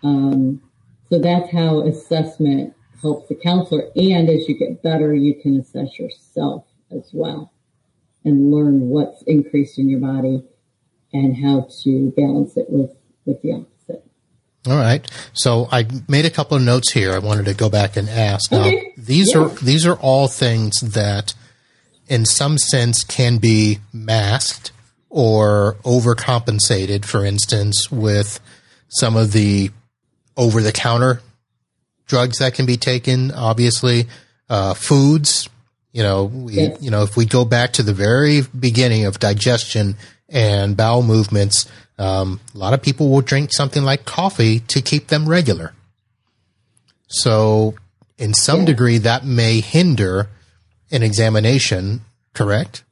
Um, 0.03 0.63
so 1.11 1.19
that's 1.19 1.51
how 1.51 1.81
assessment 1.87 2.75
helps 3.03 3.29
the 3.29 3.35
counselor. 3.35 3.89
And 3.97 4.29
as 4.29 4.49
you 4.49 4.59
get 4.59 4.83
better, 4.83 5.15
you 5.15 5.35
can 5.35 5.59
assess 5.59 5.99
yourself 5.99 6.65
as 6.91 7.11
well 7.13 7.53
and 8.25 8.51
learn 8.51 8.89
what's 8.89 9.23
increased 9.23 9.79
in 9.79 9.89
your 9.89 10.01
body 10.01 10.45
and 11.13 11.37
how 11.37 11.67
to 11.83 12.13
balance 12.17 12.57
it 12.57 12.67
with, 12.69 12.91
with 13.25 13.43
the 13.43 13.53
opposite. 13.53 14.05
All 14.67 14.77
right. 14.77 15.11
So 15.33 15.69
I 15.73 15.87
made 16.07 16.27
a 16.27 16.31
couple 16.31 16.57
of 16.57 16.63
notes 16.63 16.93
here. 16.93 17.13
I 17.13 17.19
wanted 17.19 17.47
to 17.47 17.55
go 17.55 17.71
back 17.71 17.97
and 17.97 18.09
ask. 18.09 18.53
Okay. 18.53 18.93
Now, 18.97 19.03
these 19.05 19.35
yeah. 19.35 19.41
are 19.41 19.49
these 19.49 19.87
are 19.87 19.97
all 19.97 20.29
things 20.29 20.81
that, 20.81 21.35
in 22.09 22.27
some 22.27 22.59
sense, 22.59 23.03
can 23.03 23.39
be 23.39 23.79
masked 23.93 24.73
or 25.09 25.77
overcompensated. 25.83 27.07
For 27.07 27.25
instance, 27.25 27.91
with 27.91 28.39
some 28.89 29.17
of 29.17 29.33
the 29.33 29.71
over-the-counter 30.37 31.21
drugs 32.07 32.39
that 32.39 32.55
can 32.55 32.67
be 32.67 32.77
taken. 32.77 33.31
Obviously, 33.31 34.07
uh, 34.49 34.75
foods. 34.75 35.49
You 35.93 36.03
know, 36.03 36.25
we, 36.25 36.55
yes. 36.55 36.83
you 36.83 36.91
know, 36.91 37.03
if 37.03 37.17
we 37.17 37.25
go 37.25 37.45
back 37.45 37.73
to 37.75 37.83
the 37.83 37.93
very 37.93 38.43
beginning 38.59 39.07
of 39.07 39.19
digestion 39.19 39.97
and 40.29 40.77
bowel 40.77 41.03
movements, 41.03 41.67
um, 41.99 42.41
a 42.55 42.59
lot 42.59 42.73
of 42.73 42.81
people 42.81 43.11
will 43.11 43.21
drink 43.23 43.53
something 43.53 43.83
like 43.83 44.05
coffee 44.05 44.61
to 44.61 44.81
keep 44.81 45.09
them 45.09 45.29
regular. 45.29 45.75
So, 47.09 47.75
in 48.19 48.35
some 48.35 48.61
yeah. 48.61 48.67
degree, 48.67 48.99
that 48.99 49.25
may 49.25 49.61
hinder 49.61 50.29
an 50.93 51.03
examination, 51.03 52.03
correct? 52.35 52.85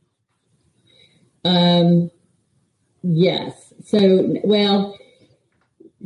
Um, 1.45 2.11
yes. 3.03 3.73
So, 3.87 4.37
well, 4.43 4.99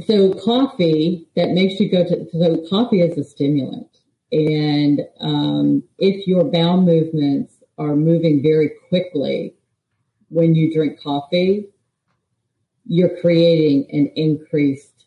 so 0.07 0.33
coffee 0.35 1.29
that 1.37 1.51
makes 1.51 1.79
you 1.79 1.91
go 1.91 2.05
to, 2.05 2.27
so 2.33 2.67
coffee 2.69 3.01
is 3.01 3.19
a 3.19 3.25
stimulant. 3.25 3.89
And 4.31 5.03
um, 5.21 5.83
if 5.99 6.27
your 6.27 6.45
bowel 6.45 6.81
movements 6.81 7.55
are 7.77 7.95
moving 7.95 8.43
very 8.43 8.73
quickly, 8.89 9.55
when 10.29 10.55
you 10.55 10.73
drink 10.73 11.03
coffee, 11.03 11.69
you're 12.87 13.21
creating 13.21 13.87
an 13.91 14.07
increased, 14.17 15.05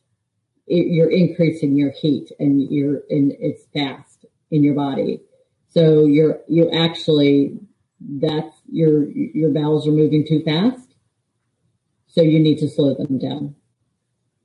you're 0.67 1.09
increasing 1.09 1.75
your 1.75 1.91
heat 1.91 2.31
and 2.39 2.61
you're, 2.71 3.01
and 3.09 3.33
it's 3.39 3.65
fast 3.73 4.25
in 4.51 4.63
your 4.63 4.75
body. 4.75 5.21
So 5.69 6.05
you're, 6.05 6.39
you 6.47 6.69
actually, 6.71 7.59
that's 7.99 8.55
your, 8.71 9.09
your 9.09 9.49
bowels 9.49 9.87
are 9.87 9.91
moving 9.91 10.25
too 10.27 10.43
fast. 10.43 10.93
So 12.07 12.21
you 12.21 12.39
need 12.39 12.59
to 12.59 12.69
slow 12.69 12.93
them 12.93 13.17
down. 13.17 13.55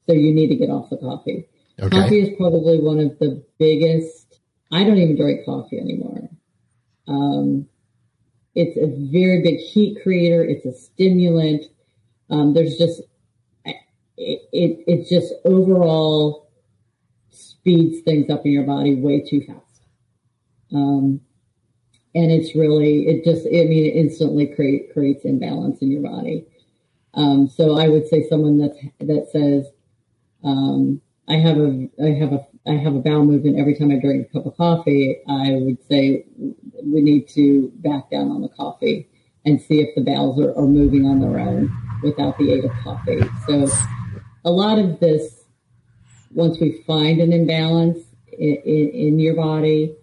So 0.07 0.13
you 0.15 0.35
need 0.35 0.49
to 0.49 0.57
get 0.57 0.71
off 0.71 0.91
the 0.91 0.97
coffee. 0.97 1.47
Okay. 1.79 1.89
Coffee 1.89 2.21
is 2.21 2.37
probably 2.37 2.79
one 2.81 2.99
of 2.99 3.19
the 3.19 3.45
biggest, 3.59 4.41
I 4.73 4.85
don't 4.85 4.99
even 4.99 5.17
drink 5.17 5.45
coffee 5.45 5.79
anymore. 5.79 6.29
Um, 7.07 7.67
it's 8.55 8.77
a 8.77 8.87
very 9.11 9.43
big 9.43 9.59
heat 9.59 9.99
creator. 10.03 10.45
It's 10.45 10.67
a 10.67 10.73
stimulant. 10.73 11.65
Um, 12.29 12.55
there's 12.55 12.77
just 12.77 13.03
it, 13.65 14.43
it, 14.53 14.85
it's 14.87 15.09
just 15.09 15.33
overall 15.45 16.51
speeds 17.31 18.03
things 18.03 18.29
up 18.31 18.45
in 18.45 18.53
your 18.53 18.65
body 18.65 18.95
way 18.95 19.21
too 19.21 19.43
fast. 19.47 19.83
Um, 20.73 21.21
and 22.15 22.31
it's 22.31 22.55
really, 22.55 23.09
it 23.09 23.25
just, 23.25 23.47
I 23.47 23.65
mean, 23.65 23.87
it 23.87 23.97
instantly 23.97 24.47
create, 24.47 24.93
creates 24.93 25.25
imbalance 25.25 25.81
in 25.81 25.91
your 25.91 26.03
body. 26.03 26.47
Um, 27.15 27.49
so 27.49 27.79
I 27.79 27.89
would 27.89 28.09
say 28.09 28.29
someone 28.29 28.59
that 28.59 28.77
that 29.01 29.29
says, 29.33 29.67
um, 30.45 31.01
I 31.29 31.37
have 31.37 31.59
a, 31.59 31.89
I 32.03 32.11
have 32.11 32.33
a, 32.33 32.47
I 32.67 32.73
have 32.73 32.95
a 32.95 32.99
bowel 32.99 33.25
movement 33.25 33.59
every 33.59 33.77
time 33.77 33.91
I 33.91 34.01
drink 34.01 34.29
a 34.29 34.33
cup 34.33 34.47
of 34.47 34.57
coffee. 34.57 35.21
I 35.29 35.53
would 35.53 35.79
say 35.89 36.25
we 36.85 37.01
need 37.01 37.29
to 37.31 37.71
back 37.77 38.11
down 38.11 38.31
on 38.31 38.43
the 38.43 38.49
coffee 38.49 39.09
and 39.45 39.61
see 39.61 39.81
if 39.81 39.95
the 39.95 40.03
bowels 40.03 40.41
are, 40.41 40.57
are 40.57 40.67
moving 40.67 41.07
on 41.07 41.21
their 41.21 41.39
own 41.39 41.71
without 42.03 42.37
the 42.39 42.53
aid 42.53 42.65
of 42.65 42.73
coffee. 42.83 43.21
So 43.47 43.69
a 44.45 44.51
lot 44.51 44.79
of 44.79 45.01
this, 45.01 45.45
once 46.33 46.59
we 46.61 46.83
find 46.87 47.21
an 47.21 47.33
imbalance 47.33 47.99
in, 48.33 48.57
in, 48.65 48.89
in 48.89 49.19
your 49.19 49.35
body, 49.35 49.95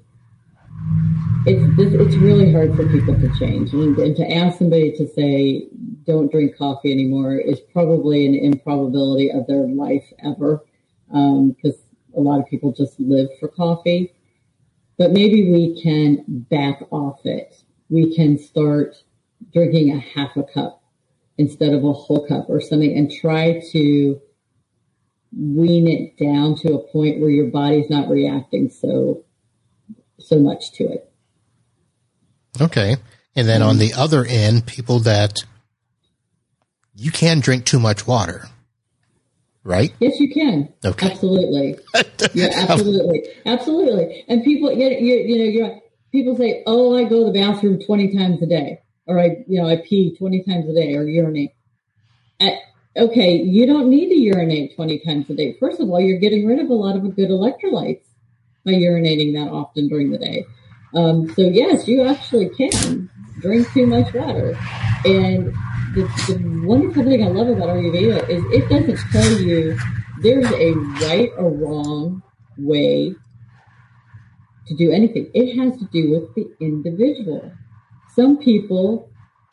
it's 1.45 1.63
it's 1.79 2.15
really 2.15 2.51
hard 2.51 2.75
for 2.75 2.87
people 2.89 3.15
to 3.15 3.39
change, 3.39 3.73
and, 3.73 3.97
and, 3.97 4.15
to 4.17 4.33
ask 4.33 4.57
somebody 4.57 4.91
to 4.97 5.07
say 5.07 5.67
don't 6.07 6.31
drink 6.31 6.57
coffee 6.57 6.91
anymore 6.91 7.35
is 7.37 7.59
probably 7.59 8.25
an 8.25 8.33
improbability 8.33 9.29
of 9.29 9.45
their 9.45 9.67
life 9.67 10.05
ever, 10.23 10.63
because 11.07 11.75
um, 11.75 12.15
a 12.15 12.21
lot 12.21 12.39
of 12.39 12.47
people 12.47 12.71
just 12.71 12.99
live 12.99 13.27
for 13.39 13.49
coffee. 13.49 14.13
But 14.97 15.11
maybe 15.11 15.51
we 15.51 15.79
can 15.83 16.23
back 16.27 16.81
off 16.89 17.19
it. 17.25 17.61
We 17.89 18.15
can 18.15 18.39
start 18.39 18.95
drinking 19.53 19.91
a 19.91 19.99
half 19.99 20.35
a 20.35 20.43
cup 20.43 20.81
instead 21.37 21.73
of 21.73 21.83
a 21.83 21.93
whole 21.93 22.27
cup 22.27 22.45
or 22.49 22.59
something, 22.59 22.97
and 22.97 23.11
try 23.11 23.61
to 23.73 24.19
wean 25.37 25.87
it 25.87 26.17
down 26.17 26.55
to 26.55 26.73
a 26.73 26.91
point 26.91 27.19
where 27.19 27.29
your 27.29 27.51
body's 27.51 27.89
not 27.89 28.09
reacting 28.09 28.69
so 28.69 29.23
so 30.19 30.39
much 30.39 30.71
to 30.71 30.85
it. 30.85 31.11
Okay. 32.59 32.95
And 33.35 33.47
then 33.47 33.61
on 33.61 33.77
the 33.77 33.93
other 33.93 34.25
end, 34.25 34.65
people 34.65 34.99
that 35.01 35.43
you 36.97 37.11
can 37.11 37.39
drink 37.39 37.65
too 37.65 37.79
much 37.79 38.07
water, 38.07 38.47
right? 39.63 39.93
Yes, 39.99 40.19
you 40.19 40.33
can. 40.33 40.73
Okay. 40.83 41.11
Absolutely. 41.11 41.77
yeah, 42.33 42.65
absolutely. 42.67 43.23
Absolutely. 43.45 44.25
And 44.27 44.43
people, 44.43 44.71
you, 44.71 44.89
you, 44.89 45.15
you 45.15 45.37
know, 45.37 45.43
you're, 45.43 45.79
people 46.11 46.35
say, 46.35 46.63
oh, 46.65 46.97
I 46.97 47.03
go 47.03 47.19
to 47.19 47.31
the 47.31 47.39
bathroom 47.39 47.79
20 47.79 48.17
times 48.17 48.41
a 48.41 48.47
day 48.47 48.81
or 49.05 49.19
I, 49.19 49.43
you 49.47 49.61
know, 49.61 49.69
I 49.69 49.77
pee 49.77 50.15
20 50.17 50.43
times 50.43 50.67
a 50.67 50.73
day 50.73 50.95
or 50.95 51.03
urinate. 51.03 51.53
At, 52.39 52.53
okay. 52.95 53.35
You 53.37 53.67
don't 53.67 53.89
need 53.89 54.09
to 54.09 54.15
urinate 54.15 54.75
20 54.75 54.99
times 54.99 55.29
a 55.29 55.35
day. 55.35 55.55
First 55.59 55.79
of 55.79 55.89
all, 55.89 56.01
you're 56.01 56.19
getting 56.19 56.47
rid 56.47 56.59
of 56.59 56.69
a 56.69 56.73
lot 56.73 56.95
of 56.95 57.15
good 57.15 57.29
electrolytes 57.29 58.01
by 58.65 58.71
urinating 58.71 59.33
that 59.35 59.51
often 59.51 59.87
during 59.87 60.09
the 60.09 60.17
day. 60.17 60.45
Um, 60.95 61.31
so 61.35 61.43
yes, 61.43 61.87
you 61.87 62.07
actually 62.07 62.49
can 62.49 63.09
drink 63.39 63.71
too 63.71 63.85
much 63.85 64.13
water. 64.15 64.57
And 65.05 65.53
the, 65.93 66.03
the 66.27 66.65
wonderful 66.65 67.03
thing 67.03 67.23
I 67.23 67.27
love 67.27 67.47
about 67.47 67.69
Ayurveda 67.69 68.29
is 68.29 68.43
it 68.51 68.69
doesn't 68.69 68.99
tell 69.11 69.31
you 69.41 69.77
there's 70.21 70.51
a 70.51 70.73
right 71.05 71.31
or 71.37 71.51
wrong 71.51 72.21
way 72.57 73.13
to 74.67 74.75
do 74.75 74.91
anything. 74.91 75.29
It 75.33 75.57
has 75.57 75.77
to 75.79 75.85
do 75.85 76.11
with 76.11 76.35
the 76.35 76.51
individual. 76.59 77.51
Some 78.15 78.37
people 78.37 79.09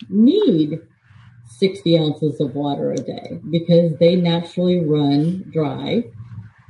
need 0.08 0.80
60 1.46 1.98
ounces 1.98 2.40
of 2.40 2.54
water 2.54 2.92
a 2.92 2.96
day 2.96 3.40
because 3.50 3.96
they 3.98 4.16
naturally 4.16 4.80
run 4.80 5.50
dry. 5.52 6.04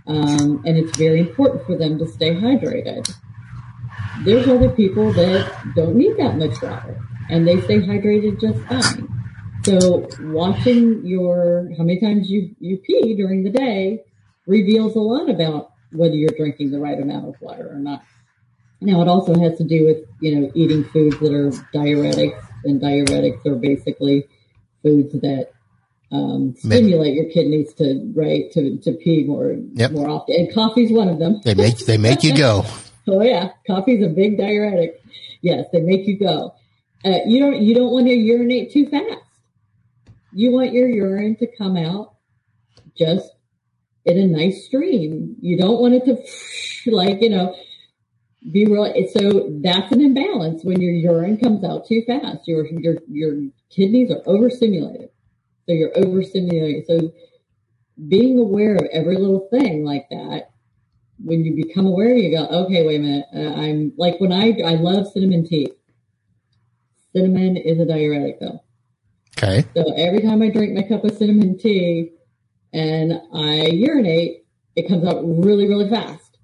Um, 0.06 0.62
and 0.66 0.76
it's 0.76 0.96
very 0.98 1.20
important 1.20 1.64
for 1.64 1.78
them 1.78 1.98
to 1.98 2.06
stay 2.06 2.34
hydrated 2.34 3.10
there's 4.22 4.46
other 4.48 4.70
people 4.70 5.12
that 5.12 5.52
don't 5.74 5.96
need 5.96 6.16
that 6.16 6.36
much 6.36 6.60
water 6.62 7.00
and 7.30 7.46
they 7.46 7.60
stay 7.62 7.78
hydrated 7.78 8.40
just 8.40 8.58
fine. 8.66 9.08
So 9.64 10.08
watching 10.20 11.06
your, 11.06 11.70
how 11.76 11.84
many 11.84 12.00
times 12.00 12.30
you, 12.30 12.54
you 12.60 12.76
pee 12.78 13.14
during 13.16 13.44
the 13.44 13.50
day 13.50 14.04
reveals 14.46 14.94
a 14.94 15.00
lot 15.00 15.30
about 15.30 15.72
whether 15.92 16.14
you're 16.14 16.36
drinking 16.36 16.70
the 16.70 16.78
right 16.78 17.00
amount 17.00 17.28
of 17.28 17.40
water 17.40 17.68
or 17.70 17.78
not. 17.78 18.04
Now 18.80 19.00
it 19.00 19.08
also 19.08 19.38
has 19.38 19.56
to 19.58 19.64
do 19.64 19.86
with, 19.86 20.04
you 20.20 20.36
know, 20.36 20.50
eating 20.54 20.84
foods 20.84 21.18
that 21.20 21.32
are 21.32 21.50
diuretics 21.72 22.42
and 22.64 22.80
diuretics 22.80 23.46
are 23.46 23.54
basically 23.54 24.28
foods 24.82 25.12
that 25.12 25.50
um, 26.12 26.54
stimulate 26.58 27.14
your 27.14 27.30
kidneys 27.30 27.72
to 27.74 28.12
right 28.14 28.50
to, 28.52 28.78
to 28.78 28.92
pee 28.92 29.24
more 29.24 29.56
yep. 29.72 29.92
more 29.92 30.08
often. 30.08 30.36
And 30.36 30.54
coffee's 30.54 30.92
one 30.92 31.08
of 31.08 31.18
them. 31.18 31.40
They 31.42 31.54
make 31.54 31.78
they 31.78 31.98
make 31.98 32.22
you 32.22 32.36
go. 32.36 32.64
Oh 33.06 33.20
yeah, 33.20 33.50
coffee's 33.66 34.02
a 34.02 34.08
big 34.08 34.38
diuretic. 34.38 34.98
Yes, 35.42 35.66
they 35.74 35.80
make 35.80 36.06
you 36.06 36.18
go. 36.18 36.54
Uh, 37.04 37.18
you 37.26 37.38
don't 37.38 37.60
you 37.60 37.74
don't 37.74 37.92
want 37.92 38.06
to 38.06 38.14
urinate 38.14 38.72
too 38.72 38.88
fast. 38.88 39.20
You 40.34 40.52
want 40.52 40.72
your 40.72 40.88
urine 40.88 41.36
to 41.36 41.48
come 41.56 41.76
out 41.76 42.14
just 42.96 43.30
in 44.04 44.18
a 44.18 44.26
nice 44.26 44.66
stream. 44.66 45.36
You 45.40 45.58
don't 45.58 45.80
want 45.80 45.94
it 45.94 46.04
to 46.06 46.90
like 46.92 47.22
you 47.22 47.30
know 47.30 47.56
be 48.52 48.66
real. 48.66 48.92
So 49.18 49.50
that's 49.62 49.92
an 49.92 50.00
imbalance 50.00 50.64
when 50.64 50.80
your 50.80 50.92
urine 50.92 51.38
comes 51.38 51.64
out 51.64 51.86
too 51.86 52.02
fast. 52.06 52.48
Your 52.48 52.66
your 52.66 52.96
your 53.08 53.48
kidneys 53.70 54.10
are 54.10 54.22
overstimulated. 54.26 55.10
So 55.66 55.72
you're 55.74 55.96
overstimulated. 55.96 56.86
So 56.86 57.12
being 58.08 58.38
aware 58.38 58.76
of 58.76 58.86
every 58.92 59.16
little 59.16 59.48
thing 59.50 59.84
like 59.84 60.08
that 60.10 60.50
when 61.22 61.44
you 61.44 61.54
become 61.54 61.86
aware, 61.86 62.16
you 62.16 62.36
go, 62.36 62.46
okay, 62.64 62.86
wait 62.86 62.96
a 62.96 63.02
minute. 63.02 63.26
Uh, 63.34 63.60
I'm 63.60 63.92
like 63.96 64.20
when 64.20 64.32
I 64.32 64.58
I 64.64 64.74
love 64.76 65.08
cinnamon 65.08 65.46
tea. 65.46 65.72
Cinnamon 67.14 67.56
is 67.56 67.80
a 67.80 67.86
diuretic 67.86 68.40
though. 68.40 68.63
Okay. 69.36 69.64
So 69.74 69.92
every 69.96 70.22
time 70.22 70.42
I 70.42 70.50
drink 70.50 70.74
my 70.74 70.82
cup 70.82 71.04
of 71.04 71.16
cinnamon 71.16 71.58
tea 71.58 72.12
and 72.72 73.20
I 73.32 73.66
urinate, 73.66 74.44
it 74.76 74.88
comes 74.88 75.04
out 75.04 75.22
really, 75.24 75.68
really 75.68 75.88
fast. 75.88 76.38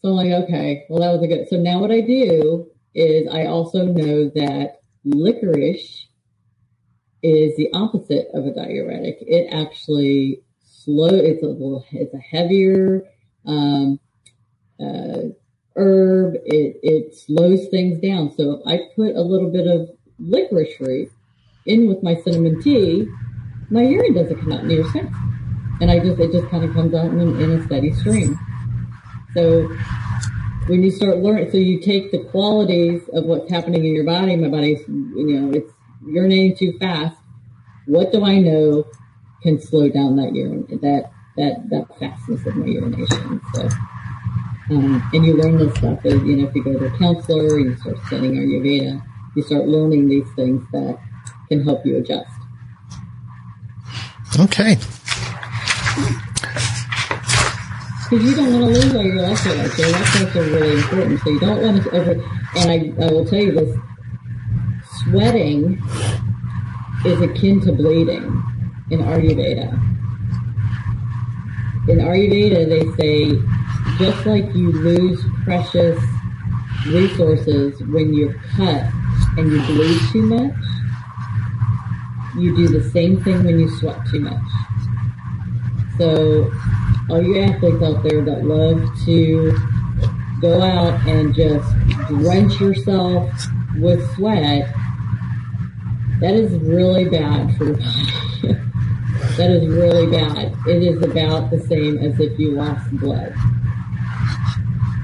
So 0.00 0.08
I'm 0.08 0.16
like, 0.16 0.44
okay, 0.44 0.84
well 0.88 1.00
that 1.00 1.12
was 1.12 1.22
a 1.22 1.28
good. 1.28 1.48
So 1.48 1.56
now 1.56 1.78
what 1.78 1.92
I 1.92 2.00
do 2.00 2.66
is 2.94 3.28
I 3.32 3.46
also 3.46 3.86
know 3.86 4.30
that 4.34 4.80
licorice 5.04 6.08
is 7.22 7.56
the 7.56 7.68
opposite 7.72 8.26
of 8.34 8.46
a 8.46 8.54
diuretic. 8.54 9.18
It 9.20 9.52
actually 9.52 10.42
slow. 10.64 11.08
It's 11.08 11.42
a 11.42 11.46
little. 11.46 11.84
It's 11.92 12.14
a 12.14 12.18
heavier 12.18 13.04
um, 13.46 14.00
uh, 14.80 15.30
herb. 15.76 16.34
It, 16.44 16.80
it 16.82 17.14
slows 17.14 17.68
things 17.68 18.00
down. 18.00 18.34
So 18.36 18.54
if 18.54 18.66
I 18.66 18.88
put 18.96 19.14
a 19.14 19.22
little 19.22 19.50
bit 19.52 19.68
of 19.68 19.90
licorice 20.18 20.80
root 20.80 21.12
in 21.66 21.88
with 21.88 22.02
my 22.02 22.16
cinnamon 22.16 22.62
tea, 22.62 23.08
my 23.70 23.82
urine 23.82 24.14
doesn't 24.14 24.40
come 24.40 24.52
out 24.52 24.64
near 24.64 24.84
fast. 24.84 25.14
And 25.80 25.90
I 25.90 25.98
just, 25.98 26.20
it 26.20 26.32
just 26.32 26.48
kind 26.48 26.64
of 26.64 26.72
comes 26.72 26.94
out 26.94 27.06
in, 27.06 27.40
in 27.40 27.50
a 27.50 27.64
steady 27.64 27.92
stream. 27.92 28.38
So 29.34 29.68
when 30.66 30.82
you 30.82 30.90
start 30.90 31.18
learning, 31.18 31.50
so 31.50 31.56
you 31.56 31.80
take 31.80 32.12
the 32.12 32.24
qualities 32.30 33.02
of 33.12 33.24
what's 33.24 33.50
happening 33.50 33.84
in 33.84 33.94
your 33.94 34.04
body, 34.04 34.36
my 34.36 34.48
body's, 34.48 34.80
you 34.88 35.26
know, 35.26 35.52
it's 35.52 35.72
urinating 36.04 36.58
too 36.58 36.78
fast. 36.78 37.16
What 37.86 38.12
do 38.12 38.24
I 38.24 38.38
know 38.38 38.84
can 39.42 39.60
slow 39.60 39.88
down 39.88 40.16
that 40.16 40.34
urine, 40.34 40.66
that 40.82 41.10
that 41.36 41.68
that 41.70 41.98
fastness 41.98 42.46
of 42.46 42.56
my 42.56 42.66
urination. 42.66 43.40
So, 43.54 43.68
um, 44.70 45.10
and 45.12 45.26
you 45.26 45.36
learn 45.36 45.56
this 45.58 45.74
stuff. 45.76 45.98
As, 46.04 46.22
you 46.22 46.36
know, 46.36 46.48
if 46.48 46.54
you 46.54 46.62
go 46.62 46.78
to 46.78 46.86
a 46.86 46.98
counselor, 46.98 47.58
you 47.58 47.76
start 47.78 47.96
studying 48.06 48.34
Ayurveda, 48.34 49.02
you 49.34 49.42
start 49.42 49.66
learning 49.66 50.08
these 50.08 50.30
things 50.36 50.62
that 50.72 50.98
can 51.56 51.64
help 51.64 51.84
you 51.86 51.98
adjust. 51.98 52.30
Okay. 54.38 54.76
Because 58.10 58.24
you 58.24 58.34
don't 58.34 58.60
want 58.60 58.74
to 58.74 58.80
lose 58.80 58.94
all 58.94 59.02
your 59.02 59.16
electrolytes. 59.16 59.78
Your 59.78 59.88
electrolytes 59.88 60.36
are 60.36 60.42
really 60.42 60.76
important. 60.76 61.20
So 61.20 61.30
you 61.30 61.40
don't 61.40 61.62
want 61.62 61.82
to 61.82 61.90
over. 61.90 62.12
And 62.56 62.70
I, 62.70 63.04
I 63.04 63.10
will 63.10 63.24
tell 63.24 63.40
you 63.40 63.52
this: 63.52 63.76
sweating 65.02 65.82
is 67.04 67.20
akin 67.20 67.60
to 67.62 67.72
bleeding 67.72 68.42
in 68.90 69.00
Ayurveda 69.00 69.92
in 71.88 71.98
Ayurveda, 71.98 72.68
they 72.68 72.84
say 72.96 73.42
just 73.98 74.24
like 74.24 74.44
you 74.54 74.70
lose 74.70 75.24
precious 75.44 76.00
resources 76.86 77.82
when 77.84 78.14
you're 78.14 78.34
cut 78.56 78.88
and 79.36 79.50
you 79.50 79.60
bleed 79.62 80.00
too 80.12 80.22
much, 80.22 80.54
you 82.36 82.56
do 82.56 82.68
the 82.68 82.88
same 82.90 83.22
thing 83.22 83.44
when 83.44 83.58
you 83.58 83.68
sweat 83.78 83.98
too 84.10 84.20
much. 84.20 84.42
So, 85.98 86.50
all 87.10 87.22
you 87.22 87.40
athletes 87.40 87.82
out 87.82 88.02
there 88.02 88.24
that 88.24 88.44
love 88.44 88.80
to 89.04 89.56
go 90.40 90.62
out 90.62 91.06
and 91.06 91.34
just 91.34 91.68
drench 92.08 92.60
yourself 92.60 93.30
with 93.78 94.04
sweat, 94.14 94.72
that 96.20 96.34
is 96.34 96.52
really 96.60 97.04
bad 97.08 97.56
for 97.56 97.64
your 97.64 97.76
body. 97.76 98.18
That 99.36 99.50
is 99.50 99.66
really 99.66 100.08
bad. 100.08 100.54
It 100.66 100.82
is 100.82 101.02
about 101.02 101.50
the 101.50 101.58
same 101.58 101.96
as 101.98 102.20
if 102.20 102.38
you 102.38 102.50
lost 102.50 102.90
blood. 102.98 103.32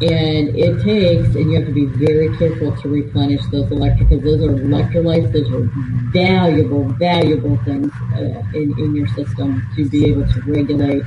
And 0.01 0.57
it 0.57 0.80
takes, 0.84 1.34
and 1.34 1.51
you 1.51 1.57
have 1.57 1.66
to 1.66 1.72
be 1.72 1.86
very 1.86 2.36
careful 2.36 2.76
to 2.76 2.88
replenish 2.88 3.40
those 3.51 3.66
electrolytes 3.66 4.22
those 4.22 4.42
are 4.42 4.55
electrolytes. 4.55 5.32
Those 5.32 5.51
are 5.51 5.68
valuable, 6.12 6.84
valuable 6.84 7.57
things 7.64 7.92
uh, 8.14 8.42
in, 8.55 8.78
in 8.78 8.94
your 8.94 9.09
system 9.09 9.66
to 9.74 9.88
be 9.88 10.07
able 10.07 10.24
to 10.32 10.40
regulate. 10.42 11.03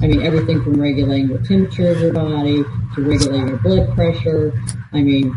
I 0.00 0.06
mean, 0.06 0.22
everything 0.22 0.62
from 0.64 0.80
regulating 0.80 1.28
the 1.28 1.38
temperature 1.46 1.90
of 1.90 2.00
your 2.00 2.14
body 2.14 2.62
to 2.94 3.02
regulating 3.02 3.48
your 3.48 3.58
blood 3.58 3.94
pressure. 3.94 4.52
I 4.94 5.02
mean, 5.02 5.36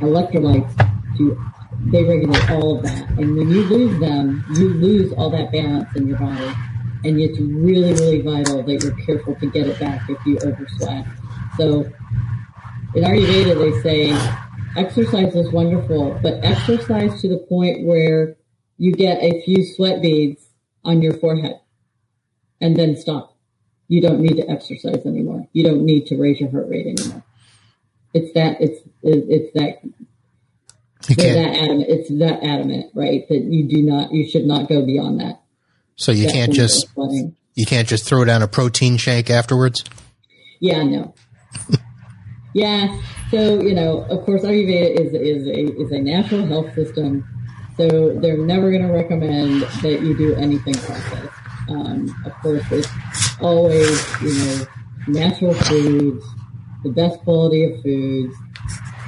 electrolytes 0.00 0.72
do 1.18 1.38
they 1.86 2.04
regulate 2.04 2.50
all 2.50 2.78
of 2.78 2.84
that. 2.84 3.10
And 3.18 3.36
when 3.36 3.50
you 3.50 3.64
lose 3.64 4.00
them, 4.00 4.44
you 4.54 4.70
lose 4.70 5.12
all 5.12 5.28
that 5.30 5.52
balance 5.52 5.94
in 5.94 6.08
your 6.08 6.18
body. 6.18 6.52
And 7.04 7.20
it's 7.20 7.38
really, 7.38 7.92
really 7.92 8.22
vital 8.22 8.62
that 8.62 8.82
you're 8.82 8.96
careful 9.04 9.34
to 9.34 9.50
get 9.50 9.66
it 9.66 9.78
back 9.78 10.08
if 10.08 10.24
you 10.24 10.38
oversweat. 10.38 11.04
So 11.56 11.80
in 12.94 13.02
Ayurveda, 13.02 13.58
they 13.58 13.82
say 13.82 14.40
exercise 14.76 15.34
is 15.34 15.50
wonderful, 15.52 16.18
but 16.22 16.44
exercise 16.44 17.20
to 17.20 17.28
the 17.28 17.38
point 17.38 17.86
where 17.86 18.36
you 18.78 18.92
get 18.92 19.22
a 19.22 19.42
few 19.42 19.64
sweat 19.64 20.02
beads 20.02 20.46
on 20.84 21.00
your 21.02 21.14
forehead 21.14 21.60
and 22.60 22.76
then 22.76 22.96
stop. 22.96 23.36
You 23.88 24.00
don't 24.00 24.20
need 24.20 24.36
to 24.36 24.48
exercise 24.48 25.04
anymore. 25.06 25.46
You 25.52 25.64
don't 25.64 25.84
need 25.84 26.06
to 26.06 26.16
raise 26.16 26.40
your 26.40 26.50
heart 26.50 26.68
rate 26.68 26.86
anymore. 26.86 27.22
It's 28.12 28.32
that, 28.34 28.60
it's, 28.60 28.80
it's 29.02 29.52
that 29.54 29.80
they're 31.16 31.34
that 31.34 31.56
adamant. 31.56 31.88
It's 31.88 32.08
that 32.18 32.42
adamant, 32.42 32.92
right? 32.94 33.28
That 33.28 33.42
you 33.42 33.68
do 33.68 33.82
not, 33.82 34.12
you 34.12 34.28
should 34.28 34.46
not 34.46 34.68
go 34.68 34.84
beyond 34.84 35.20
that. 35.20 35.40
So 35.96 36.12
you 36.12 36.28
can't 36.28 36.52
just, 36.52 36.88
you 37.54 37.66
can't 37.66 37.86
just 37.86 38.06
throw 38.06 38.24
down 38.24 38.42
a 38.42 38.48
protein 38.48 38.96
shake 38.96 39.30
afterwards. 39.30 39.84
Yeah, 40.60 40.82
no. 40.82 41.14
yeah. 42.54 43.00
So, 43.30 43.60
you 43.60 43.74
know, 43.74 44.04
of 44.04 44.24
course, 44.24 44.42
Ayurveda 44.42 45.00
is, 45.00 45.14
is 45.14 45.46
a, 45.46 45.80
is 45.80 45.92
a 45.92 45.98
natural 45.98 46.46
health 46.46 46.74
system. 46.74 47.26
So 47.76 48.14
they're 48.20 48.38
never 48.38 48.70
going 48.70 48.86
to 48.86 48.92
recommend 48.92 49.62
that 49.82 50.00
you 50.02 50.16
do 50.16 50.34
anything 50.34 50.74
processed. 50.74 51.32
Um, 51.68 52.14
of 52.24 52.32
course, 52.34 52.62
it's 52.70 52.88
always, 53.40 54.20
you 54.20 54.34
know, 54.34 54.64
natural 55.08 55.54
foods, 55.54 56.24
the 56.84 56.90
best 56.90 57.18
quality 57.20 57.64
of 57.64 57.82
foods, 57.82 58.34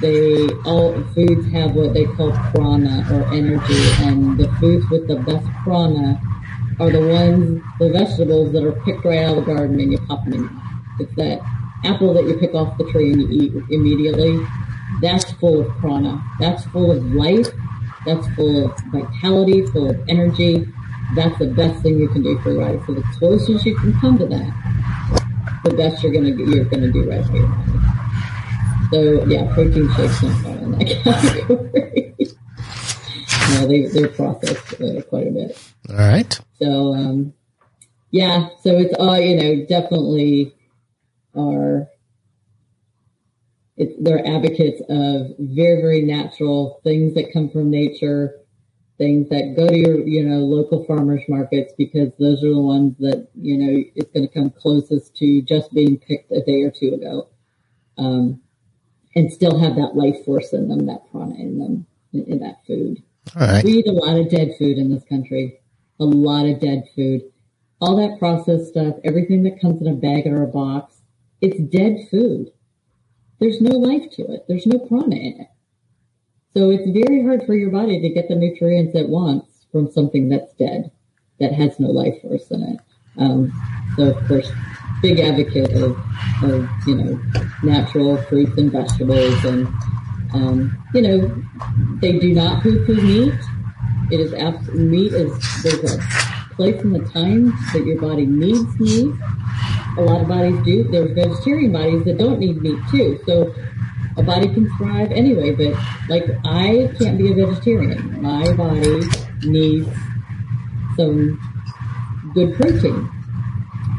they 0.01 0.47
all 0.65 0.93
foods 1.15 1.47
have 1.51 1.73
what 1.73 1.93
they 1.93 2.05
call 2.05 2.31
prana 2.51 3.07
or 3.11 3.33
energy, 3.33 3.81
and 4.03 4.37
the 4.37 4.47
foods 4.59 4.87
with 4.91 5.07
the 5.07 5.15
best 5.15 5.45
prana 5.63 6.21
are 6.79 6.91
the 6.91 7.01
ones, 7.01 7.61
the 7.79 7.89
vegetables 7.89 8.51
that 8.53 8.63
are 8.63 8.73
picked 8.83 9.03
right 9.03 9.23
out 9.23 9.37
of 9.37 9.45
the 9.45 9.53
garden 9.53 9.79
and 9.79 9.91
you 9.91 9.97
pop 9.99 10.23
them 10.25 10.33
in. 10.33 10.61
It's 10.99 11.15
that 11.15 11.39
apple 11.83 12.13
that 12.13 12.25
you 12.25 12.37
pick 12.37 12.53
off 12.53 12.77
the 12.77 12.85
tree 12.91 13.11
and 13.13 13.21
you 13.21 13.29
eat 13.29 13.53
immediately. 13.69 14.39
That's 15.01 15.31
full 15.33 15.61
of 15.61 15.67
prana. 15.77 16.23
That's 16.39 16.65
full 16.65 16.91
of 16.91 17.03
life. 17.13 17.47
That's 18.05 18.27
full 18.35 18.65
of 18.65 18.79
vitality, 18.91 19.65
full 19.67 19.89
of 19.89 19.99
energy. 20.07 20.67
That's 21.15 21.37
the 21.39 21.47
best 21.47 21.83
thing 21.83 21.99
you 21.99 22.07
can 22.09 22.23
do 22.23 22.37
for 22.39 22.55
body. 22.55 22.79
So 22.85 22.93
the 22.93 23.03
closest 23.17 23.65
you 23.65 23.75
can 23.75 23.99
come 23.99 24.17
to 24.17 24.25
that, 24.27 25.61
the 25.63 25.71
best 25.71 26.03
you're 26.03 26.11
gonna 26.11 26.29
you're 26.29 26.65
gonna 26.65 26.91
do 26.91 27.09
right 27.09 27.25
body. 27.25 27.45
So 28.91 29.25
yeah, 29.25 29.53
protein 29.53 29.93
shakes 29.95 30.21
don't 30.21 30.35
fall 30.41 30.53
in 30.53 30.71
that 30.71 30.87
category. 31.03 32.15
no, 33.51 33.67
they 33.67 33.87
they're 33.87 34.09
processed 34.09 34.81
uh, 34.81 35.01
quite 35.03 35.27
a 35.27 35.31
bit. 35.31 35.73
All 35.89 35.95
right. 35.97 36.39
So 36.61 36.93
um, 36.93 37.33
yeah, 38.11 38.49
so 38.61 38.77
it's 38.77 38.93
all 38.95 39.19
you 39.19 39.35
know, 39.35 39.65
definitely 39.65 40.53
are. 41.37 41.87
It's, 43.77 43.93
they're 43.99 44.25
advocates 44.25 44.81
of 44.89 45.35
very, 45.37 45.81
very 45.81 46.01
natural 46.01 46.81
things 46.83 47.13
that 47.13 47.31
come 47.31 47.49
from 47.49 47.69
nature, 47.69 48.39
things 48.97 49.29
that 49.29 49.53
go 49.55 49.67
to 49.67 49.77
your, 49.77 49.99
you 49.99 50.23
know, 50.23 50.39
local 50.39 50.83
farmers 50.85 51.21
markets 51.27 51.73
because 51.77 52.11
those 52.17 52.43
are 52.43 52.49
the 52.49 52.59
ones 52.59 52.95
that, 52.99 53.27
you 53.35 53.55
know, 53.57 53.83
it's 53.95 54.11
going 54.11 54.27
to 54.27 54.33
come 54.33 54.49
closest 54.49 55.15
to 55.17 55.43
just 55.43 55.71
being 55.73 55.97
picked 55.97 56.31
a 56.31 56.41
day 56.41 56.63
or 56.63 56.71
two 56.71 56.95
ago. 56.95 57.29
Um, 57.99 58.41
and 59.15 59.33
still 59.33 59.57
have 59.57 59.75
that 59.75 59.95
life 59.95 60.23
force 60.25 60.53
in 60.53 60.67
them, 60.67 60.85
that 60.85 61.11
prana 61.11 61.33
in 61.35 61.57
them, 61.57 61.87
in, 62.13 62.23
in 62.25 62.39
that 62.39 62.63
food. 62.67 63.01
We 63.63 63.79
eat 63.79 63.87
a 63.87 63.91
lot 63.91 64.19
of 64.19 64.29
dead 64.29 64.51
food 64.59 64.77
in 64.77 64.91
this 64.91 65.03
country, 65.05 65.59
a 65.99 66.05
lot 66.05 66.45
of 66.45 66.59
dead 66.59 66.83
food. 66.95 67.21
All 67.81 67.97
that 67.97 68.19
processed 68.19 68.69
stuff, 68.69 68.95
everything 69.03 69.43
that 69.43 69.59
comes 69.59 69.81
in 69.81 69.87
a 69.87 69.93
bag 69.95 70.27
or 70.27 70.43
a 70.43 70.47
box, 70.47 70.96
it's 71.41 71.59
dead 71.59 72.07
food. 72.09 72.51
There's 73.39 73.61
no 73.61 73.77
life 73.77 74.09
to 74.13 74.23
it. 74.33 74.45
There's 74.47 74.65
no 74.65 74.79
prana 74.79 75.15
in 75.15 75.41
it. 75.41 75.47
So 76.55 76.71
it's 76.71 76.89
very 76.89 77.23
hard 77.23 77.45
for 77.45 77.53
your 77.53 77.69
body 77.69 78.01
to 78.01 78.09
get 78.09 78.27
the 78.29 78.35
nutrients 78.35 78.95
it 78.95 79.09
wants 79.09 79.67
from 79.71 79.91
something 79.91 80.29
that's 80.29 80.53
dead, 80.53 80.91
that 81.39 81.53
has 81.53 81.79
no 81.79 81.89
life 81.89 82.19
force 82.21 82.49
in 82.49 82.63
it. 82.63 82.79
Um, 83.17 83.51
so 83.95 84.09
of 84.09 84.27
course, 84.27 84.51
big 85.01 85.19
advocate 85.19 85.71
of, 85.73 85.97
of 86.43 86.67
you 86.87 86.95
know 86.95 87.21
natural 87.63 88.17
fruits 88.23 88.57
and 88.57 88.71
vegetables, 88.71 89.43
and 89.45 89.67
um, 90.33 90.83
you 90.93 91.01
know 91.01 91.43
they 92.01 92.17
do 92.19 92.33
not 92.33 92.63
poo-poo 92.63 92.95
meat. 92.95 93.33
It 94.11 94.19
is 94.19 94.33
abs- 94.33 94.69
meat 94.69 95.13
is 95.13 95.63
there's 95.63 95.93
a 95.93 96.46
place 96.57 96.81
in 96.81 96.91
the 96.91 97.05
time 97.09 97.53
that 97.71 97.85
your 97.85 98.01
body 98.01 98.25
needs 98.25 98.77
meat. 98.79 99.13
A 99.97 100.01
lot 100.01 100.21
of 100.21 100.27
bodies 100.27 100.59
do. 100.65 100.83
There's 100.83 101.11
vegetarian 101.11 101.71
bodies 101.71 102.03
that 102.03 102.17
don't 102.17 102.39
need 102.39 102.61
meat 102.61 102.79
too. 102.91 103.19
So 103.25 103.55
a 104.17 104.23
body 104.23 104.53
can 104.53 104.69
thrive 104.77 105.11
anyway. 105.11 105.51
But 105.51 105.73
like 106.09 106.25
I 106.43 106.91
can't 106.99 107.17
be 107.17 107.31
a 107.31 107.45
vegetarian. 107.45 108.21
My 108.21 108.51
body 108.53 109.01
needs 109.43 109.87
some 110.97 111.39
good 112.33 112.55
protein. 112.55 113.09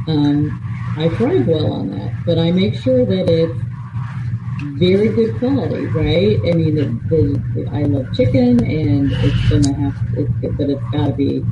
Um, 0.09 0.63
I 0.97 1.09
thrive 1.17 1.47
well 1.47 1.73
on 1.73 1.91
that, 1.93 2.25
but 2.27 2.39
I 2.39 2.51
make 2.51 2.75
sure 2.75 3.07
that 3.07 3.29
it's 3.31 3.59
very 4.79 5.09
good 5.09 5.39
quality, 5.39 5.87
right? 5.87 6.39
I 6.41 6.53
mean, 6.57 6.75
the, 7.09 7.69
I 7.73 7.83
love 7.83 8.07
chicken, 8.15 8.65
and 8.65 9.13
it's 9.13 9.49
gonna 9.49 9.75
have, 9.75 10.57
but 10.57 10.71
it's 10.71 10.83
got 10.93 11.07
to 11.07 11.13
be, 11.13 11.45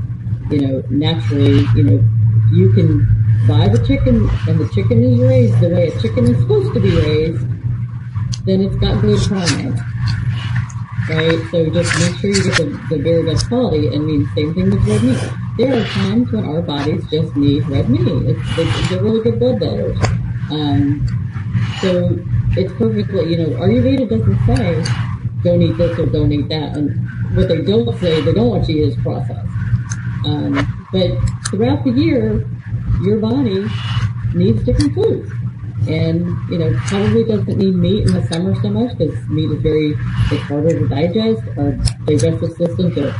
you 0.51 0.61
know, 0.61 0.83
naturally, 0.91 1.67
you 1.75 1.83
know, 1.83 2.05
you 2.53 2.73
can 2.73 3.07
buy 3.47 3.69
the 3.69 3.85
chicken 3.87 4.29
and 4.49 4.59
the 4.59 4.69
chicken 4.75 5.03
is 5.03 5.21
raised 5.21 5.61
the 5.61 5.69
way 5.69 5.89
a 5.89 6.01
chicken 6.01 6.27
is 6.27 6.41
supposed 6.41 6.75
to 6.75 6.81
be 6.81 6.95
raised, 6.97 7.47
then 8.45 8.61
it's 8.61 8.77
got 8.77 9.01
good 9.01 9.21
prana 9.23 9.75
right? 11.09 11.39
So 11.51 11.71
just 11.71 11.99
make 11.99 12.17
sure 12.19 12.31
you 12.31 12.43
get 12.43 12.57
the, 12.57 12.97
the 12.97 13.03
very 13.03 13.25
best 13.25 13.49
quality. 13.49 13.89
I 13.89 13.99
mean, 13.99 14.29
same 14.35 14.55
thing 14.55 14.71
with 14.71 14.87
red 14.87 15.03
meat. 15.03 15.33
There 15.59 15.81
are 15.81 15.85
times 15.85 16.33
when 16.33 16.45
our 16.45 16.63
bodies 16.63 17.05
just 17.11 17.35
need 17.37 17.67
red 17.69 17.89
meat. 17.89 18.07
It's, 18.07 18.41
it's 18.59 18.91
really 19.03 19.23
good 19.23 19.39
blood 19.39 19.61
builders. 19.61 19.99
Um, 20.51 21.07
so 21.81 22.19
it's 22.57 22.73
perfectly, 22.75 23.31
you 23.31 23.39
know, 23.39 23.57
Ayurveda 23.59 24.09
doesn't 24.09 24.47
say 24.47 24.85
don't 25.43 25.63
eat 25.63 25.77
this 25.77 25.99
or 25.99 26.07
don't 26.07 26.33
eat 26.33 26.49
that. 26.49 26.77
And 26.77 27.37
what 27.37 27.49
they 27.49 27.63
don't 27.63 27.99
say, 28.01 28.21
they 28.21 28.33
don't 28.33 28.49
want 28.49 28.69
you 28.69 28.85
to 28.85 28.91
is 28.91 28.97
processed. 29.03 29.56
Um, 30.27 30.89
but 30.93 31.11
throughout 31.49 31.85
the 31.85 31.93
year, 31.93 32.47
your 33.03 33.18
body 33.18 33.66
needs 34.35 34.62
different 34.64 34.95
foods 34.95 35.33
and 35.89 36.27
you 36.51 36.59
know 36.59 36.72
probably 36.87 37.24
doesn't 37.24 37.59
need 37.59 37.74
meat 37.74 38.07
in 38.07 38.12
the 38.12 38.27
summer 38.27 38.55
so 38.61 38.68
much 38.68 38.97
because 38.99 39.14
meat 39.29 39.51
is 39.51 39.62
very 39.62 39.95
it's 40.33 40.43
harder 40.45 40.79
to 40.79 40.89
digest. 40.89 41.43
Our 41.57 41.72
digestive 42.07 42.53
systems 42.57 42.99
are 42.99 43.14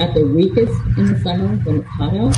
at 0.00 0.14
their 0.14 0.26
weakest 0.26 0.74
in 0.98 1.12
the 1.12 1.20
summer 1.20 1.56
when 1.62 1.78
it's 1.78 1.88
hot 1.88 2.14
out, 2.16 2.34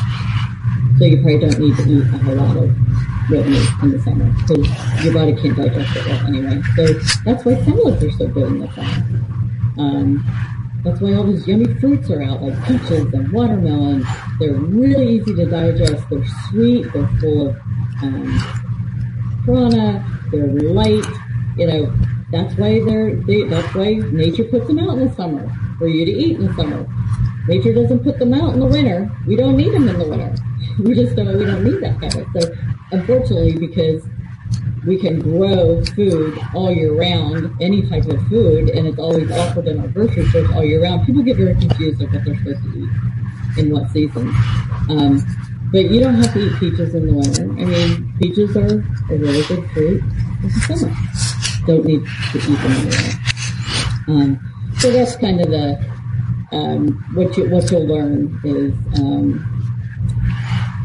so 0.99 1.05
you 1.05 1.17
probably 1.23 1.39
don't 1.39 1.59
need 1.59 1.77
to 1.77 1.83
eat 1.89 2.03
a 2.03 2.19
whole 2.19 2.35
lot 2.35 2.57
of 2.57 3.31
red 3.31 3.49
meat 3.49 3.69
in 3.83 3.91
the 3.93 4.03
summer 4.03 4.31
because 4.43 5.05
your 5.05 5.15
body 5.15 5.35
can't 5.35 5.57
digest 5.57 5.97
it 5.97 6.07
well 6.07 6.27
anyway. 6.27 6.63
So 6.77 6.93
that's 7.25 7.45
why 7.45 7.55
salads 7.65 8.05
are 8.05 8.13
so 8.13 8.29
good 8.29 8.47
in 8.49 8.59
the 8.61 8.73
summer. 8.73 9.23
Um, 9.79 10.56
that's 10.87 11.01
why 11.01 11.15
all 11.15 11.25
these 11.25 11.47
yummy 11.47 11.75
fruits 11.75 12.09
are 12.11 12.23
out, 12.23 12.43
like 12.43 12.57
peaches 12.65 13.13
and 13.13 13.31
watermelon. 13.33 14.07
They're 14.39 14.55
really 14.55 15.17
easy 15.17 15.35
to 15.35 15.47
digest. 15.47 16.09
They're 16.09 16.25
sweet. 16.49 16.93
They're 16.93 17.09
full 17.21 17.49
of 17.49 17.57
um, 18.03 18.39
prana, 19.47 20.05
they're 20.31 20.49
light, 20.49 21.07
you 21.57 21.67
know, 21.67 21.95
that's 22.31 22.55
why 22.57 22.81
they're, 22.85 23.15
they, 23.15 23.45
that's 23.45 23.75
why 23.75 23.95
nature 23.95 24.45
puts 24.45 24.67
them 24.67 24.79
out 24.81 24.99
in 24.99 25.09
the 25.09 25.15
summer 25.15 25.51
for 25.79 25.89
you 25.89 26.05
to 26.05 26.11
eat 26.11 26.39
in 26.39 26.47
the 26.47 26.55
summer. 26.55 26.87
Nature 27.49 27.73
doesn't 27.73 28.01
put 28.03 28.19
them 28.19 28.35
out 28.35 28.55
in 28.55 28.61
the 28.61 28.67
winter. 28.67 29.11
We 29.27 29.37
don't 29.37 29.57
need 29.57 29.73
them 29.73 29.89
in 29.89 29.99
the 29.99 30.09
winter. 30.09 30.35
We 30.79 30.95
just 30.95 31.17
don't, 31.17 31.39
we 31.39 31.47
don't 31.47 31.65
need 31.65 31.81
that 31.81 31.99
kind 32.01 32.17
of. 32.17 32.27
So 32.37 32.55
unfortunately, 32.93 33.57
because 33.57 34.05
we 34.87 34.99
can 34.99 35.21
grow 35.21 35.85
food 35.85 36.39
all 36.55 36.73
year 36.73 36.95
round, 36.95 37.51
any 37.61 37.83
type 37.89 38.07
of 38.07 38.25
food, 38.29 38.71
and 38.71 38.87
it's 38.87 38.99
always 38.99 39.31
offered 39.33 39.67
in 39.67 39.81
our 39.81 39.89
grocery 39.89 40.27
stores 40.29 40.51
all 40.53 40.65
year 40.65 40.83
round. 40.83 41.05
People 41.05 41.23
get 41.23 41.37
very 41.37 41.55
confused 41.55 42.01
of 42.01 42.13
what 42.13 42.25
they're 42.25 42.37
supposed 42.39 42.63
to 42.63 42.79
eat 42.79 43.59
in 43.59 43.71
what 43.71 43.91
season. 43.91 44.29
Um, 44.89 45.21
but 45.73 45.91
you 45.91 46.01
don't 46.01 46.15
have 46.15 46.33
to 46.35 46.39
eat 46.47 46.57
peaches 46.61 46.95
in 46.95 47.07
the 47.07 47.15
winter. 47.15 47.43
I 47.43 47.65
mean, 47.65 48.15
peaches 48.21 48.57
are 48.57 48.79
a 49.11 49.19
really 49.19 49.43
good 49.47 49.69
fruit. 49.73 50.03
in 50.43 50.51
summer. 50.51 50.95
Don't 51.67 51.85
need 51.85 52.05
to 52.05 52.39
eat 52.39 52.45
them 52.45 52.73
anyway. 52.73 53.13
Um, 54.09 54.73
so 54.79 54.91
that's 54.93 55.17
kind 55.17 55.41
of 55.41 55.51
the 55.51 55.97
um, 56.53 57.05
what 57.15 57.37
you 57.37 57.51
what 57.51 57.69
you'll 57.73 57.87
learn 57.87 58.41
is 58.45 58.73
um, 59.01 59.57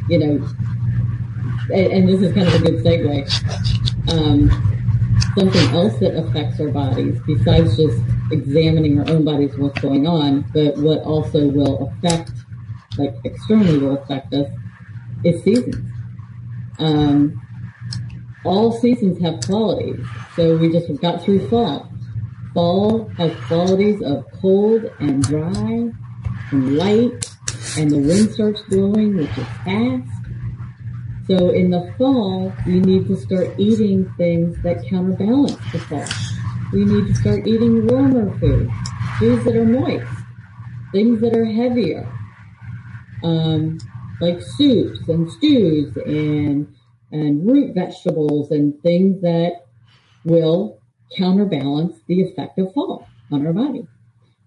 you 0.10 0.18
know, 0.18 0.48
and, 1.70 2.10
this 2.10 2.22
is 2.22 2.34
kind 2.34 2.48
of 2.48 2.56
a 2.56 2.60
good 2.60 2.84
segue. 2.84 4.12
Um, 4.12 4.50
something 5.36 5.76
else 5.76 5.98
that 6.00 6.16
affects 6.16 6.60
our 6.60 6.70
bodies 6.70 7.20
besides 7.26 7.78
just 7.78 8.02
examining 8.32 9.00
our 9.00 9.10
own 9.10 9.24
bodies, 9.24 9.56
what's 9.58 9.80
going 9.80 10.08
on, 10.08 10.42
but 10.54 10.78
what 10.78 11.00
also 11.04 11.48
will 11.48 11.88
affect, 11.88 12.32
like 12.98 13.16
externally 13.24 13.78
will 13.78 13.98
affect 13.98 14.34
us, 14.34 14.48
is 15.24 15.44
seasons. 15.44 15.76
Um, 16.80 17.42
all 18.44 18.72
seasons 18.72 19.22
have 19.22 19.42
qualities. 19.42 20.06
So 20.36 20.58
we 20.58 20.72
just 20.72 20.90
got 21.02 21.22
through 21.24 21.48
fall. 21.50 21.92
Fall 22.54 23.08
has 23.18 23.34
qualities 23.48 24.02
of 24.02 24.26
cold 24.42 24.90
and 25.00 25.24
dry 25.24 25.90
and 26.52 26.78
light, 26.78 27.26
and 27.78 27.90
the 27.92 27.98
wind 27.98 28.32
starts 28.32 28.62
blowing, 28.64 29.16
which 29.16 29.30
is 29.38 29.48
fast. 29.64 30.21
So 31.28 31.50
in 31.52 31.70
the 31.70 31.94
fall, 31.98 32.54
we 32.66 32.80
need 32.80 33.08
to 33.08 33.16
start 33.16 33.54
eating 33.58 34.12
things 34.18 34.62
that 34.64 34.86
counterbalance 34.88 35.58
the 35.72 35.80
fall. 35.80 36.06
We 36.74 36.86
need 36.86 37.08
to 37.08 37.16
start 37.16 37.48
eating 37.48 37.88
warmer 37.88 38.38
foods, 38.40 38.72
foods 39.20 39.44
that 39.46 39.56
are 39.56 39.66
moist, 39.66 40.08
things 40.92 41.22
that 41.22 41.36
are 41.36 41.46
heavier, 41.46 42.12
um, 43.24 43.78
like 44.20 44.42
soups 44.42 45.08
and 45.08 45.32
stews 45.32 45.96
and 45.98 46.74
and 47.12 47.46
root 47.46 47.76
vegetables 47.76 48.52
and 48.52 48.82
things 48.82 49.22
that 49.22 49.66
will 50.24 50.80
counterbalance 51.18 52.00
the 52.08 52.22
effect 52.22 52.58
of 52.58 52.74
fall 52.74 53.08
on 53.32 53.46
our 53.46 53.54
body. 53.54 53.86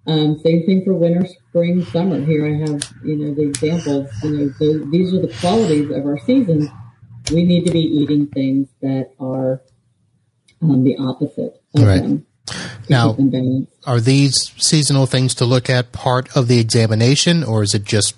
Um, 0.07 0.39
same 0.41 0.67
thing 0.67 0.85
for 0.85 0.93
winter, 0.95 1.27
spring, 1.27 1.85
summer. 1.87 2.21
Here 2.21 2.47
I 2.47 2.55
have, 2.59 2.83
you 3.03 3.17
know, 3.17 3.35
the 3.35 3.43
examples. 3.43 4.11
You 4.23 4.31
know, 4.31 4.49
the, 4.59 4.89
these 4.91 5.15
are 5.15 5.21
the 5.21 5.35
qualities 5.41 5.91
of 5.91 6.05
our 6.05 6.19
seasons. 6.19 6.69
We 7.33 7.45
need 7.45 7.65
to 7.65 7.73
be 7.73 7.81
eating 7.81 8.27
things 8.27 8.69
that 8.83 9.13
are 9.19 9.63
um, 10.61 10.85
the 10.85 10.97
opposite 10.99 11.63
of 11.75 11.83
right. 11.83 12.03
them. 12.03 12.27
Now, 12.91 13.17
are 13.87 14.01
these 14.01 14.53
seasonal 14.59 15.07
things 15.07 15.35
to 15.37 15.47
look 15.47 15.71
at 15.71 15.93
part 15.93 16.37
of 16.37 16.49
the 16.49 16.59
examination, 16.59 17.43
or 17.43 17.63
is 17.63 17.73
it 17.73 17.85
just 17.85 18.15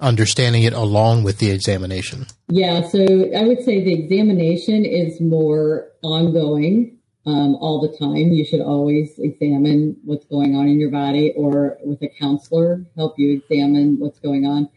understanding 0.00 0.64
it 0.64 0.72
along 0.72 1.22
with 1.22 1.38
the 1.38 1.50
examination? 1.50 2.26
Yeah, 2.48 2.86
so 2.88 2.98
I 3.36 3.44
would 3.44 3.62
say 3.62 3.84
the 3.84 3.94
examination 3.94 4.84
is 4.84 5.20
more 5.20 5.88
ongoing 6.02 6.95
um, 7.26 7.56
all 7.56 7.80
the 7.80 7.96
time. 7.96 8.32
You 8.32 8.44
should 8.44 8.60
always 8.60 9.18
examine 9.18 9.96
what's 10.04 10.24
going 10.26 10.54
on 10.54 10.68
in 10.68 10.78
your 10.78 10.90
body 10.90 11.32
or 11.36 11.78
with 11.84 12.00
a 12.02 12.08
counselor, 12.08 12.84
help 12.96 13.18
you 13.18 13.34
examine 13.34 13.98
what's 13.98 14.20
going 14.20 14.46
on. 14.46 14.68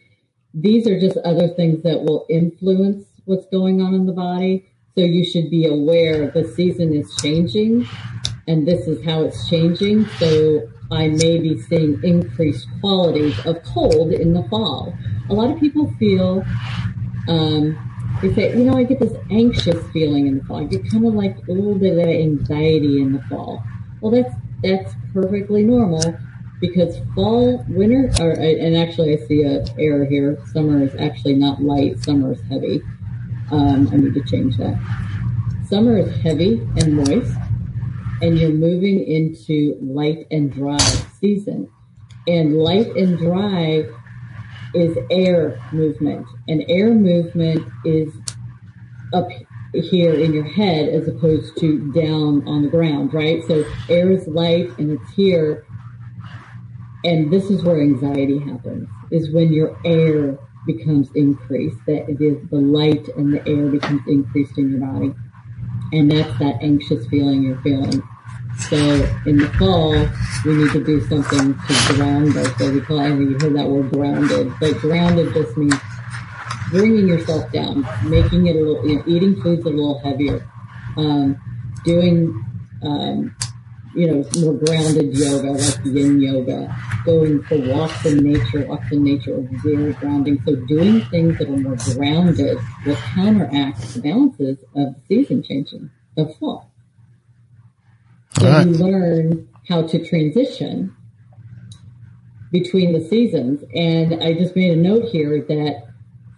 These 0.54 0.88
are 0.88 1.00
just 1.00 1.18
other 1.18 1.48
things 1.48 1.84
that 1.84 2.02
will 2.02 2.26
influence 2.30 3.06
what's 3.26 3.46
going 3.48 3.82
on 3.82 3.94
in 3.94 4.08
the 4.08 4.14
body. 4.14 4.66
So 4.96 5.04
you 5.04 5.24
should 5.24 5.52
be 5.52 5.68
aware 5.68 6.32
the 6.32 6.48
season 6.56 6.94
is 6.94 7.16
changing 7.22 7.88
and 8.48 8.68
this 8.68 8.88
is 8.88 9.06
how 9.06 9.22
it's 9.22 9.48
changing. 9.48 10.08
So 10.18 10.68
I 10.92 11.10
may 11.10 11.38
be 11.40 11.62
seeing 11.62 12.04
increased 12.04 12.68
qualities 12.82 13.38
of 13.46 13.62
cold 13.64 14.12
in 14.12 14.34
the 14.34 14.44
fall. 14.50 14.98
A 15.30 15.34
lot 15.34 15.52
of 15.52 15.60
people 15.60 15.94
feel 16.00 16.44
um, 17.28 17.89
they 18.22 18.34
say, 18.34 18.58
you 18.58 18.66
know, 18.66 18.78
I 18.78 18.84
get 18.84 19.00
this 19.00 19.14
anxious 19.32 19.86
feeling 19.92 20.28
in 20.28 20.40
the 20.40 20.44
fall. 20.44 20.58
I 20.58 20.66
get 20.66 20.90
kind 20.92 21.06
of 21.06 21.14
like 21.14 21.38
a 21.48 21.52
little 21.52 21.76
bit 21.76 21.94
of 21.94 22.00
anxiety 22.00 23.02
in 23.02 23.14
the 23.14 23.22
fall. 23.24 23.64
Well, 24.02 24.12
that's 24.12 24.34
that's 24.64 24.94
perfectly 25.14 25.64
normal 25.64 26.18
because 26.60 26.98
fall, 27.16 27.64
winter, 27.70 28.12
or, 28.20 28.32
and 28.32 28.76
actually 28.76 29.14
I 29.18 29.26
see 29.26 29.44
a 29.44 29.64
error 29.78 30.06
here. 30.06 30.38
Summer 30.52 30.84
is 30.84 30.94
actually 30.96 31.36
not 31.36 31.62
light. 31.62 32.04
Summer 32.04 32.34
is 32.34 32.42
heavy. 32.50 32.82
Um, 33.52 33.90
I 33.92 33.98
need 33.98 34.14
to 34.14 34.24
change 34.24 34.58
that. 34.58 34.78
Summer 35.68 35.98
is 35.98 36.22
heavy 36.22 36.60
and 36.78 36.98
moist, 36.98 37.34
and 38.22 38.38
you're 38.38 38.50
moving 38.50 39.04
into 39.04 39.78
light 39.82 40.28
and 40.32 40.52
dry 40.52 40.78
season. 41.20 41.70
And 42.28 42.58
light 42.58 42.88
and 42.96 43.18
dry 43.18 43.88
is 44.74 44.98
air 45.10 45.60
movement, 45.72 46.28
and 46.48 46.64
air 46.70 46.94
movement 46.94 47.68
is 47.86 48.14
up 49.14 49.28
here 49.74 50.14
in 50.14 50.34
your 50.34 50.44
head 50.44 50.90
as 50.90 51.08
opposed 51.08 51.58
to 51.58 51.92
down 51.92 52.48
on 52.48 52.64
the 52.64 52.70
ground, 52.70 53.14
right? 53.14 53.44
So 53.48 53.64
air 53.88 54.12
is 54.12 54.28
light 54.28 54.70
and 54.78 54.92
it's 54.92 55.12
here. 55.14 55.66
And 57.04 57.32
this 57.32 57.50
is 57.50 57.64
where 57.64 57.80
anxiety 57.80 58.40
happens, 58.40 58.90
is 59.12 59.32
when 59.32 59.54
your 59.54 59.80
air 59.86 60.38
becomes 60.66 61.10
increased, 61.16 61.78
that 61.88 62.10
is 62.10 62.50
the 62.50 62.58
light 62.58 63.08
and 63.16 63.34
the 63.34 63.48
air 63.48 63.68
becomes 63.68 64.02
increased 64.08 64.58
in 64.58 64.72
your 64.72 64.82
body. 64.82 65.14
And 65.94 66.12
that's 66.12 66.38
that 66.40 66.62
anxious 66.62 67.08
feeling 67.08 67.44
you're 67.44 67.62
feeling. 67.62 68.04
So 68.68 68.78
in 69.26 69.38
the 69.38 69.50
fall, 69.58 69.94
we 70.46 70.56
need 70.56 70.72
to 70.74 70.84
do 70.84 71.02
something 71.08 71.54
to 71.54 71.94
ground 71.94 72.36
us. 72.38 72.56
So 72.58 72.72
we 72.72 72.82
call, 72.82 73.00
and 73.00 73.20
you 73.20 73.40
heard 73.40 73.56
that 73.56 73.68
word 73.68 73.92
grounded, 73.92 74.52
but 74.60 74.78
grounded 74.80 75.34
just 75.34 75.58
means 75.58 75.76
bringing 76.70 77.08
yourself 77.08 77.52
down, 77.52 77.88
making 78.04 78.48
it 78.48 78.56
a 78.56 78.60
little, 78.60 78.88
you 78.88 78.96
know, 78.98 79.04
eating 79.08 79.42
foods 79.42 79.66
a 79.66 79.70
little 79.70 80.00
heavier, 80.00 80.48
um, 80.98 81.38
doing, 81.84 82.46
um, 82.84 83.36
you 83.96 84.08
know, 84.08 84.24
more 84.40 84.54
grounded 84.54 85.18
yoga, 85.18 85.52
like 85.52 85.80
yin 85.86 86.22
yoga, 86.22 86.76
going 87.06 87.42
for 87.44 87.58
walks 87.58 88.06
in 88.06 88.18
nature. 88.18 88.68
Walks 88.68 88.92
in 88.92 89.04
nature 89.04 89.36
are 89.36 89.48
very 89.64 89.94
grounding. 89.94 90.42
So 90.46 90.56
doing 90.56 91.02
things 91.06 91.40
that 91.40 91.50
are 91.50 91.58
more 91.58 91.78
grounded 91.96 92.60
will 92.86 92.96
counteract 92.96 93.82
the 93.94 94.02
balances 94.02 94.58
of 94.76 94.96
season 95.08 95.42
changing 95.42 95.90
of 96.18 96.36
fall. 96.38 96.69
So 98.38 98.48
right. 98.48 98.68
you 98.68 98.74
learn 98.74 99.50
how 99.68 99.84
to 99.84 100.06
transition 100.06 100.96
between 102.52 102.94
the 102.94 103.08
seasons. 103.08 103.64
And 103.76 104.24
I 104.24 104.34
just 104.34 104.56
made 104.56 104.72
a 104.72 104.76
note 104.76 105.06
here 105.10 105.44
that 105.48 105.88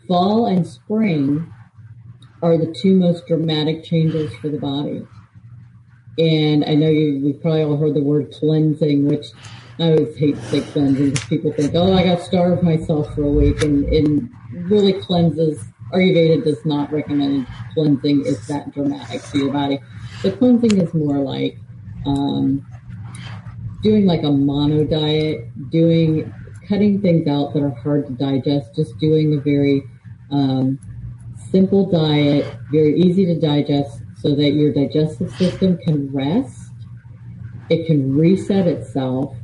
fall 0.07 0.45
and 0.45 0.65
spring 0.65 1.51
are 2.41 2.57
the 2.57 2.73
two 2.73 2.95
most 2.95 3.27
dramatic 3.27 3.83
changes 3.83 4.33
for 4.37 4.49
the 4.49 4.57
body. 4.57 5.05
And 6.17 6.65
I 6.65 6.75
know 6.75 6.89
you, 6.89 7.21
we've 7.23 7.41
probably 7.41 7.63
all 7.63 7.77
heard 7.77 7.93
the 7.93 8.03
word 8.03 8.31
cleansing, 8.31 9.07
which 9.07 9.27
I 9.79 9.91
always 9.91 10.15
hate 10.17 10.35
to 10.35 10.41
say 10.43 10.61
cleansing 10.61 11.11
because 11.11 11.25
people 11.25 11.53
think, 11.53 11.73
oh, 11.75 11.93
I 11.93 12.03
got 12.03 12.19
to 12.19 12.23
starve 12.23 12.63
myself 12.63 13.13
for 13.15 13.23
a 13.23 13.29
week. 13.29 13.61
And, 13.63 13.85
and 13.85 14.29
really 14.51 14.93
cleanses, 14.93 15.63
Ayurveda 15.93 16.43
does 16.43 16.63
not 16.65 16.91
recommend 16.91 17.47
cleansing 17.73 18.25
is 18.25 18.45
that 18.47 18.73
dramatic 18.73 19.21
to 19.23 19.37
your 19.37 19.53
body. 19.53 19.79
The 20.23 20.31
cleansing 20.33 20.77
is 20.77 20.93
more 20.93 21.17
like 21.17 21.57
um, 22.05 22.65
doing 23.81 24.05
like 24.05 24.23
a 24.23 24.31
mono 24.31 24.83
diet, 24.85 25.69
doing 25.69 26.33
cutting 26.67 27.01
things 27.01 27.27
out 27.27 27.53
that 27.53 27.61
are 27.61 27.75
hard 27.83 28.07
to 28.07 28.13
digest, 28.13 28.75
just 28.75 28.97
doing 28.99 29.33
a 29.33 29.41
very 29.41 29.83
um, 30.31 30.79
simple 31.51 31.89
diet, 31.91 32.45
very 32.71 32.97
easy 32.99 33.25
to 33.25 33.39
digest, 33.39 34.01
so 34.15 34.35
that 34.35 34.51
your 34.51 34.71
digestive 34.71 35.31
system 35.31 35.77
can 35.79 36.11
rest, 36.13 36.71
it 37.69 37.87
can 37.87 38.15
reset 38.15 38.67
itself, 38.67 39.35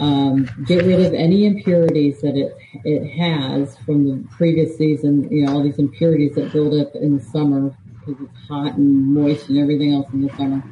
um, 0.00 0.48
get 0.66 0.84
rid 0.84 1.00
of 1.00 1.14
any 1.14 1.46
impurities 1.46 2.20
that 2.22 2.36
it 2.36 2.56
it 2.84 3.06
has 3.18 3.76
from 3.78 4.04
the 4.04 4.28
previous 4.30 4.76
season. 4.76 5.30
You 5.30 5.46
know 5.46 5.52
all 5.52 5.62
these 5.62 5.78
impurities 5.78 6.34
that 6.34 6.52
build 6.52 6.74
up 6.74 6.94
in 6.94 7.18
the 7.18 7.22
summer 7.22 7.76
because 8.00 8.20
it's 8.22 8.48
hot 8.48 8.76
and 8.76 9.14
moist 9.14 9.48
and 9.48 9.58
everything 9.58 9.92
else 9.92 10.12
in 10.12 10.22
the 10.22 10.36
summer 10.36 10.62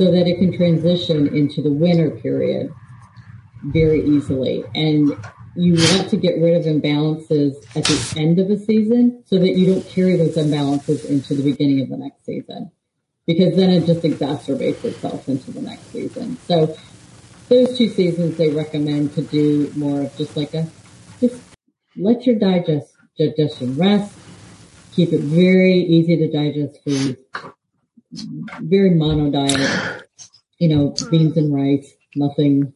so 0.00 0.10
that 0.10 0.26
it 0.26 0.38
can 0.38 0.50
transition 0.56 1.26
into 1.36 1.60
the 1.60 1.70
winter 1.70 2.10
period 2.10 2.72
very 3.64 4.02
easily. 4.02 4.64
And 4.74 5.10
you 5.54 5.74
want 5.74 6.08
to 6.08 6.16
get 6.16 6.40
rid 6.40 6.56
of 6.56 6.64
imbalances 6.64 7.56
at 7.76 7.84
the 7.84 8.14
end 8.18 8.38
of 8.38 8.48
a 8.48 8.56
season 8.56 9.22
so 9.26 9.38
that 9.38 9.58
you 9.58 9.74
don't 9.74 9.86
carry 9.86 10.16
those 10.16 10.36
imbalances 10.36 11.04
into 11.04 11.34
the 11.34 11.42
beginning 11.42 11.82
of 11.82 11.90
the 11.90 11.98
next 11.98 12.24
season 12.24 12.70
because 13.26 13.54
then 13.56 13.68
it 13.68 13.84
just 13.84 14.00
exacerbates 14.00 14.82
itself 14.84 15.28
into 15.28 15.50
the 15.50 15.60
next 15.60 15.92
season. 15.92 16.38
So 16.46 16.74
those 17.50 17.76
two 17.76 17.90
seasons 17.90 18.38
they 18.38 18.48
recommend 18.48 19.12
to 19.16 19.22
do 19.22 19.70
more 19.76 20.00
of 20.00 20.16
just 20.16 20.34
like 20.34 20.54
a 20.54 20.66
just 21.20 21.42
let 21.94 22.24
your 22.24 22.38
digest 22.38 22.94
digestion 23.18 23.76
rest, 23.76 24.14
keep 24.92 25.12
it 25.12 25.20
very 25.20 25.74
easy 25.74 26.16
to 26.16 26.32
digest 26.32 26.82
food, 26.82 27.18
very 28.12 28.90
mono 28.90 29.30
diet, 29.30 30.02
you 30.58 30.68
know, 30.68 30.94
beans 31.10 31.36
and 31.36 31.54
rice, 31.54 31.92
nothing, 32.16 32.72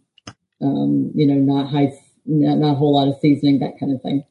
um, 0.61 1.11
you 1.14 1.26
know, 1.26 1.35
not 1.35 1.70
high, 1.70 1.93
not, 2.24 2.59
not, 2.59 2.72
a 2.72 2.74
whole 2.74 2.95
lot 2.95 3.09
of 3.09 3.20
seasoning, 3.20 3.59
that 3.61 3.78
kind 3.78 3.93
of 3.93 4.03
thing. 4.03 4.24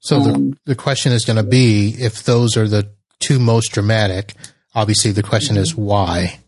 So 0.00 0.16
um, 0.16 0.50
the, 0.50 0.58
the 0.66 0.74
question 0.74 1.12
is 1.12 1.24
going 1.24 1.36
to 1.36 1.42
be 1.42 1.94
if 1.98 2.24
those 2.24 2.56
are 2.56 2.68
the 2.68 2.90
two 3.20 3.38
most 3.38 3.72
dramatic, 3.72 4.34
obviously 4.74 5.12
the 5.12 5.22
question 5.22 5.56
is 5.56 5.74
why? 5.74 6.40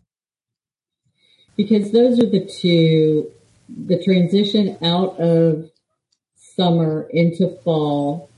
Because 1.56 1.92
those 1.92 2.18
are 2.20 2.28
the 2.28 2.46
two, 2.60 3.30
the 3.68 4.02
transition 4.02 4.78
out 4.82 5.18
of 5.20 5.70
summer 6.36 7.08
into 7.10 7.56
fall 7.64 8.30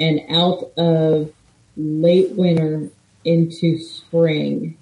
and 0.00 0.20
out 0.28 0.72
of 0.76 1.32
late 1.76 2.32
winter 2.32 2.90
into 3.24 3.78
spring 3.78 4.76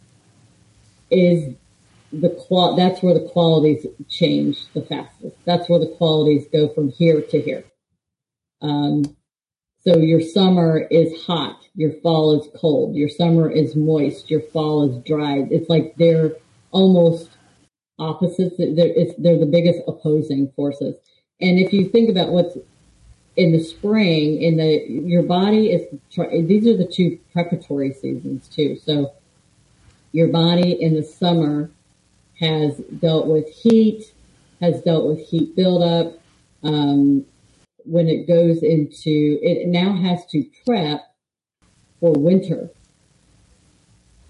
is 1.13 1.55
the 2.13 2.31
qual 2.31 2.77
that's 2.77 3.03
where 3.03 3.15
the 3.15 3.29
qualities 3.29 3.87
change 4.09 4.67
the 4.75 4.83
fastest. 4.83 5.37
That's 5.45 5.69
where 5.69 5.81
the 5.81 5.95
qualities 5.97 6.47
go 6.53 6.69
from 6.69 6.91
here 6.91 7.21
to 7.21 7.41
here. 7.41 7.65
Um, 8.61 9.17
so 9.85 9.97
your 9.97 10.21
summer 10.21 10.79
is 10.79 11.25
hot, 11.25 11.65
your 11.75 11.93
fall 12.03 12.41
is 12.41 12.49
cold, 12.57 12.95
your 12.95 13.09
summer 13.09 13.51
is 13.51 13.75
moist, 13.75 14.31
your 14.31 14.41
fall 14.41 14.89
is 14.89 15.05
dry. 15.05 15.47
It's 15.51 15.69
like 15.69 15.95
they're 15.97 16.37
almost 16.71 17.31
opposites. 17.99 18.57
They're, 18.59 18.95
they're 19.19 19.39
the 19.39 19.49
biggest 19.51 19.81
opposing 19.87 20.53
forces. 20.55 20.97
And 21.41 21.59
if 21.59 21.73
you 21.73 21.89
think 21.89 22.11
about 22.11 22.29
what's 22.29 22.57
in 23.37 23.53
the 23.53 23.63
spring, 23.63 24.43
in 24.43 24.57
the 24.57 24.85
your 24.89 25.23
body 25.23 25.71
is 25.71 25.83
these 26.47 26.67
are 26.67 26.77
the 26.77 26.91
two 26.91 27.19
preparatory 27.33 27.93
seasons 27.93 28.49
too. 28.49 28.77
So 28.77 29.13
your 30.13 30.29
body 30.29 30.81
in 30.81 30.95
the 30.95 31.03
summer 31.03 31.71
has 32.39 32.77
dealt 32.99 33.27
with 33.27 33.49
heat, 33.49 34.13
has 34.61 34.81
dealt 34.83 35.07
with 35.07 35.19
heat 35.27 35.57
buildup. 35.57 36.19
Um, 36.63 37.25
when 37.85 38.09
it 38.09 38.29
goes 38.29 38.63
into, 38.63 39.39
it 39.43 39.67
now 39.67 39.97
has 39.97 40.25
to 40.27 40.45
prep 40.65 41.01
for 41.99 42.13
winter. 42.13 42.71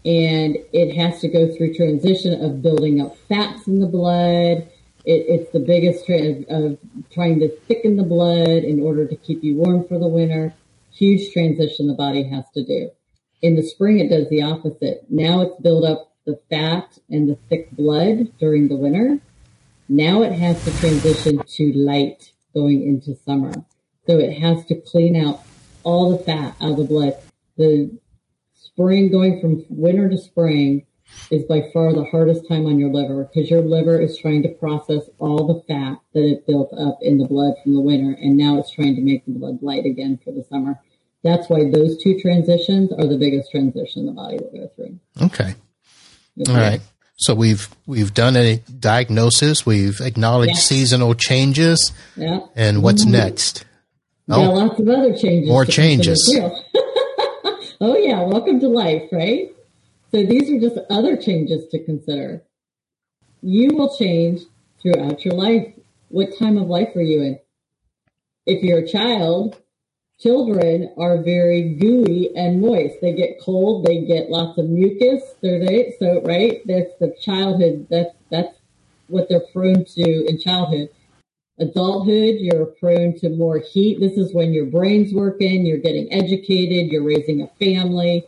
And 0.04 0.56
it 0.72 0.96
has 0.96 1.20
to 1.20 1.28
go 1.28 1.54
through 1.54 1.74
transition 1.74 2.42
of 2.42 2.62
building 2.62 3.00
up 3.00 3.16
fats 3.28 3.66
in 3.66 3.80
the 3.80 3.86
blood. 3.86 4.68
It, 5.04 5.26
it's 5.28 5.52
the 5.52 5.60
biggest 5.60 6.06
trend 6.06 6.46
of 6.48 6.78
trying 7.12 7.40
to 7.40 7.48
thicken 7.66 7.96
the 7.96 8.02
blood 8.02 8.64
in 8.64 8.80
order 8.80 9.06
to 9.06 9.16
keep 9.16 9.44
you 9.44 9.56
warm 9.56 9.86
for 9.86 9.98
the 9.98 10.08
winter. 10.08 10.54
Huge 10.92 11.32
transition 11.32 11.88
the 11.88 11.94
body 11.94 12.24
has 12.24 12.44
to 12.54 12.64
do. 12.64 12.90
In 13.42 13.56
the 13.56 13.62
spring, 13.62 13.98
it 13.98 14.08
does 14.08 14.28
the 14.30 14.42
opposite. 14.42 15.04
Now 15.10 15.40
it's 15.42 15.60
built 15.60 15.84
up 15.84 16.12
the 16.24 16.40
fat 16.48 16.98
and 17.10 17.28
the 17.28 17.36
thick 17.48 17.72
blood 17.72 18.32
during 18.38 18.68
the 18.68 18.76
winter. 18.76 19.18
Now 19.88 20.22
it 20.22 20.32
has 20.32 20.62
to 20.64 20.78
transition 20.78 21.42
to 21.44 21.72
light 21.72 22.32
going 22.54 22.86
into 22.86 23.20
summer. 23.24 23.52
So 24.06 24.18
it 24.18 24.38
has 24.38 24.64
to 24.66 24.80
clean 24.80 25.16
out 25.16 25.42
all 25.82 26.16
the 26.16 26.22
fat 26.22 26.56
out 26.60 26.72
of 26.72 26.76
the 26.76 26.84
blood. 26.84 27.14
The 27.56 27.90
spring 28.54 29.10
going 29.10 29.40
from 29.40 29.64
winter 29.68 30.08
to 30.08 30.18
spring 30.18 30.86
is 31.30 31.44
by 31.44 31.68
far 31.72 31.92
the 31.92 32.04
hardest 32.04 32.48
time 32.48 32.66
on 32.66 32.78
your 32.78 32.90
liver 32.90 33.24
because 33.24 33.50
your 33.50 33.60
liver 33.60 34.00
is 34.00 34.16
trying 34.16 34.42
to 34.44 34.48
process 34.48 35.02
all 35.18 35.46
the 35.46 35.62
fat 35.66 35.98
that 36.14 36.24
it 36.24 36.46
built 36.46 36.72
up 36.72 36.98
in 37.02 37.18
the 37.18 37.26
blood 37.26 37.54
from 37.62 37.74
the 37.74 37.80
winter 37.80 38.16
and 38.20 38.36
now 38.36 38.58
it's 38.58 38.70
trying 38.70 38.94
to 38.94 39.02
make 39.02 39.24
the 39.26 39.32
blood 39.32 39.62
light 39.62 39.84
again 39.84 40.18
for 40.24 40.32
the 40.32 40.44
summer. 40.44 40.80
That's 41.22 41.48
why 41.48 41.70
those 41.70 42.02
two 42.02 42.18
transitions 42.20 42.92
are 42.92 43.06
the 43.06 43.16
biggest 43.16 43.50
transition 43.50 44.06
the 44.06 44.12
body 44.12 44.38
will 44.38 44.50
go 44.50 44.70
through. 44.74 44.98
Okay. 45.26 45.54
All 46.48 46.54
right. 46.54 46.80
So 47.16 47.34
we've 47.34 47.68
we've 47.86 48.12
done 48.12 48.36
a 48.36 48.56
diagnosis. 48.80 49.64
We've 49.64 50.00
acknowledged 50.00 50.54
yes. 50.54 50.66
seasonal 50.66 51.14
changes. 51.14 51.92
Yeah. 52.16 52.40
And 52.56 52.82
what's 52.82 53.02
mm-hmm. 53.02 53.12
next? 53.12 53.64
Oh, 54.28 54.42
yeah, 54.42 54.48
lots 54.48 54.80
of 54.80 54.88
other 54.88 55.16
changes. 55.16 55.48
More 55.48 55.64
changes. 55.64 56.40
oh 57.80 57.96
yeah, 57.96 58.22
welcome 58.22 58.58
to 58.60 58.68
life, 58.68 59.02
right? 59.12 59.52
So 60.10 60.24
these 60.24 60.50
are 60.50 60.58
just 60.58 60.78
other 60.90 61.16
changes 61.16 61.66
to 61.70 61.84
consider. 61.84 62.42
You 63.40 63.70
will 63.76 63.96
change 63.96 64.42
throughout 64.80 65.24
your 65.24 65.34
life. 65.34 65.72
What 66.08 66.36
time 66.38 66.56
of 66.56 66.68
life 66.68 66.94
are 66.96 67.02
you 67.02 67.22
in? 67.22 67.38
If 68.46 68.62
you're 68.64 68.80
a 68.80 68.88
child, 68.88 69.61
children 70.22 70.92
are 70.96 71.22
very 71.22 71.74
gooey 71.74 72.30
and 72.36 72.60
moist. 72.60 73.00
They 73.00 73.12
get 73.12 73.40
cold. 73.40 73.86
They 73.86 74.04
get 74.04 74.30
lots 74.30 74.58
of 74.58 74.68
mucus. 74.68 75.22
They're 75.40 75.58
they, 75.58 75.94
so 75.98 76.22
right. 76.22 76.62
That's 76.66 76.96
the 77.00 77.14
childhood. 77.20 77.86
That's 77.90 78.14
that's 78.30 78.56
what 79.08 79.28
they're 79.28 79.46
prone 79.52 79.84
to 79.84 80.26
in 80.26 80.38
childhood. 80.38 80.88
Adulthood, 81.58 82.36
you're 82.40 82.66
prone 82.66 83.18
to 83.18 83.28
more 83.28 83.58
heat. 83.58 84.00
This 84.00 84.16
is 84.16 84.32
when 84.32 84.52
your 84.52 84.66
brain's 84.66 85.12
working. 85.12 85.66
You're 85.66 85.78
getting 85.78 86.12
educated. 86.12 86.90
You're 86.90 87.04
raising 87.04 87.42
a 87.42 87.48
family. 87.64 88.24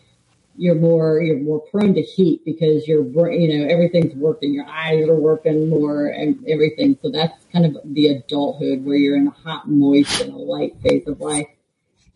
You're 0.57 0.77
more 0.77 1.21
you're 1.21 1.41
more 1.41 1.61
prone 1.61 1.95
to 1.95 2.03
heat 2.03 2.45
because 2.45 2.87
your 2.87 3.03
brain, 3.03 3.41
you 3.41 3.59
know, 3.59 3.67
everything's 3.67 4.15
working. 4.15 4.53
Your 4.53 4.67
eyes 4.67 5.09
are 5.09 5.15
working 5.15 5.69
more 5.69 6.07
and 6.07 6.45
everything. 6.47 6.99
So 7.03 7.11
that's 7.11 7.45
kind 7.53 7.67
of 7.67 7.77
the 7.85 8.09
adulthood 8.09 8.85
where 8.85 8.97
you're 8.97 9.17
in 9.17 9.29
a 9.29 9.31
hot, 9.31 9.69
moist, 9.69 10.21
and 10.21 10.33
a 10.33 10.37
light 10.37 10.77
phase 10.83 11.07
of 11.09 11.21
life 11.21 11.47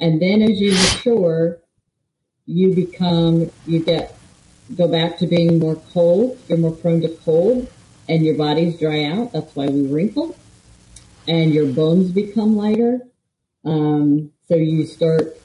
and 0.00 0.22
then 0.22 0.42
as 0.42 0.60
you 0.60 0.72
mature, 0.72 1.58
you 2.46 2.74
become, 2.74 3.50
you 3.66 3.80
get, 3.80 4.16
go 4.76 4.88
back 4.88 5.18
to 5.18 5.26
being 5.26 5.58
more 5.58 5.76
cold. 5.92 6.38
You're 6.48 6.58
more 6.58 6.72
prone 6.72 7.00
to 7.02 7.08
cold 7.08 7.68
and 8.08 8.24
your 8.24 8.36
bodies 8.36 8.78
dry 8.78 9.04
out. 9.04 9.32
That's 9.32 9.54
why 9.54 9.66
we 9.66 9.86
wrinkle 9.86 10.36
and 11.26 11.52
your 11.52 11.66
bones 11.66 12.10
become 12.10 12.56
lighter. 12.56 13.00
Um, 13.64 14.32
so 14.48 14.54
you 14.54 14.86
start 14.86 15.36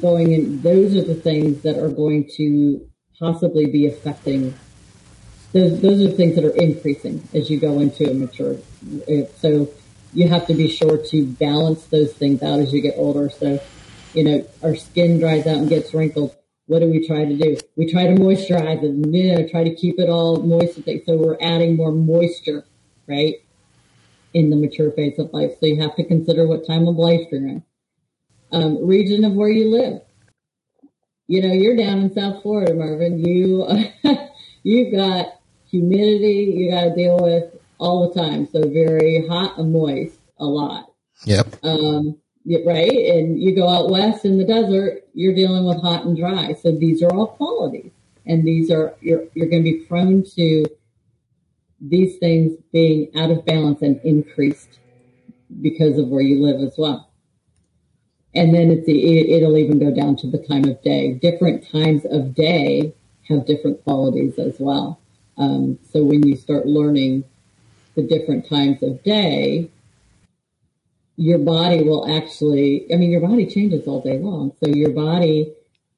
going 0.00 0.32
in. 0.32 0.62
Those 0.62 0.96
are 0.96 1.04
the 1.04 1.14
things 1.14 1.62
that 1.62 1.76
are 1.76 1.90
going 1.90 2.30
to 2.36 2.88
possibly 3.18 3.66
be 3.66 3.86
affecting. 3.86 4.54
Those, 5.52 5.80
those 5.80 6.02
are 6.02 6.10
things 6.10 6.36
that 6.36 6.44
are 6.44 6.54
increasing 6.54 7.26
as 7.34 7.50
you 7.50 7.58
go 7.58 7.80
into 7.80 8.08
a 8.08 8.14
mature. 8.14 8.56
So 9.38 9.68
you 10.12 10.28
have 10.28 10.46
to 10.46 10.54
be 10.54 10.68
sure 10.68 10.96
to 10.96 11.26
balance 11.26 11.84
those 11.86 12.12
things 12.12 12.42
out 12.42 12.60
as 12.60 12.72
you 12.72 12.80
get 12.80 12.94
older. 12.96 13.30
So, 13.30 13.60
you 14.14 14.24
know, 14.24 14.46
our 14.62 14.74
skin 14.74 15.20
dries 15.20 15.46
out 15.46 15.56
and 15.56 15.68
gets 15.68 15.92
wrinkled. 15.92 16.34
What 16.66 16.80
do 16.80 16.90
we 16.90 17.06
try 17.06 17.24
to 17.24 17.36
do? 17.36 17.56
We 17.76 17.90
try 17.90 18.06
to 18.06 18.14
moisturize 18.14 18.82
it, 18.82 19.14
you 19.14 19.34
know, 19.34 19.48
try 19.48 19.64
to 19.64 19.74
keep 19.74 19.98
it 19.98 20.08
all 20.08 20.42
moist. 20.42 20.80
So 21.06 21.16
we're 21.16 21.38
adding 21.40 21.76
more 21.76 21.92
moisture, 21.92 22.64
right? 23.06 23.36
In 24.34 24.50
the 24.50 24.56
mature 24.56 24.90
phase 24.92 25.18
of 25.18 25.32
life. 25.32 25.52
So 25.60 25.66
you 25.66 25.80
have 25.80 25.96
to 25.96 26.04
consider 26.04 26.46
what 26.46 26.66
time 26.66 26.86
of 26.86 26.96
life 26.96 27.20
you're 27.30 27.46
in. 27.46 27.62
Um, 28.52 28.86
region 28.86 29.24
of 29.24 29.32
where 29.32 29.50
you 29.50 29.70
live. 29.70 30.02
You 31.26 31.42
know, 31.42 31.52
you're 31.52 31.76
down 31.76 31.98
in 31.98 32.14
South 32.14 32.42
Florida, 32.42 32.74
Marvin. 32.74 33.18
You, 33.18 33.66
you've 34.62 34.92
got 34.92 35.38
humidity 35.70 36.54
you 36.56 36.70
got 36.70 36.84
to 36.84 36.94
deal 36.94 37.18
with 37.18 37.57
all 37.78 38.08
the 38.08 38.20
time. 38.20 38.48
So 38.50 38.68
very 38.68 39.26
hot 39.26 39.58
and 39.58 39.72
moist 39.72 40.18
a 40.38 40.44
lot. 40.44 40.92
Yep. 41.24 41.64
Um, 41.64 42.18
right. 42.66 42.90
And 42.90 43.40
you 43.40 43.54
go 43.54 43.68
out 43.68 43.90
west 43.90 44.24
in 44.24 44.38
the 44.38 44.44
desert, 44.44 45.02
you're 45.14 45.34
dealing 45.34 45.66
with 45.66 45.80
hot 45.80 46.04
and 46.04 46.16
dry. 46.16 46.54
So 46.54 46.72
these 46.72 47.02
are 47.02 47.12
all 47.12 47.28
qualities 47.28 47.92
and 48.26 48.44
these 48.44 48.70
are, 48.70 48.94
you're, 49.00 49.24
you're 49.34 49.48
going 49.48 49.64
to 49.64 49.70
be 49.70 49.84
prone 49.86 50.24
to 50.36 50.64
these 51.80 52.18
things 52.18 52.58
being 52.72 53.10
out 53.16 53.30
of 53.30 53.44
balance 53.44 53.82
and 53.82 54.00
increased 54.04 54.78
because 55.62 55.98
of 55.98 56.08
where 56.08 56.22
you 56.22 56.42
live 56.42 56.60
as 56.60 56.74
well. 56.76 57.10
And 58.34 58.54
then 58.54 58.70
it's 58.70 58.86
the, 58.86 59.32
it'll 59.32 59.56
even 59.56 59.78
go 59.78 59.94
down 59.94 60.16
to 60.16 60.30
the 60.30 60.38
time 60.38 60.64
of 60.64 60.82
day. 60.82 61.14
Different 61.14 61.68
times 61.70 62.04
of 62.04 62.34
day 62.34 62.94
have 63.28 63.46
different 63.46 63.82
qualities 63.84 64.38
as 64.38 64.56
well. 64.58 65.00
Um, 65.38 65.78
so 65.90 66.04
when 66.04 66.26
you 66.26 66.36
start 66.36 66.66
learning 66.66 67.24
the 67.98 68.06
different 68.06 68.48
times 68.48 68.80
of 68.80 69.02
day, 69.02 69.68
your 71.16 71.38
body 71.38 71.82
will 71.82 72.08
actually, 72.08 72.86
I 72.92 72.96
mean, 72.96 73.10
your 73.10 73.20
body 73.20 73.44
changes 73.44 73.88
all 73.88 74.00
day 74.00 74.18
long. 74.20 74.52
So 74.62 74.70
your 74.70 74.90
body, 74.90 75.52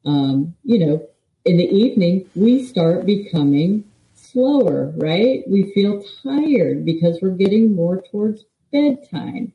um, 0.06 0.56
you 0.64 0.78
know, 0.78 1.06
in 1.44 1.58
the 1.58 1.68
evening, 1.68 2.26
we 2.34 2.64
start 2.64 3.04
becoming 3.04 3.84
slower, 4.14 4.94
right? 4.96 5.44
We 5.46 5.70
feel 5.74 6.02
tired 6.22 6.86
because 6.86 7.18
we're 7.20 7.36
getting 7.36 7.74
more 7.74 8.02
towards 8.10 8.46
bedtime. 8.72 9.52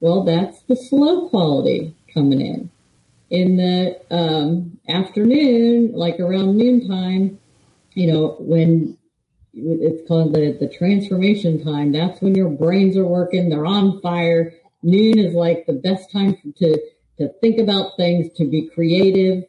Well, 0.00 0.24
that's 0.24 0.60
the 0.62 0.74
slow 0.74 1.28
quality 1.28 1.94
coming 2.12 2.40
in. 2.40 2.70
In 3.30 3.56
the 3.56 4.00
um, 4.10 4.80
afternoon, 4.88 5.92
like 5.92 6.18
around 6.18 6.56
noontime, 6.56 7.38
you 7.94 8.12
know, 8.12 8.36
when 8.40 8.98
it's 9.54 10.06
called 10.06 10.34
the, 10.34 10.56
the 10.58 10.68
transformation 10.68 11.64
time. 11.64 11.92
That's 11.92 12.20
when 12.20 12.34
your 12.34 12.48
brains 12.48 12.96
are 12.96 13.06
working. 13.06 13.48
They're 13.48 13.66
on 13.66 14.00
fire. 14.00 14.54
Noon 14.82 15.18
is 15.18 15.34
like 15.34 15.66
the 15.66 15.72
best 15.72 16.10
time 16.12 16.36
to, 16.58 16.78
to 17.18 17.28
think 17.40 17.58
about 17.58 17.96
things, 17.96 18.32
to 18.36 18.46
be 18.46 18.68
creative, 18.68 19.44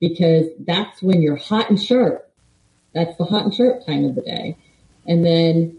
because 0.00 0.46
that's 0.60 1.02
when 1.02 1.22
you're 1.22 1.36
hot 1.36 1.70
and 1.70 1.80
sharp. 1.80 2.28
That's 2.94 3.16
the 3.16 3.24
hot 3.24 3.44
and 3.44 3.54
sharp 3.54 3.86
time 3.86 4.04
of 4.04 4.14
the 4.14 4.22
day. 4.22 4.56
And 5.06 5.24
then 5.24 5.78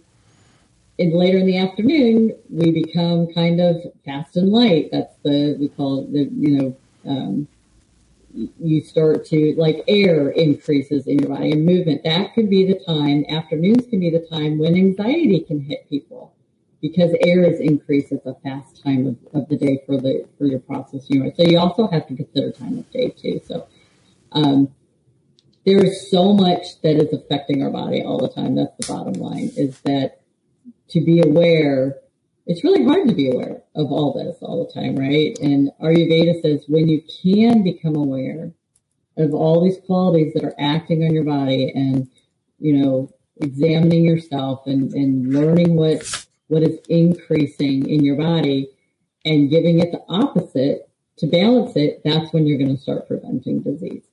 in 0.98 1.12
later 1.14 1.40
in 1.40 1.46
the 1.46 1.58
afternoon, 1.58 2.36
we 2.50 2.72
become 2.72 3.34
kind 3.34 3.60
of 3.60 3.82
fast 4.06 4.38
and 4.38 4.50
light. 4.50 4.90
That's 4.92 5.16
the, 5.24 5.58
we 5.60 5.70
call 5.70 6.04
it 6.04 6.14
the, 6.14 6.30
you 6.32 6.58
know, 6.58 6.78
um, 7.06 7.48
you 8.34 8.84
start 8.84 9.26
to 9.28 9.54
like 9.58 9.84
air 9.88 10.30
increases 10.30 11.08
in 11.08 11.20
your 11.20 11.30
body 11.30 11.52
and 11.52 11.66
movement. 11.66 12.04
That 12.04 12.34
could 12.34 12.50
be 12.50 12.66
the 12.66 12.80
time. 12.86 13.26
Afternoons 13.30 13.86
can 13.88 14.00
be 14.00 14.10
the 14.10 14.26
time 14.28 14.58
when 14.58 14.76
anxiety 14.76 15.42
can 15.42 15.62
hit 15.62 15.88
people 15.90 16.34
because 16.82 17.12
air 17.22 17.44
is 17.44 17.60
increased 17.60 18.12
at 18.12 18.24
the 18.24 18.36
fast 18.44 18.84
time 18.84 19.08
of, 19.08 19.42
of 19.42 19.50
the 19.50 19.58
day 19.58 19.84
for 19.86 19.98
the 19.98 20.28
for 20.38 20.46
your 20.46 20.60
processing. 20.60 21.32
So 21.38 21.44
you 21.44 21.60
also 21.60 21.88
have 21.88 22.08
to 22.08 22.16
consider 22.16 22.52
time 22.52 22.80
of 22.80 22.92
day 22.92 23.10
too. 23.10 23.40
So 23.46 23.68
um, 24.32 24.74
there 25.66 25.84
is 25.84 26.10
so 26.10 26.34
much 26.34 26.82
that 26.82 26.98
is 26.98 27.14
affecting 27.14 27.64
our 27.64 27.70
body 27.70 28.02
all 28.02 28.18
the 28.18 28.30
time. 28.30 28.56
That's 28.56 28.76
the 28.80 28.94
bottom 28.94 29.14
line. 29.14 29.52
Is 29.56 29.80
that 29.82 30.22
to 30.90 31.02
be 31.02 31.22
aware 31.22 31.98
it's 32.46 32.64
really 32.64 32.84
hard 32.84 33.08
to 33.08 33.16
be 33.16 33.30
aware 33.30 33.62
of 33.76 33.92
all 33.92 34.14
this 34.14 34.38
all 34.42 34.66
the 34.66 34.74
time, 34.74 34.96
right? 34.96 35.38
And 35.40 35.72
Ayurveda 35.82 36.42
says 36.42 36.66
when 36.68 36.90
you 36.90 37.02
can 37.22 37.64
become 37.64 37.96
aware 37.96 38.52
of 39.18 39.34
all 39.34 39.64
these 39.64 39.80
qualities 39.86 40.34
that 40.34 40.44
are 40.44 40.56
acting 40.60 41.04
on 41.04 41.14
your 41.14 41.24
body 41.24 41.72
and, 41.74 42.10
you 42.60 42.74
know, 42.74 43.10
examining 43.38 44.04
yourself 44.04 44.64
and, 44.66 44.94
and 44.94 45.34
learning 45.34 45.76
what, 45.76 46.28
what 46.48 46.64
is 46.64 46.80
increasing 46.90 47.88
in 47.90 48.04
your 48.04 48.18
body 48.18 48.70
and 49.26 49.50
giving 49.50 49.80
it 49.80 49.92
the 49.92 50.04
opposite 50.10 50.90
to 51.18 51.28
balance 51.28 51.76
it, 51.76 52.02
that's 52.04 52.34
when 52.34 52.46
you're 52.46 52.58
going 52.58 52.76
to 52.76 52.82
start 52.82 53.08
preventing 53.08 53.62
disease. 53.62 54.04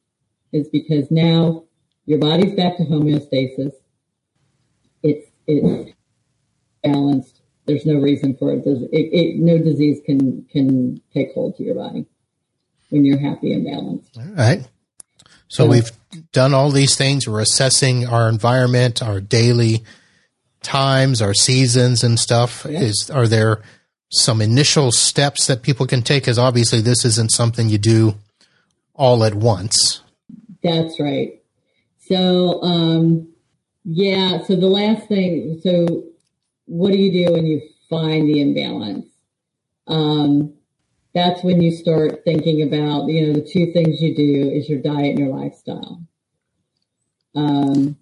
Is 0.52 0.68
because 0.68 1.10
now 1.10 1.64
your 2.06 2.18
body's 2.18 2.54
back 2.54 2.76
to 2.76 2.84
homeostasis. 2.84 3.72
It's, 5.02 5.30
it's 5.46 5.92
balanced 6.82 7.39
there's 7.70 7.86
no 7.86 8.00
reason 8.00 8.36
for 8.36 8.52
it. 8.52 8.66
it, 8.66 8.90
it. 8.92 9.36
No 9.36 9.58
disease 9.58 10.00
can 10.04 10.44
can 10.50 11.00
take 11.14 11.32
hold 11.32 11.56
to 11.56 11.62
your 11.62 11.76
body 11.76 12.04
when 12.90 13.04
you're 13.04 13.18
happy 13.18 13.52
and 13.52 13.64
balanced. 13.64 14.18
All 14.18 14.24
right. 14.34 14.68
So 15.46 15.66
we've 15.66 15.90
done 16.32 16.54
all 16.54 16.70
these 16.70 16.96
things. 16.96 17.26
We're 17.26 17.40
assessing 17.40 18.06
our 18.06 18.28
environment, 18.28 19.02
our 19.02 19.20
daily 19.20 19.82
times, 20.62 21.20
our 21.20 21.34
seasons 21.34 22.04
and 22.04 22.18
stuff. 22.18 22.66
Yeah. 22.68 22.80
Is 22.80 23.10
are 23.12 23.26
there 23.26 23.62
some 24.10 24.42
initial 24.42 24.90
steps 24.92 25.46
that 25.46 25.62
people 25.62 25.86
can 25.86 26.02
take? 26.02 26.24
Because 26.24 26.38
obviously 26.38 26.80
this 26.80 27.04
isn't 27.04 27.30
something 27.30 27.68
you 27.68 27.78
do 27.78 28.16
all 28.94 29.24
at 29.24 29.34
once. 29.34 30.02
That's 30.62 30.98
right. 31.00 31.40
So 32.00 32.62
um, 32.62 33.28
yeah. 33.84 34.42
So 34.44 34.56
the 34.56 34.66
last 34.66 35.06
thing. 35.06 35.60
So 35.62 36.09
what 36.70 36.92
do 36.92 36.98
you 36.98 37.26
do 37.26 37.32
when 37.32 37.46
you 37.46 37.60
find 37.88 38.28
the 38.28 38.40
imbalance? 38.40 39.06
Um, 39.88 40.54
that's 41.12 41.42
when 41.42 41.60
you 41.60 41.72
start 41.72 42.22
thinking 42.24 42.62
about, 42.62 43.08
you 43.08 43.26
know, 43.26 43.32
the 43.32 43.42
two 43.42 43.72
things 43.72 44.00
you 44.00 44.14
do 44.14 44.50
is 44.50 44.68
your 44.68 44.80
diet 44.80 45.10
and 45.10 45.18
your 45.18 45.36
lifestyle. 45.36 46.00
Um, 47.34 47.96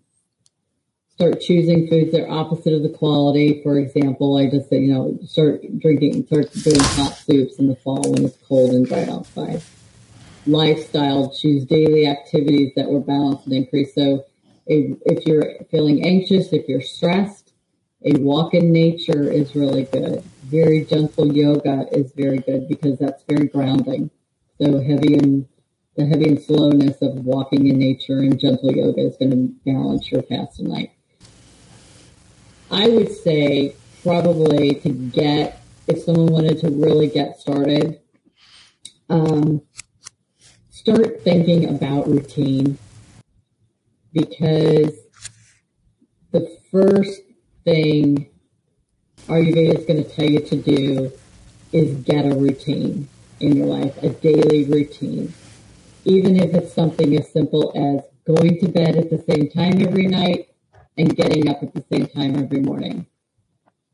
start 1.08 1.40
choosing 1.40 1.88
foods 1.88 2.12
that 2.12 2.24
are 2.24 2.30
opposite 2.30 2.74
of 2.74 2.82
the 2.82 2.90
quality. 2.90 3.62
For 3.62 3.78
example, 3.78 4.36
I 4.36 4.50
just 4.50 4.68
said, 4.68 4.82
you 4.82 4.92
know, 4.92 5.18
start 5.24 5.62
drinking, 5.78 6.26
start 6.26 6.52
doing 6.52 6.78
hot 6.78 7.14
soups 7.14 7.58
in 7.58 7.68
the 7.68 7.76
fall 7.76 8.02
when 8.12 8.26
it's 8.26 8.36
cold 8.46 8.72
and 8.74 8.86
dry 8.86 9.04
outside. 9.04 9.62
Lifestyle, 10.46 11.34
choose 11.34 11.64
daily 11.64 12.06
activities 12.06 12.72
that 12.76 12.90
were 12.90 13.00
balanced 13.00 13.46
and 13.46 13.54
increased. 13.54 13.94
So 13.94 14.26
if, 14.66 14.98
if 15.06 15.26
you're 15.26 15.54
feeling 15.70 16.04
anxious, 16.04 16.52
if 16.52 16.68
you're 16.68 16.82
stressed, 16.82 17.47
a 18.04 18.12
walk 18.18 18.54
in 18.54 18.72
nature 18.72 19.30
is 19.30 19.54
really 19.54 19.84
good. 19.84 20.22
Very 20.44 20.84
gentle 20.84 21.32
yoga 21.34 21.86
is 21.92 22.12
very 22.12 22.38
good 22.38 22.68
because 22.68 22.98
that's 22.98 23.22
very 23.28 23.48
grounding. 23.48 24.10
So 24.60 24.80
heavy 24.80 25.14
and 25.14 25.46
the 25.96 26.06
heavy 26.06 26.28
and 26.28 26.40
slowness 26.40 27.02
of 27.02 27.24
walking 27.24 27.66
in 27.66 27.78
nature 27.78 28.20
and 28.20 28.38
gentle 28.38 28.72
yoga 28.72 29.00
is 29.00 29.16
going 29.16 29.30
to 29.30 29.54
balance 29.64 30.10
your 30.12 30.22
fast 30.22 30.60
and 30.60 30.68
light. 30.68 30.92
I 32.70 32.88
would 32.88 33.10
say 33.10 33.74
probably 34.02 34.74
to 34.74 34.90
get, 34.90 35.60
if 35.88 36.02
someone 36.02 36.26
wanted 36.26 36.60
to 36.60 36.70
really 36.70 37.08
get 37.08 37.40
started, 37.40 37.98
um, 39.10 39.62
start 40.70 41.22
thinking 41.22 41.68
about 41.68 42.06
routine 42.06 42.78
because 44.12 44.92
the 46.30 46.58
first 46.70 47.22
thing 47.68 48.28
Ayurveda 49.26 49.78
is 49.78 49.84
going 49.84 50.02
to 50.02 50.08
tell 50.08 50.24
you 50.24 50.40
to 50.40 50.56
do 50.56 51.12
is 51.72 51.96
get 52.02 52.24
a 52.24 52.34
routine 52.34 53.08
in 53.40 53.56
your 53.56 53.66
life, 53.66 53.94
a 54.02 54.08
daily 54.08 54.64
routine. 54.64 55.34
Even 56.04 56.36
if 56.36 56.54
it's 56.54 56.72
something 56.72 57.14
as 57.18 57.30
simple 57.30 57.72
as 57.76 58.00
going 58.24 58.58
to 58.60 58.68
bed 58.68 58.96
at 58.96 59.10
the 59.10 59.22
same 59.28 59.50
time 59.50 59.82
every 59.86 60.06
night 60.06 60.48
and 60.96 61.14
getting 61.14 61.48
up 61.50 61.62
at 61.62 61.74
the 61.74 61.84
same 61.92 62.06
time 62.06 62.36
every 62.42 62.60
morning. 62.60 63.06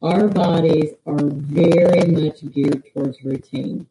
Our 0.03 0.29
bodies 0.29 0.91
are 1.07 1.25
very 1.25 2.05
much 2.07 2.49
geared 2.53 2.85
towards 2.93 3.25
routine. 3.25 3.89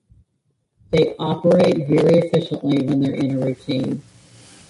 They 0.92 1.16
operate 1.20 1.88
very 1.88 2.20
efficiently 2.20 2.84
when 2.84 3.02
they're 3.02 3.16
in 3.16 3.32
a 3.36 3.46
routine. 3.46 4.02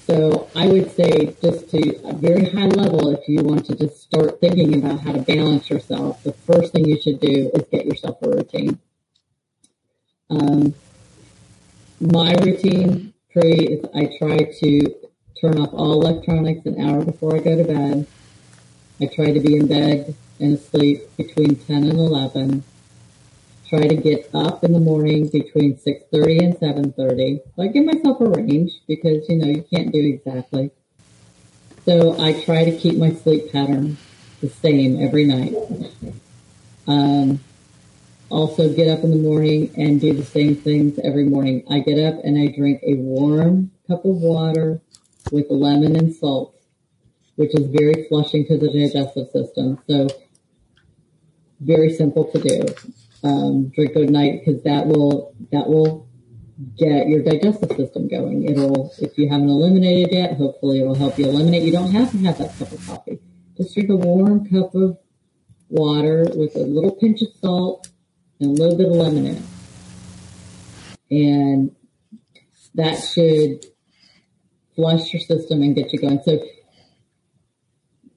So 0.05 0.49
I 0.53 0.67
would 0.67 0.91
say 0.91 1.33
just 1.41 1.69
to 1.69 2.01
a 2.03 2.13
very 2.13 2.49
high 2.49 2.67
level, 2.67 3.09
if 3.11 3.27
you 3.29 3.41
want 3.41 3.65
to 3.67 3.75
just 3.75 4.01
start 4.01 4.41
thinking 4.41 4.75
about 4.75 4.99
how 4.99 5.13
to 5.13 5.21
balance 5.21 5.69
yourself, 5.69 6.21
the 6.23 6.33
first 6.33 6.73
thing 6.73 6.85
you 6.85 6.99
should 7.01 7.21
do 7.21 7.49
is 7.53 7.63
get 7.71 7.85
yourself 7.85 8.17
a 8.21 8.29
routine. 8.29 8.79
Um, 10.29 10.73
my 12.01 12.33
routine 12.33 13.13
pre 13.31 13.53
is 13.53 13.85
I 13.95 14.09
try 14.17 14.39
to 14.39 14.95
turn 15.39 15.57
off 15.57 15.73
all 15.73 15.93
electronics 15.93 16.65
an 16.65 16.81
hour 16.81 17.05
before 17.05 17.37
I 17.37 17.39
go 17.39 17.55
to 17.55 17.63
bed. 17.63 18.05
I 18.99 19.05
try 19.05 19.31
to 19.31 19.39
be 19.39 19.55
in 19.55 19.67
bed 19.67 20.15
and 20.39 20.57
asleep 20.57 21.15
between 21.15 21.55
10 21.55 21.77
and 21.77 21.99
11 21.99 22.63
try 23.73 23.87
to 23.87 23.95
get 23.95 24.29
up 24.35 24.63
in 24.63 24.71
the 24.71 24.79
morning 24.79 25.27
between 25.29 25.75
6.30 25.75 26.43
and 26.43 26.55
7.30. 26.95 27.41
So 27.55 27.63
I 27.63 27.67
give 27.69 27.85
myself 27.85 28.21
a 28.21 28.29
range 28.29 28.71
because, 28.87 29.27
you 29.27 29.37
know, 29.37 29.47
you 29.47 29.63
can't 29.63 29.91
do 29.91 29.99
exactly. 29.99 30.69
So 31.83 32.21
I 32.21 32.39
try 32.43 32.65
to 32.65 32.77
keep 32.77 32.99
my 32.99 33.13
sleep 33.13 33.51
pattern 33.51 33.97
the 34.41 34.49
same 34.49 35.01
every 35.01 35.25
night. 35.25 35.55
Um, 36.87 37.39
also 38.29 38.71
get 38.71 38.95
up 38.95 39.03
in 39.03 39.09
the 39.09 39.17
morning 39.17 39.73
and 39.75 39.99
do 39.99 40.13
the 40.13 40.23
same 40.23 40.55
things 40.55 40.99
every 41.03 41.25
morning. 41.25 41.63
I 41.67 41.79
get 41.79 41.97
up 41.97 42.23
and 42.23 42.37
I 42.37 42.55
drink 42.55 42.79
a 42.83 42.93
warm 42.93 43.71
cup 43.87 44.05
of 44.05 44.17
water 44.17 44.81
with 45.31 45.47
lemon 45.49 45.95
and 45.95 46.13
salt, 46.13 46.55
which 47.37 47.55
is 47.55 47.65
very 47.71 48.05
flushing 48.07 48.45
to 48.45 48.57
the 48.59 48.71
digestive 48.71 49.31
system. 49.31 49.79
So 49.89 50.09
very 51.59 51.91
simple 51.91 52.25
to 52.25 52.39
do 52.39 52.93
um, 53.23 53.69
drink 53.69 53.95
at 53.95 54.09
night 54.09 54.41
because 54.43 54.63
that 54.63 54.85
will 54.85 55.33
that 55.51 55.67
will 55.67 56.07
get 56.77 57.07
your 57.07 57.23
digestive 57.23 57.71
system 57.75 58.07
going. 58.07 58.43
It'll 58.43 58.91
if 58.99 59.17
you 59.17 59.29
haven't 59.29 59.49
eliminated 59.49 60.11
yet, 60.11 60.37
hopefully 60.37 60.81
it 60.81 60.83
will 60.83 60.95
help 60.95 61.17
you 61.17 61.25
eliminate. 61.25 61.63
You 61.63 61.71
don't 61.71 61.91
have 61.91 62.11
to 62.11 62.17
have 62.19 62.37
that 62.37 62.57
cup 62.57 62.71
of 62.71 62.85
coffee. 62.85 63.19
Just 63.57 63.73
drink 63.73 63.89
a 63.89 63.95
warm 63.95 64.49
cup 64.49 64.75
of 64.75 64.97
water 65.69 66.25
with 66.35 66.55
a 66.55 66.59
little 66.59 66.91
pinch 66.91 67.21
of 67.21 67.29
salt 67.39 67.87
and 68.39 68.49
a 68.49 68.61
little 68.61 68.77
bit 68.77 68.87
of 68.87 68.93
lemon 68.93 69.25
in 69.25 69.35
it. 69.37 69.43
And 71.11 71.75
that 72.75 72.95
should 72.95 73.65
flush 74.75 75.13
your 75.13 75.21
system 75.21 75.61
and 75.61 75.75
get 75.75 75.93
you 75.93 75.99
going. 75.99 76.21
So 76.23 76.43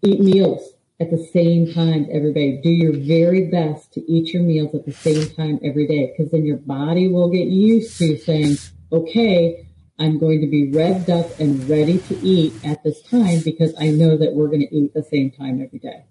eat 0.03 0.21
meals 0.21 0.76
at 0.99 1.11
the 1.11 1.19
same 1.33 1.73
time 1.73 2.07
every 2.11 2.33
day. 2.33 2.61
Do 2.63 2.71
your 2.71 2.93
very 2.93 3.47
best 3.51 3.93
to 3.95 4.11
eat 4.11 4.33
your 4.33 4.43
meals 4.43 4.75
at 4.75 4.87
the 4.87 4.93
same 4.93 5.29
time 5.35 5.59
every 5.63 5.87
day 5.87 6.13
because 6.13 6.33
then 6.33 6.47
your 6.47 6.57
body 6.57 7.09
will 7.09 7.31
get 7.31 7.49
used 7.49 7.99
to 7.99 8.17
saying, 8.19 8.57
okay, 8.91 9.67
I'm 9.99 10.19
going 10.19 10.41
to 10.41 10.47
be 10.47 10.71
revved 10.71 11.09
up 11.09 11.39
and 11.39 11.69
ready 11.69 11.99
to 11.99 12.19
eat 12.21 12.53
at 12.65 12.83
this 12.83 13.03
time 13.03 13.41
because 13.45 13.75
I 13.79 13.89
know 13.89 14.17
that 14.17 14.35
we're 14.35 14.49
going 14.49 14.67
to 14.67 14.75
eat 14.75 14.95
the 14.95 15.03
same 15.03 15.31
time 15.31 15.63
every 15.63 15.79
day. 15.79 16.05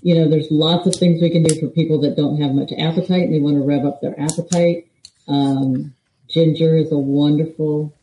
You 0.00 0.16
know, 0.16 0.28
there's 0.28 0.50
lots 0.50 0.86
of 0.86 0.94
things 0.96 1.22
we 1.22 1.30
can 1.30 1.44
do 1.44 1.60
for 1.60 1.68
people 1.68 2.00
that 2.00 2.16
don't 2.16 2.40
have 2.40 2.52
much 2.52 2.72
appetite 2.76 3.22
and 3.22 3.34
they 3.34 3.40
want 3.40 3.56
to 3.56 3.62
rev 3.62 3.84
up 3.84 4.00
their 4.00 4.18
appetite. 4.18 4.88
Um, 5.28 5.94
ginger 6.28 6.76
is 6.76 6.90
a 6.90 6.98
wonderful 6.98 7.94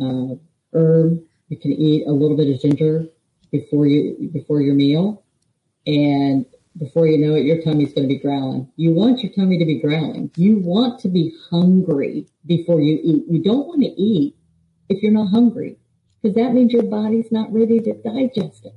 uh, 0.00 0.34
herb. 0.72 1.22
You 1.48 1.56
can 1.56 1.72
eat 1.72 2.06
a 2.08 2.10
little 2.10 2.36
bit 2.36 2.52
of 2.52 2.60
ginger 2.60 3.06
before 3.52 3.86
you 3.86 4.28
before 4.32 4.60
your 4.60 4.74
meal 4.74 5.22
and 5.86 6.46
before 6.78 7.06
you 7.06 7.18
know 7.18 7.34
it, 7.34 7.44
your 7.44 7.62
tummy's 7.62 7.94
going 7.94 8.06
to 8.06 8.14
be 8.14 8.18
growling. 8.18 8.70
You 8.76 8.92
want 8.92 9.22
your 9.22 9.32
tummy 9.32 9.58
to 9.58 9.64
be 9.64 9.80
growling. 9.80 10.30
You 10.36 10.58
want 10.58 11.00
to 11.00 11.08
be 11.08 11.34
hungry 11.50 12.26
before 12.44 12.80
you 12.80 12.98
eat. 13.02 13.24
You 13.30 13.42
don't 13.42 13.66
want 13.66 13.82
to 13.82 13.88
eat 13.88 14.36
if 14.88 15.02
you're 15.02 15.12
not 15.12 15.30
hungry 15.30 15.78
because 16.20 16.34
that 16.36 16.52
means 16.52 16.72
your 16.72 16.82
body's 16.82 17.32
not 17.32 17.52
ready 17.52 17.80
to 17.80 17.94
digest 17.94 18.66
it. 18.66 18.74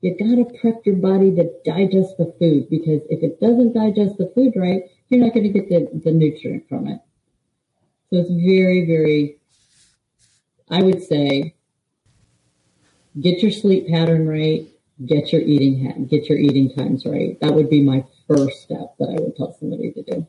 You 0.00 0.16
got 0.18 0.36
to 0.36 0.58
prep 0.58 0.84
your 0.84 0.96
body 0.96 1.34
to 1.34 1.50
digest 1.64 2.16
the 2.18 2.34
food 2.38 2.68
because 2.70 3.00
if 3.08 3.22
it 3.22 3.40
doesn't 3.40 3.74
digest 3.74 4.18
the 4.18 4.30
food 4.34 4.52
right, 4.56 4.82
you're 5.08 5.20
not 5.20 5.34
going 5.34 5.50
to 5.50 5.58
get 5.58 5.68
the, 5.68 6.00
the 6.04 6.12
nutrient 6.12 6.68
from 6.68 6.88
it. 6.88 7.00
So 8.10 8.18
it's 8.20 8.30
very, 8.30 8.86
very 8.86 9.38
I 10.70 10.82
would 10.82 11.02
say 11.02 11.54
get 13.20 13.42
your 13.42 13.52
sleep 13.52 13.88
pattern 13.88 14.26
right, 14.26 14.66
get 15.06 15.32
your 15.32 15.42
eating 15.42 16.06
get 16.10 16.28
your 16.28 16.38
eating 16.38 16.74
times 16.74 17.04
right. 17.06 17.38
That 17.40 17.54
would 17.54 17.70
be 17.70 17.82
my 17.82 18.04
first 18.28 18.62
step 18.62 18.94
that 18.98 19.08
I 19.08 19.20
would 19.20 19.36
tell 19.36 19.56
somebody 19.58 19.92
to 19.92 20.02
do. 20.02 20.26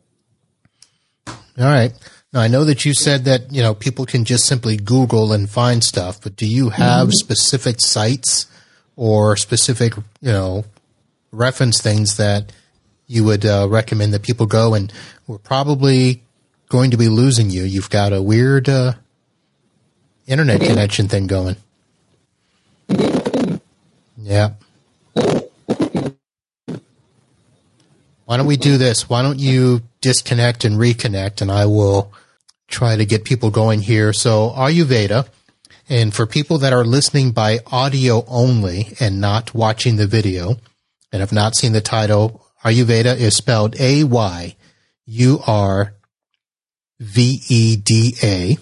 All 1.27 1.65
right. 1.65 1.93
Now 2.33 2.41
I 2.41 2.47
know 2.47 2.65
that 2.65 2.85
you 2.85 2.93
said 2.93 3.25
that 3.25 3.51
you 3.51 3.61
know 3.61 3.73
people 3.73 4.05
can 4.05 4.25
just 4.25 4.45
simply 4.45 4.77
Google 4.77 5.31
and 5.33 5.49
find 5.49 5.83
stuff, 5.83 6.21
but 6.21 6.35
do 6.35 6.45
you 6.45 6.69
have 6.69 7.07
mm-hmm. 7.07 7.11
specific 7.11 7.79
sites 7.79 8.47
or 8.95 9.37
specific 9.37 9.95
you 9.95 10.31
know 10.31 10.65
reference 11.31 11.81
things 11.81 12.17
that 12.17 12.51
you 13.07 13.23
would 13.23 13.45
uh, 13.45 13.67
recommend 13.69 14.13
that 14.13 14.23
people 14.23 14.45
go? 14.45 14.73
And 14.73 14.91
we're 15.27 15.37
probably 15.37 16.23
going 16.69 16.91
to 16.91 16.97
be 16.97 17.07
losing 17.07 17.49
you. 17.49 17.63
You've 17.63 17.89
got 17.89 18.11
a 18.11 18.21
weird 18.21 18.67
uh, 18.67 18.93
internet 20.27 20.61
connection 20.61 21.07
thing 21.07 21.27
going. 21.27 21.55
Yeah. 24.17 24.53
Why 28.25 28.37
don't 28.37 28.47
we 28.47 28.57
do 28.57 28.77
this? 28.77 29.07
Why 29.07 29.21
don't 29.21 29.39
you 29.39 29.81
disconnect 30.01 30.65
and 30.65 30.77
reconnect 30.77 31.41
and 31.41 31.51
I 31.51 31.65
will 31.65 32.11
try 32.67 32.95
to 32.95 33.05
get 33.05 33.23
people 33.23 33.51
going 33.51 33.81
here. 33.81 34.13
So 34.13 34.51
Ayurveda, 34.51 35.27
and 35.87 36.13
for 36.13 36.25
people 36.25 36.57
that 36.59 36.73
are 36.73 36.83
listening 36.83 37.31
by 37.31 37.59
audio 37.71 38.25
only 38.27 38.93
and 38.99 39.21
not 39.21 39.53
watching 39.53 39.97
the 39.97 40.07
video 40.07 40.57
and 41.11 41.19
have 41.19 41.31
not 41.31 41.55
seen 41.55 41.73
the 41.73 41.81
title, 41.81 42.45
Ayurveda 42.63 43.15
is 43.15 43.35
spelled 43.35 43.79
A 43.79 44.03
Y 44.03 44.55
U 45.05 45.39
R 45.45 45.93
V 46.99 47.41
E 47.47 47.75
D 47.75 48.15
A. 48.23 48.57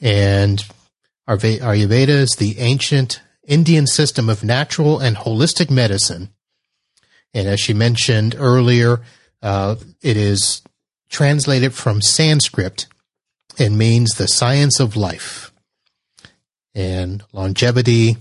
And 0.00 0.64
Ayurveda 1.28 2.08
is 2.08 2.36
the 2.36 2.58
ancient 2.58 3.20
Indian 3.46 3.86
system 3.86 4.30
of 4.30 4.42
natural 4.42 4.98
and 4.98 5.16
holistic 5.16 5.70
medicine. 5.70 6.30
And 7.34 7.48
as 7.48 7.60
she 7.60 7.74
mentioned 7.74 8.36
earlier, 8.38 9.02
uh, 9.42 9.76
it 10.00 10.16
is 10.16 10.62
translated 11.10 11.74
from 11.74 12.00
Sanskrit 12.00 12.86
and 13.58 13.76
means 13.76 14.12
the 14.12 14.28
science 14.28 14.80
of 14.80 14.96
life 14.96 15.52
and 16.74 17.22
longevity, 17.32 18.16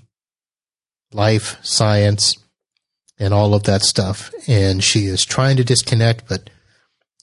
life, 1.12 1.58
science, 1.64 2.36
and 3.20 3.34
all 3.34 3.54
of 3.54 3.64
that 3.64 3.84
stuff. 3.84 4.32
And 4.48 4.84
she 4.84 5.06
is 5.06 5.26
trying 5.26 5.58
to 5.58 5.64
disconnect, 5.64 6.28
but 6.28 6.50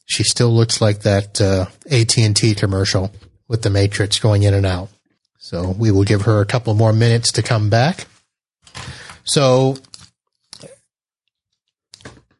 she 0.06 0.24
still 0.24 0.50
looks 0.50 0.80
like 0.80 1.00
that 1.00 1.40
uh, 1.40 1.66
AT&T 1.90 2.54
commercial 2.54 3.12
with 3.48 3.62
the 3.62 3.70
matrix 3.70 4.18
going 4.18 4.42
in 4.42 4.54
and 4.54 4.66
out. 4.66 4.88
So 5.38 5.70
we 5.70 5.90
will 5.90 6.04
give 6.04 6.22
her 6.22 6.40
a 6.40 6.46
couple 6.46 6.74
more 6.74 6.92
minutes 6.92 7.32
to 7.32 7.42
come 7.42 7.70
back. 7.70 8.06
So, 9.24 9.76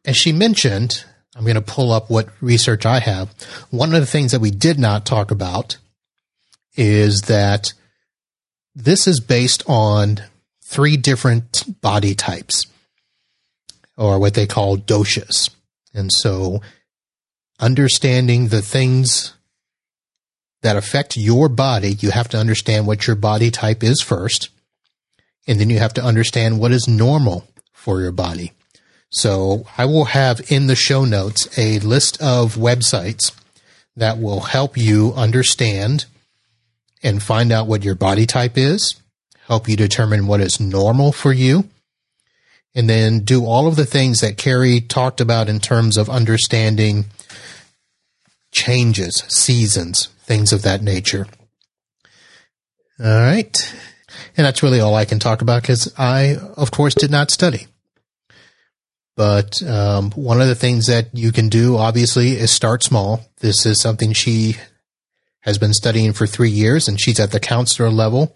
as 0.05 0.17
she 0.17 0.31
mentioned, 0.31 1.05
I'm 1.35 1.43
going 1.43 1.55
to 1.55 1.61
pull 1.61 1.91
up 1.91 2.09
what 2.09 2.29
research 2.41 2.85
I 2.85 2.99
have. 2.99 3.33
One 3.69 3.93
of 3.93 3.99
the 3.99 4.07
things 4.07 4.31
that 4.31 4.41
we 4.41 4.51
did 4.51 4.79
not 4.79 5.05
talk 5.05 5.31
about 5.31 5.77
is 6.75 7.21
that 7.23 7.73
this 8.75 9.07
is 9.07 9.19
based 9.19 9.63
on 9.67 10.21
three 10.63 10.97
different 10.97 11.81
body 11.81 12.15
types 12.15 12.65
or 13.97 14.19
what 14.19 14.33
they 14.33 14.47
call 14.47 14.77
doshas. 14.77 15.49
And 15.93 16.11
so 16.11 16.61
understanding 17.59 18.47
the 18.47 18.61
things 18.61 19.33
that 20.61 20.77
affect 20.77 21.17
your 21.17 21.49
body, 21.49 21.93
you 21.99 22.11
have 22.11 22.29
to 22.29 22.37
understand 22.37 22.87
what 22.87 23.07
your 23.07 23.15
body 23.15 23.51
type 23.51 23.83
is 23.83 24.01
first. 24.01 24.49
And 25.47 25.59
then 25.59 25.69
you 25.69 25.79
have 25.79 25.93
to 25.95 26.03
understand 26.03 26.59
what 26.59 26.71
is 26.71 26.87
normal 26.87 27.47
for 27.73 27.99
your 27.99 28.11
body. 28.11 28.53
So 29.11 29.65
I 29.77 29.85
will 29.85 30.05
have 30.05 30.41
in 30.49 30.67
the 30.67 30.75
show 30.75 31.03
notes 31.03 31.57
a 31.59 31.79
list 31.79 32.21
of 32.21 32.55
websites 32.55 33.33
that 33.95 34.19
will 34.19 34.39
help 34.39 34.77
you 34.77 35.13
understand 35.15 36.05
and 37.03 37.21
find 37.21 37.51
out 37.51 37.67
what 37.67 37.83
your 37.83 37.95
body 37.95 38.25
type 38.25 38.57
is, 38.57 38.95
help 39.47 39.67
you 39.67 39.75
determine 39.75 40.27
what 40.27 40.39
is 40.39 40.59
normal 40.59 41.11
for 41.11 41.33
you, 41.33 41.65
and 42.73 42.89
then 42.89 43.19
do 43.19 43.45
all 43.45 43.67
of 43.67 43.75
the 43.75 43.85
things 43.85 44.21
that 44.21 44.37
Carrie 44.37 44.79
talked 44.79 45.19
about 45.19 45.49
in 45.49 45.59
terms 45.59 45.97
of 45.97 46.09
understanding 46.09 47.05
changes, 48.51 49.23
seasons, 49.27 50.07
things 50.23 50.53
of 50.53 50.61
that 50.61 50.81
nature. 50.81 51.27
All 52.97 53.07
right. 53.07 53.75
And 54.37 54.45
that's 54.45 54.63
really 54.63 54.79
all 54.79 54.95
I 54.95 55.05
can 55.05 55.19
talk 55.19 55.41
about 55.41 55.63
because 55.63 55.93
I, 55.97 56.37
of 56.55 56.71
course, 56.71 56.93
did 56.93 57.11
not 57.11 57.31
study. 57.31 57.67
But 59.15 59.61
um, 59.63 60.11
one 60.11 60.41
of 60.41 60.47
the 60.47 60.55
things 60.55 60.87
that 60.87 61.09
you 61.13 61.31
can 61.31 61.49
do, 61.49 61.77
obviously, 61.77 62.31
is 62.31 62.51
start 62.51 62.83
small. 62.83 63.25
This 63.39 63.65
is 63.65 63.81
something 63.81 64.13
she 64.13 64.55
has 65.41 65.57
been 65.57 65.73
studying 65.73 66.13
for 66.13 66.25
three 66.25 66.49
years, 66.49 66.87
and 66.87 66.99
she's 66.99 67.19
at 67.19 67.31
the 67.31 67.39
counselor 67.39 67.89
level. 67.89 68.35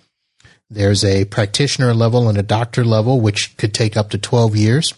There's 0.69 1.05
a 1.05 1.26
practitioner 1.26 1.93
level 1.93 2.28
and 2.28 2.38
a 2.38 2.43
doctor 2.43 2.84
level, 2.84 3.21
which 3.21 3.55
could 3.57 3.73
take 3.73 3.95
up 3.95 4.09
to 4.09 4.17
12 4.17 4.55
years. 4.55 4.93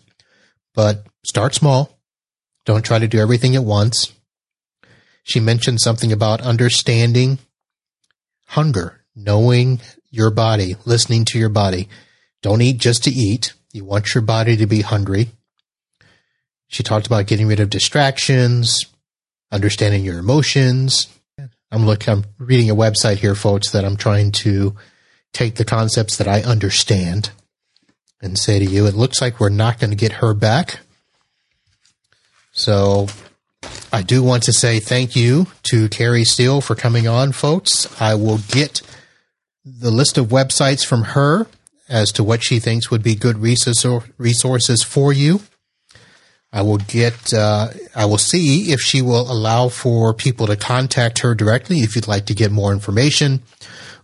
But 0.74 1.06
start 1.24 1.54
small. 1.54 2.00
Don't 2.66 2.86
try 2.86 3.00
to 3.00 3.08
do 3.08 3.20
everything 3.20 3.56
at 3.56 3.64
once. 3.64 4.14
She 5.24 5.40
mentioned 5.40 5.82
something 5.82 6.12
about 6.12 6.42
understanding 6.42 7.40
hunger, 8.48 9.04
knowing 9.16 9.82
your 10.10 10.32
body, 10.32 10.76
listening 10.86 11.26
to 11.26 11.40
your 11.40 11.50
body. 11.50 11.90
Don't 12.42 12.62
eat 12.62 12.78
just 12.78 13.04
to 13.04 13.12
eat. 13.12 13.54
You 13.74 13.84
want 13.84 14.16
your 14.16 14.22
body 14.22 14.56
to 14.58 14.66
be 14.66 14.82
hungry. 14.82 15.32
She 16.68 16.84
talked 16.84 17.08
about 17.08 17.28
getting 17.28 17.48
rid 17.48 17.60
of 17.60 17.70
distractions, 17.70 18.86
understanding 19.52 20.04
your 20.04 20.20
emotions. 20.20 21.08
I'm 21.72 21.86
looking, 21.86 22.14
I'm 22.14 22.26
reading 22.38 22.70
a 22.70 22.76
website 22.76 23.18
here, 23.18 23.36
folks, 23.36 23.72
that 23.72 23.86
I'm 23.86 23.98
trying 23.98 24.32
to 24.34 24.76
take 25.34 25.56
the 25.56 25.66
concepts 25.66 26.18
that 26.18 26.28
I 26.28 26.42
understand 26.42 27.32
and 28.22 28.38
say 28.38 28.60
to 28.60 28.66
you, 28.66 28.86
it 28.86 28.96
looks 28.96 29.22
like 29.22 29.40
we're 29.40 29.50
not 29.50 29.80
going 29.80 29.92
to 29.92 29.96
get 29.96 30.14
her 30.14 30.34
back. 30.34 30.80
So 32.52 33.08
I 33.94 34.02
do 34.02 34.24
want 34.24 34.44
to 34.44 34.54
say 34.54 34.80
thank 34.80 35.16
you 35.16 35.48
to 35.64 35.88
Carrie 35.90 36.24
Steele 36.24 36.62
for 36.62 36.74
coming 36.74 37.08
on, 37.08 37.32
folks. 37.32 38.02
I 38.02 38.16
will 38.16 38.40
get 38.40 38.82
the 39.64 39.92
list 39.92 40.18
of 40.18 40.28
websites 40.28 40.86
from 40.86 41.04
her 41.04 41.48
as 41.88 42.12
to 42.14 42.24
what 42.24 42.44
she 42.44 42.60
thinks 42.60 42.90
would 42.90 43.04
be 43.04 43.16
good 43.16 43.38
resources 43.38 44.84
for 44.84 45.14
you. 45.14 45.42
I 46.52 46.62
will 46.62 46.78
get, 46.78 47.34
uh, 47.34 47.70
I 47.96 48.06
will 48.06 48.18
see 48.18 48.72
if 48.72 48.80
she 48.80 49.02
will 49.02 49.30
allow 49.30 49.70
for 49.70 50.14
people 50.14 50.48
to 50.48 50.56
contact 50.56 51.20
her 51.20 51.36
directly 51.36 51.80
if 51.82 51.96
you'd 51.96 52.08
like 52.08 52.26
to 52.28 52.34
get 52.34 52.52
more 52.52 52.72
information 52.72 53.42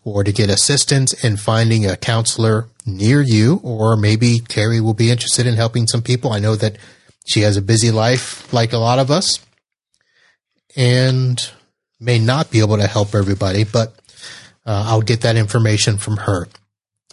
or 0.03 0.24
to 0.24 0.34
get 0.34 0.49
assistance 0.49 1.14
in 1.24 1.38
finding 1.38 1.86
a 1.86 1.95
counselor 1.95 2.68
near 2.86 3.22
you, 3.22 3.61
or 3.64 3.95
maybe 3.95 4.40
Carrie 4.40 4.82
will 4.82 4.94
be 4.94 5.10
interested 5.10 5.48
in 5.48 5.56
helping 5.56 5.88
some 5.88 6.02
people. 6.02 6.34
I 6.34 6.40
know 6.40 6.56
that 6.56 6.78
she 7.26 7.41
has 7.41 7.56
a 7.56 7.61
busy 7.61 7.91
life 7.91 8.52
like 8.52 8.74
a 8.74 8.78
lot 8.78 8.99
of 8.99 9.10
us 9.10 9.40
and 10.76 11.49
may 11.99 12.20
not 12.20 12.52
be 12.52 12.60
able 12.60 12.78
to 12.78 12.88
help 12.88 13.15
everybody, 13.15 13.64
but 13.64 13.94
uh, 14.65 14.84
I'll 14.88 15.02
get 15.02 15.22
that 15.22 15.38
information 15.38 15.98
from 15.98 16.18
her. 16.18 16.48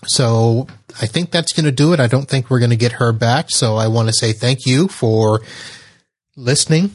So 0.06 0.66
I 1.00 1.06
think 1.06 1.30
that's 1.30 1.52
going 1.52 1.64
to 1.64 1.72
do 1.72 1.92
it. 1.92 2.00
I 2.00 2.06
don't 2.06 2.28
think 2.28 2.50
we're 2.50 2.58
going 2.58 2.70
to 2.70 2.76
get 2.76 2.92
her 2.92 3.12
back. 3.12 3.50
So 3.50 3.76
I 3.76 3.88
want 3.88 4.08
to 4.08 4.14
say 4.14 4.32
thank 4.32 4.66
you 4.66 4.88
for 4.88 5.40
listening, 6.36 6.94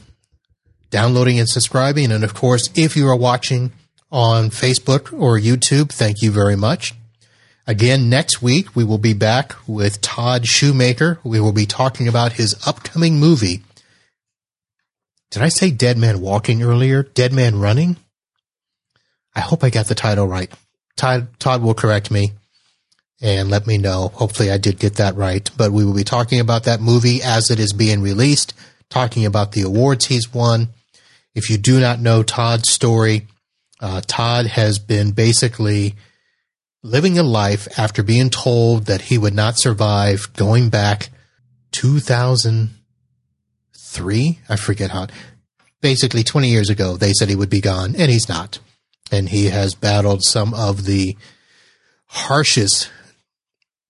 downloading, 0.90 1.38
and 1.38 1.48
subscribing. 1.48 2.12
And 2.12 2.24
of 2.24 2.34
course, 2.34 2.70
if 2.74 2.96
you 2.96 3.08
are 3.08 3.16
watching 3.16 3.72
on 4.10 4.50
Facebook 4.50 5.12
or 5.12 5.38
YouTube, 5.38 5.90
thank 5.90 6.22
you 6.22 6.30
very 6.30 6.56
much. 6.56 6.94
Again, 7.66 8.08
next 8.08 8.40
week, 8.40 8.76
we 8.76 8.84
will 8.84 8.98
be 8.98 9.12
back 9.12 9.56
with 9.66 10.00
Todd 10.00 10.46
Shoemaker. 10.46 11.18
We 11.24 11.40
will 11.40 11.52
be 11.52 11.66
talking 11.66 12.06
about 12.06 12.34
his 12.34 12.54
upcoming 12.66 13.18
movie. 13.18 13.62
Did 15.30 15.42
I 15.42 15.48
say 15.48 15.72
Dead 15.72 15.98
Man 15.98 16.20
Walking 16.20 16.62
earlier? 16.62 17.02
Dead 17.02 17.32
Man 17.32 17.58
Running? 17.58 17.96
I 19.34 19.40
hope 19.40 19.64
I 19.64 19.70
got 19.70 19.86
the 19.86 19.96
title 19.96 20.28
right. 20.28 20.50
Todd, 20.96 21.28
Todd 21.40 21.60
will 21.60 21.74
correct 21.74 22.10
me 22.10 22.32
and 23.20 23.50
let 23.50 23.66
me 23.66 23.78
know. 23.78 24.08
Hopefully 24.14 24.50
I 24.50 24.58
did 24.58 24.78
get 24.78 24.96
that 24.96 25.16
right. 25.16 25.50
But 25.56 25.72
we 25.72 25.84
will 25.84 25.94
be 25.94 26.04
talking 26.04 26.40
about 26.40 26.64
that 26.64 26.80
movie 26.80 27.22
as 27.22 27.50
it 27.50 27.58
is 27.58 27.72
being 27.72 28.02
released, 28.02 28.52
talking 28.90 29.24
about 29.24 29.52
the 29.52 29.62
awards 29.62 30.06
he's 30.06 30.32
won. 30.32 30.68
If 31.34 31.50
you 31.50 31.58
do 31.58 31.80
not 31.80 32.00
know 32.00 32.22
Todd's 32.22 32.70
story, 32.70 33.26
uh, 33.80 34.02
Todd 34.06 34.46
has 34.46 34.78
been 34.78 35.10
basically 35.12 35.94
living 36.82 37.18
a 37.18 37.22
life 37.22 37.68
after 37.78 38.02
being 38.02 38.30
told 38.30 38.86
that 38.86 39.02
he 39.02 39.18
would 39.18 39.34
not 39.34 39.58
survive 39.58 40.32
going 40.34 40.70
back 40.70 41.10
2003. 41.72 44.38
I 44.48 44.56
forget 44.56 44.90
how. 44.90 45.08
Basically, 45.82 46.24
20 46.24 46.48
years 46.48 46.70
ago, 46.70 46.96
they 46.96 47.12
said 47.12 47.28
he 47.28 47.36
would 47.36 47.50
be 47.50 47.60
gone, 47.60 47.94
and 47.96 48.10
he's 48.10 48.30
not. 48.30 48.60
And 49.12 49.28
he 49.28 49.46
has 49.46 49.74
battled 49.74 50.24
some 50.24 50.54
of 50.54 50.84
the 50.84 51.16
harshest 52.06 52.90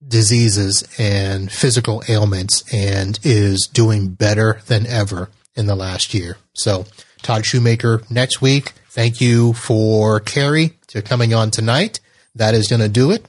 diseases 0.07 0.87
and 0.99 1.51
physical 1.51 2.03
ailments 2.09 2.63
and 2.73 3.19
is 3.23 3.69
doing 3.73 4.09
better 4.09 4.61
than 4.67 4.87
ever 4.87 5.31
in 5.55 5.67
the 5.67 5.77
last 5.77 6.15
year. 6.15 6.37
So 6.55 6.87
Todd 7.23 7.45
Shoemaker 7.45 8.03
next 8.11 8.41
week. 8.41 8.73
Thank 8.91 9.21
you 9.21 9.53
for 9.53 10.21
Carrie 10.21 10.79
to 10.89 11.03
coming 11.03 11.35
on 11.35 11.51
tonight. 11.51 12.01
That 12.35 12.55
is 12.55 12.69
going 12.69 12.83
to 12.83 12.89
do 12.89 13.11
it. 13.11 13.27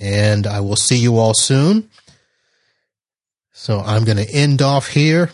And 0.00 0.46
I 0.46 0.60
will 0.60 0.76
see 0.76 0.96
you 0.96 1.18
all 1.18 1.34
soon. 1.34 1.90
So 3.52 3.80
I'm 3.80 4.04
going 4.04 4.16
to 4.16 4.30
end 4.30 4.62
off 4.62 4.88
here. 4.88 5.30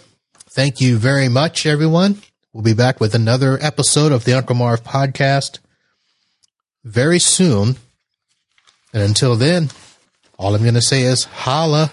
Thank 0.51 0.81
you 0.81 0.97
very 0.99 1.29
much, 1.29 1.67
everyone. 1.67 2.23
We'll 2.53 2.65
be 2.65 2.73
back 2.73 3.01
with 3.01 3.15
another 3.15 3.59
episode 3.61 4.13
of 4.13 4.25
the 4.25 4.33
Uncle 4.33 4.57
Marv 4.57 4.83
podcast 4.83 5.59
very 6.83 7.19
soon. 7.19 7.77
And 8.93 9.03
until 9.03 9.37
then, 9.37 9.69
all 10.39 10.55
I'm 10.55 10.63
going 10.63 10.75
to 10.75 10.83
say 10.83 11.03
is 11.03 11.25
holla. 11.25 11.91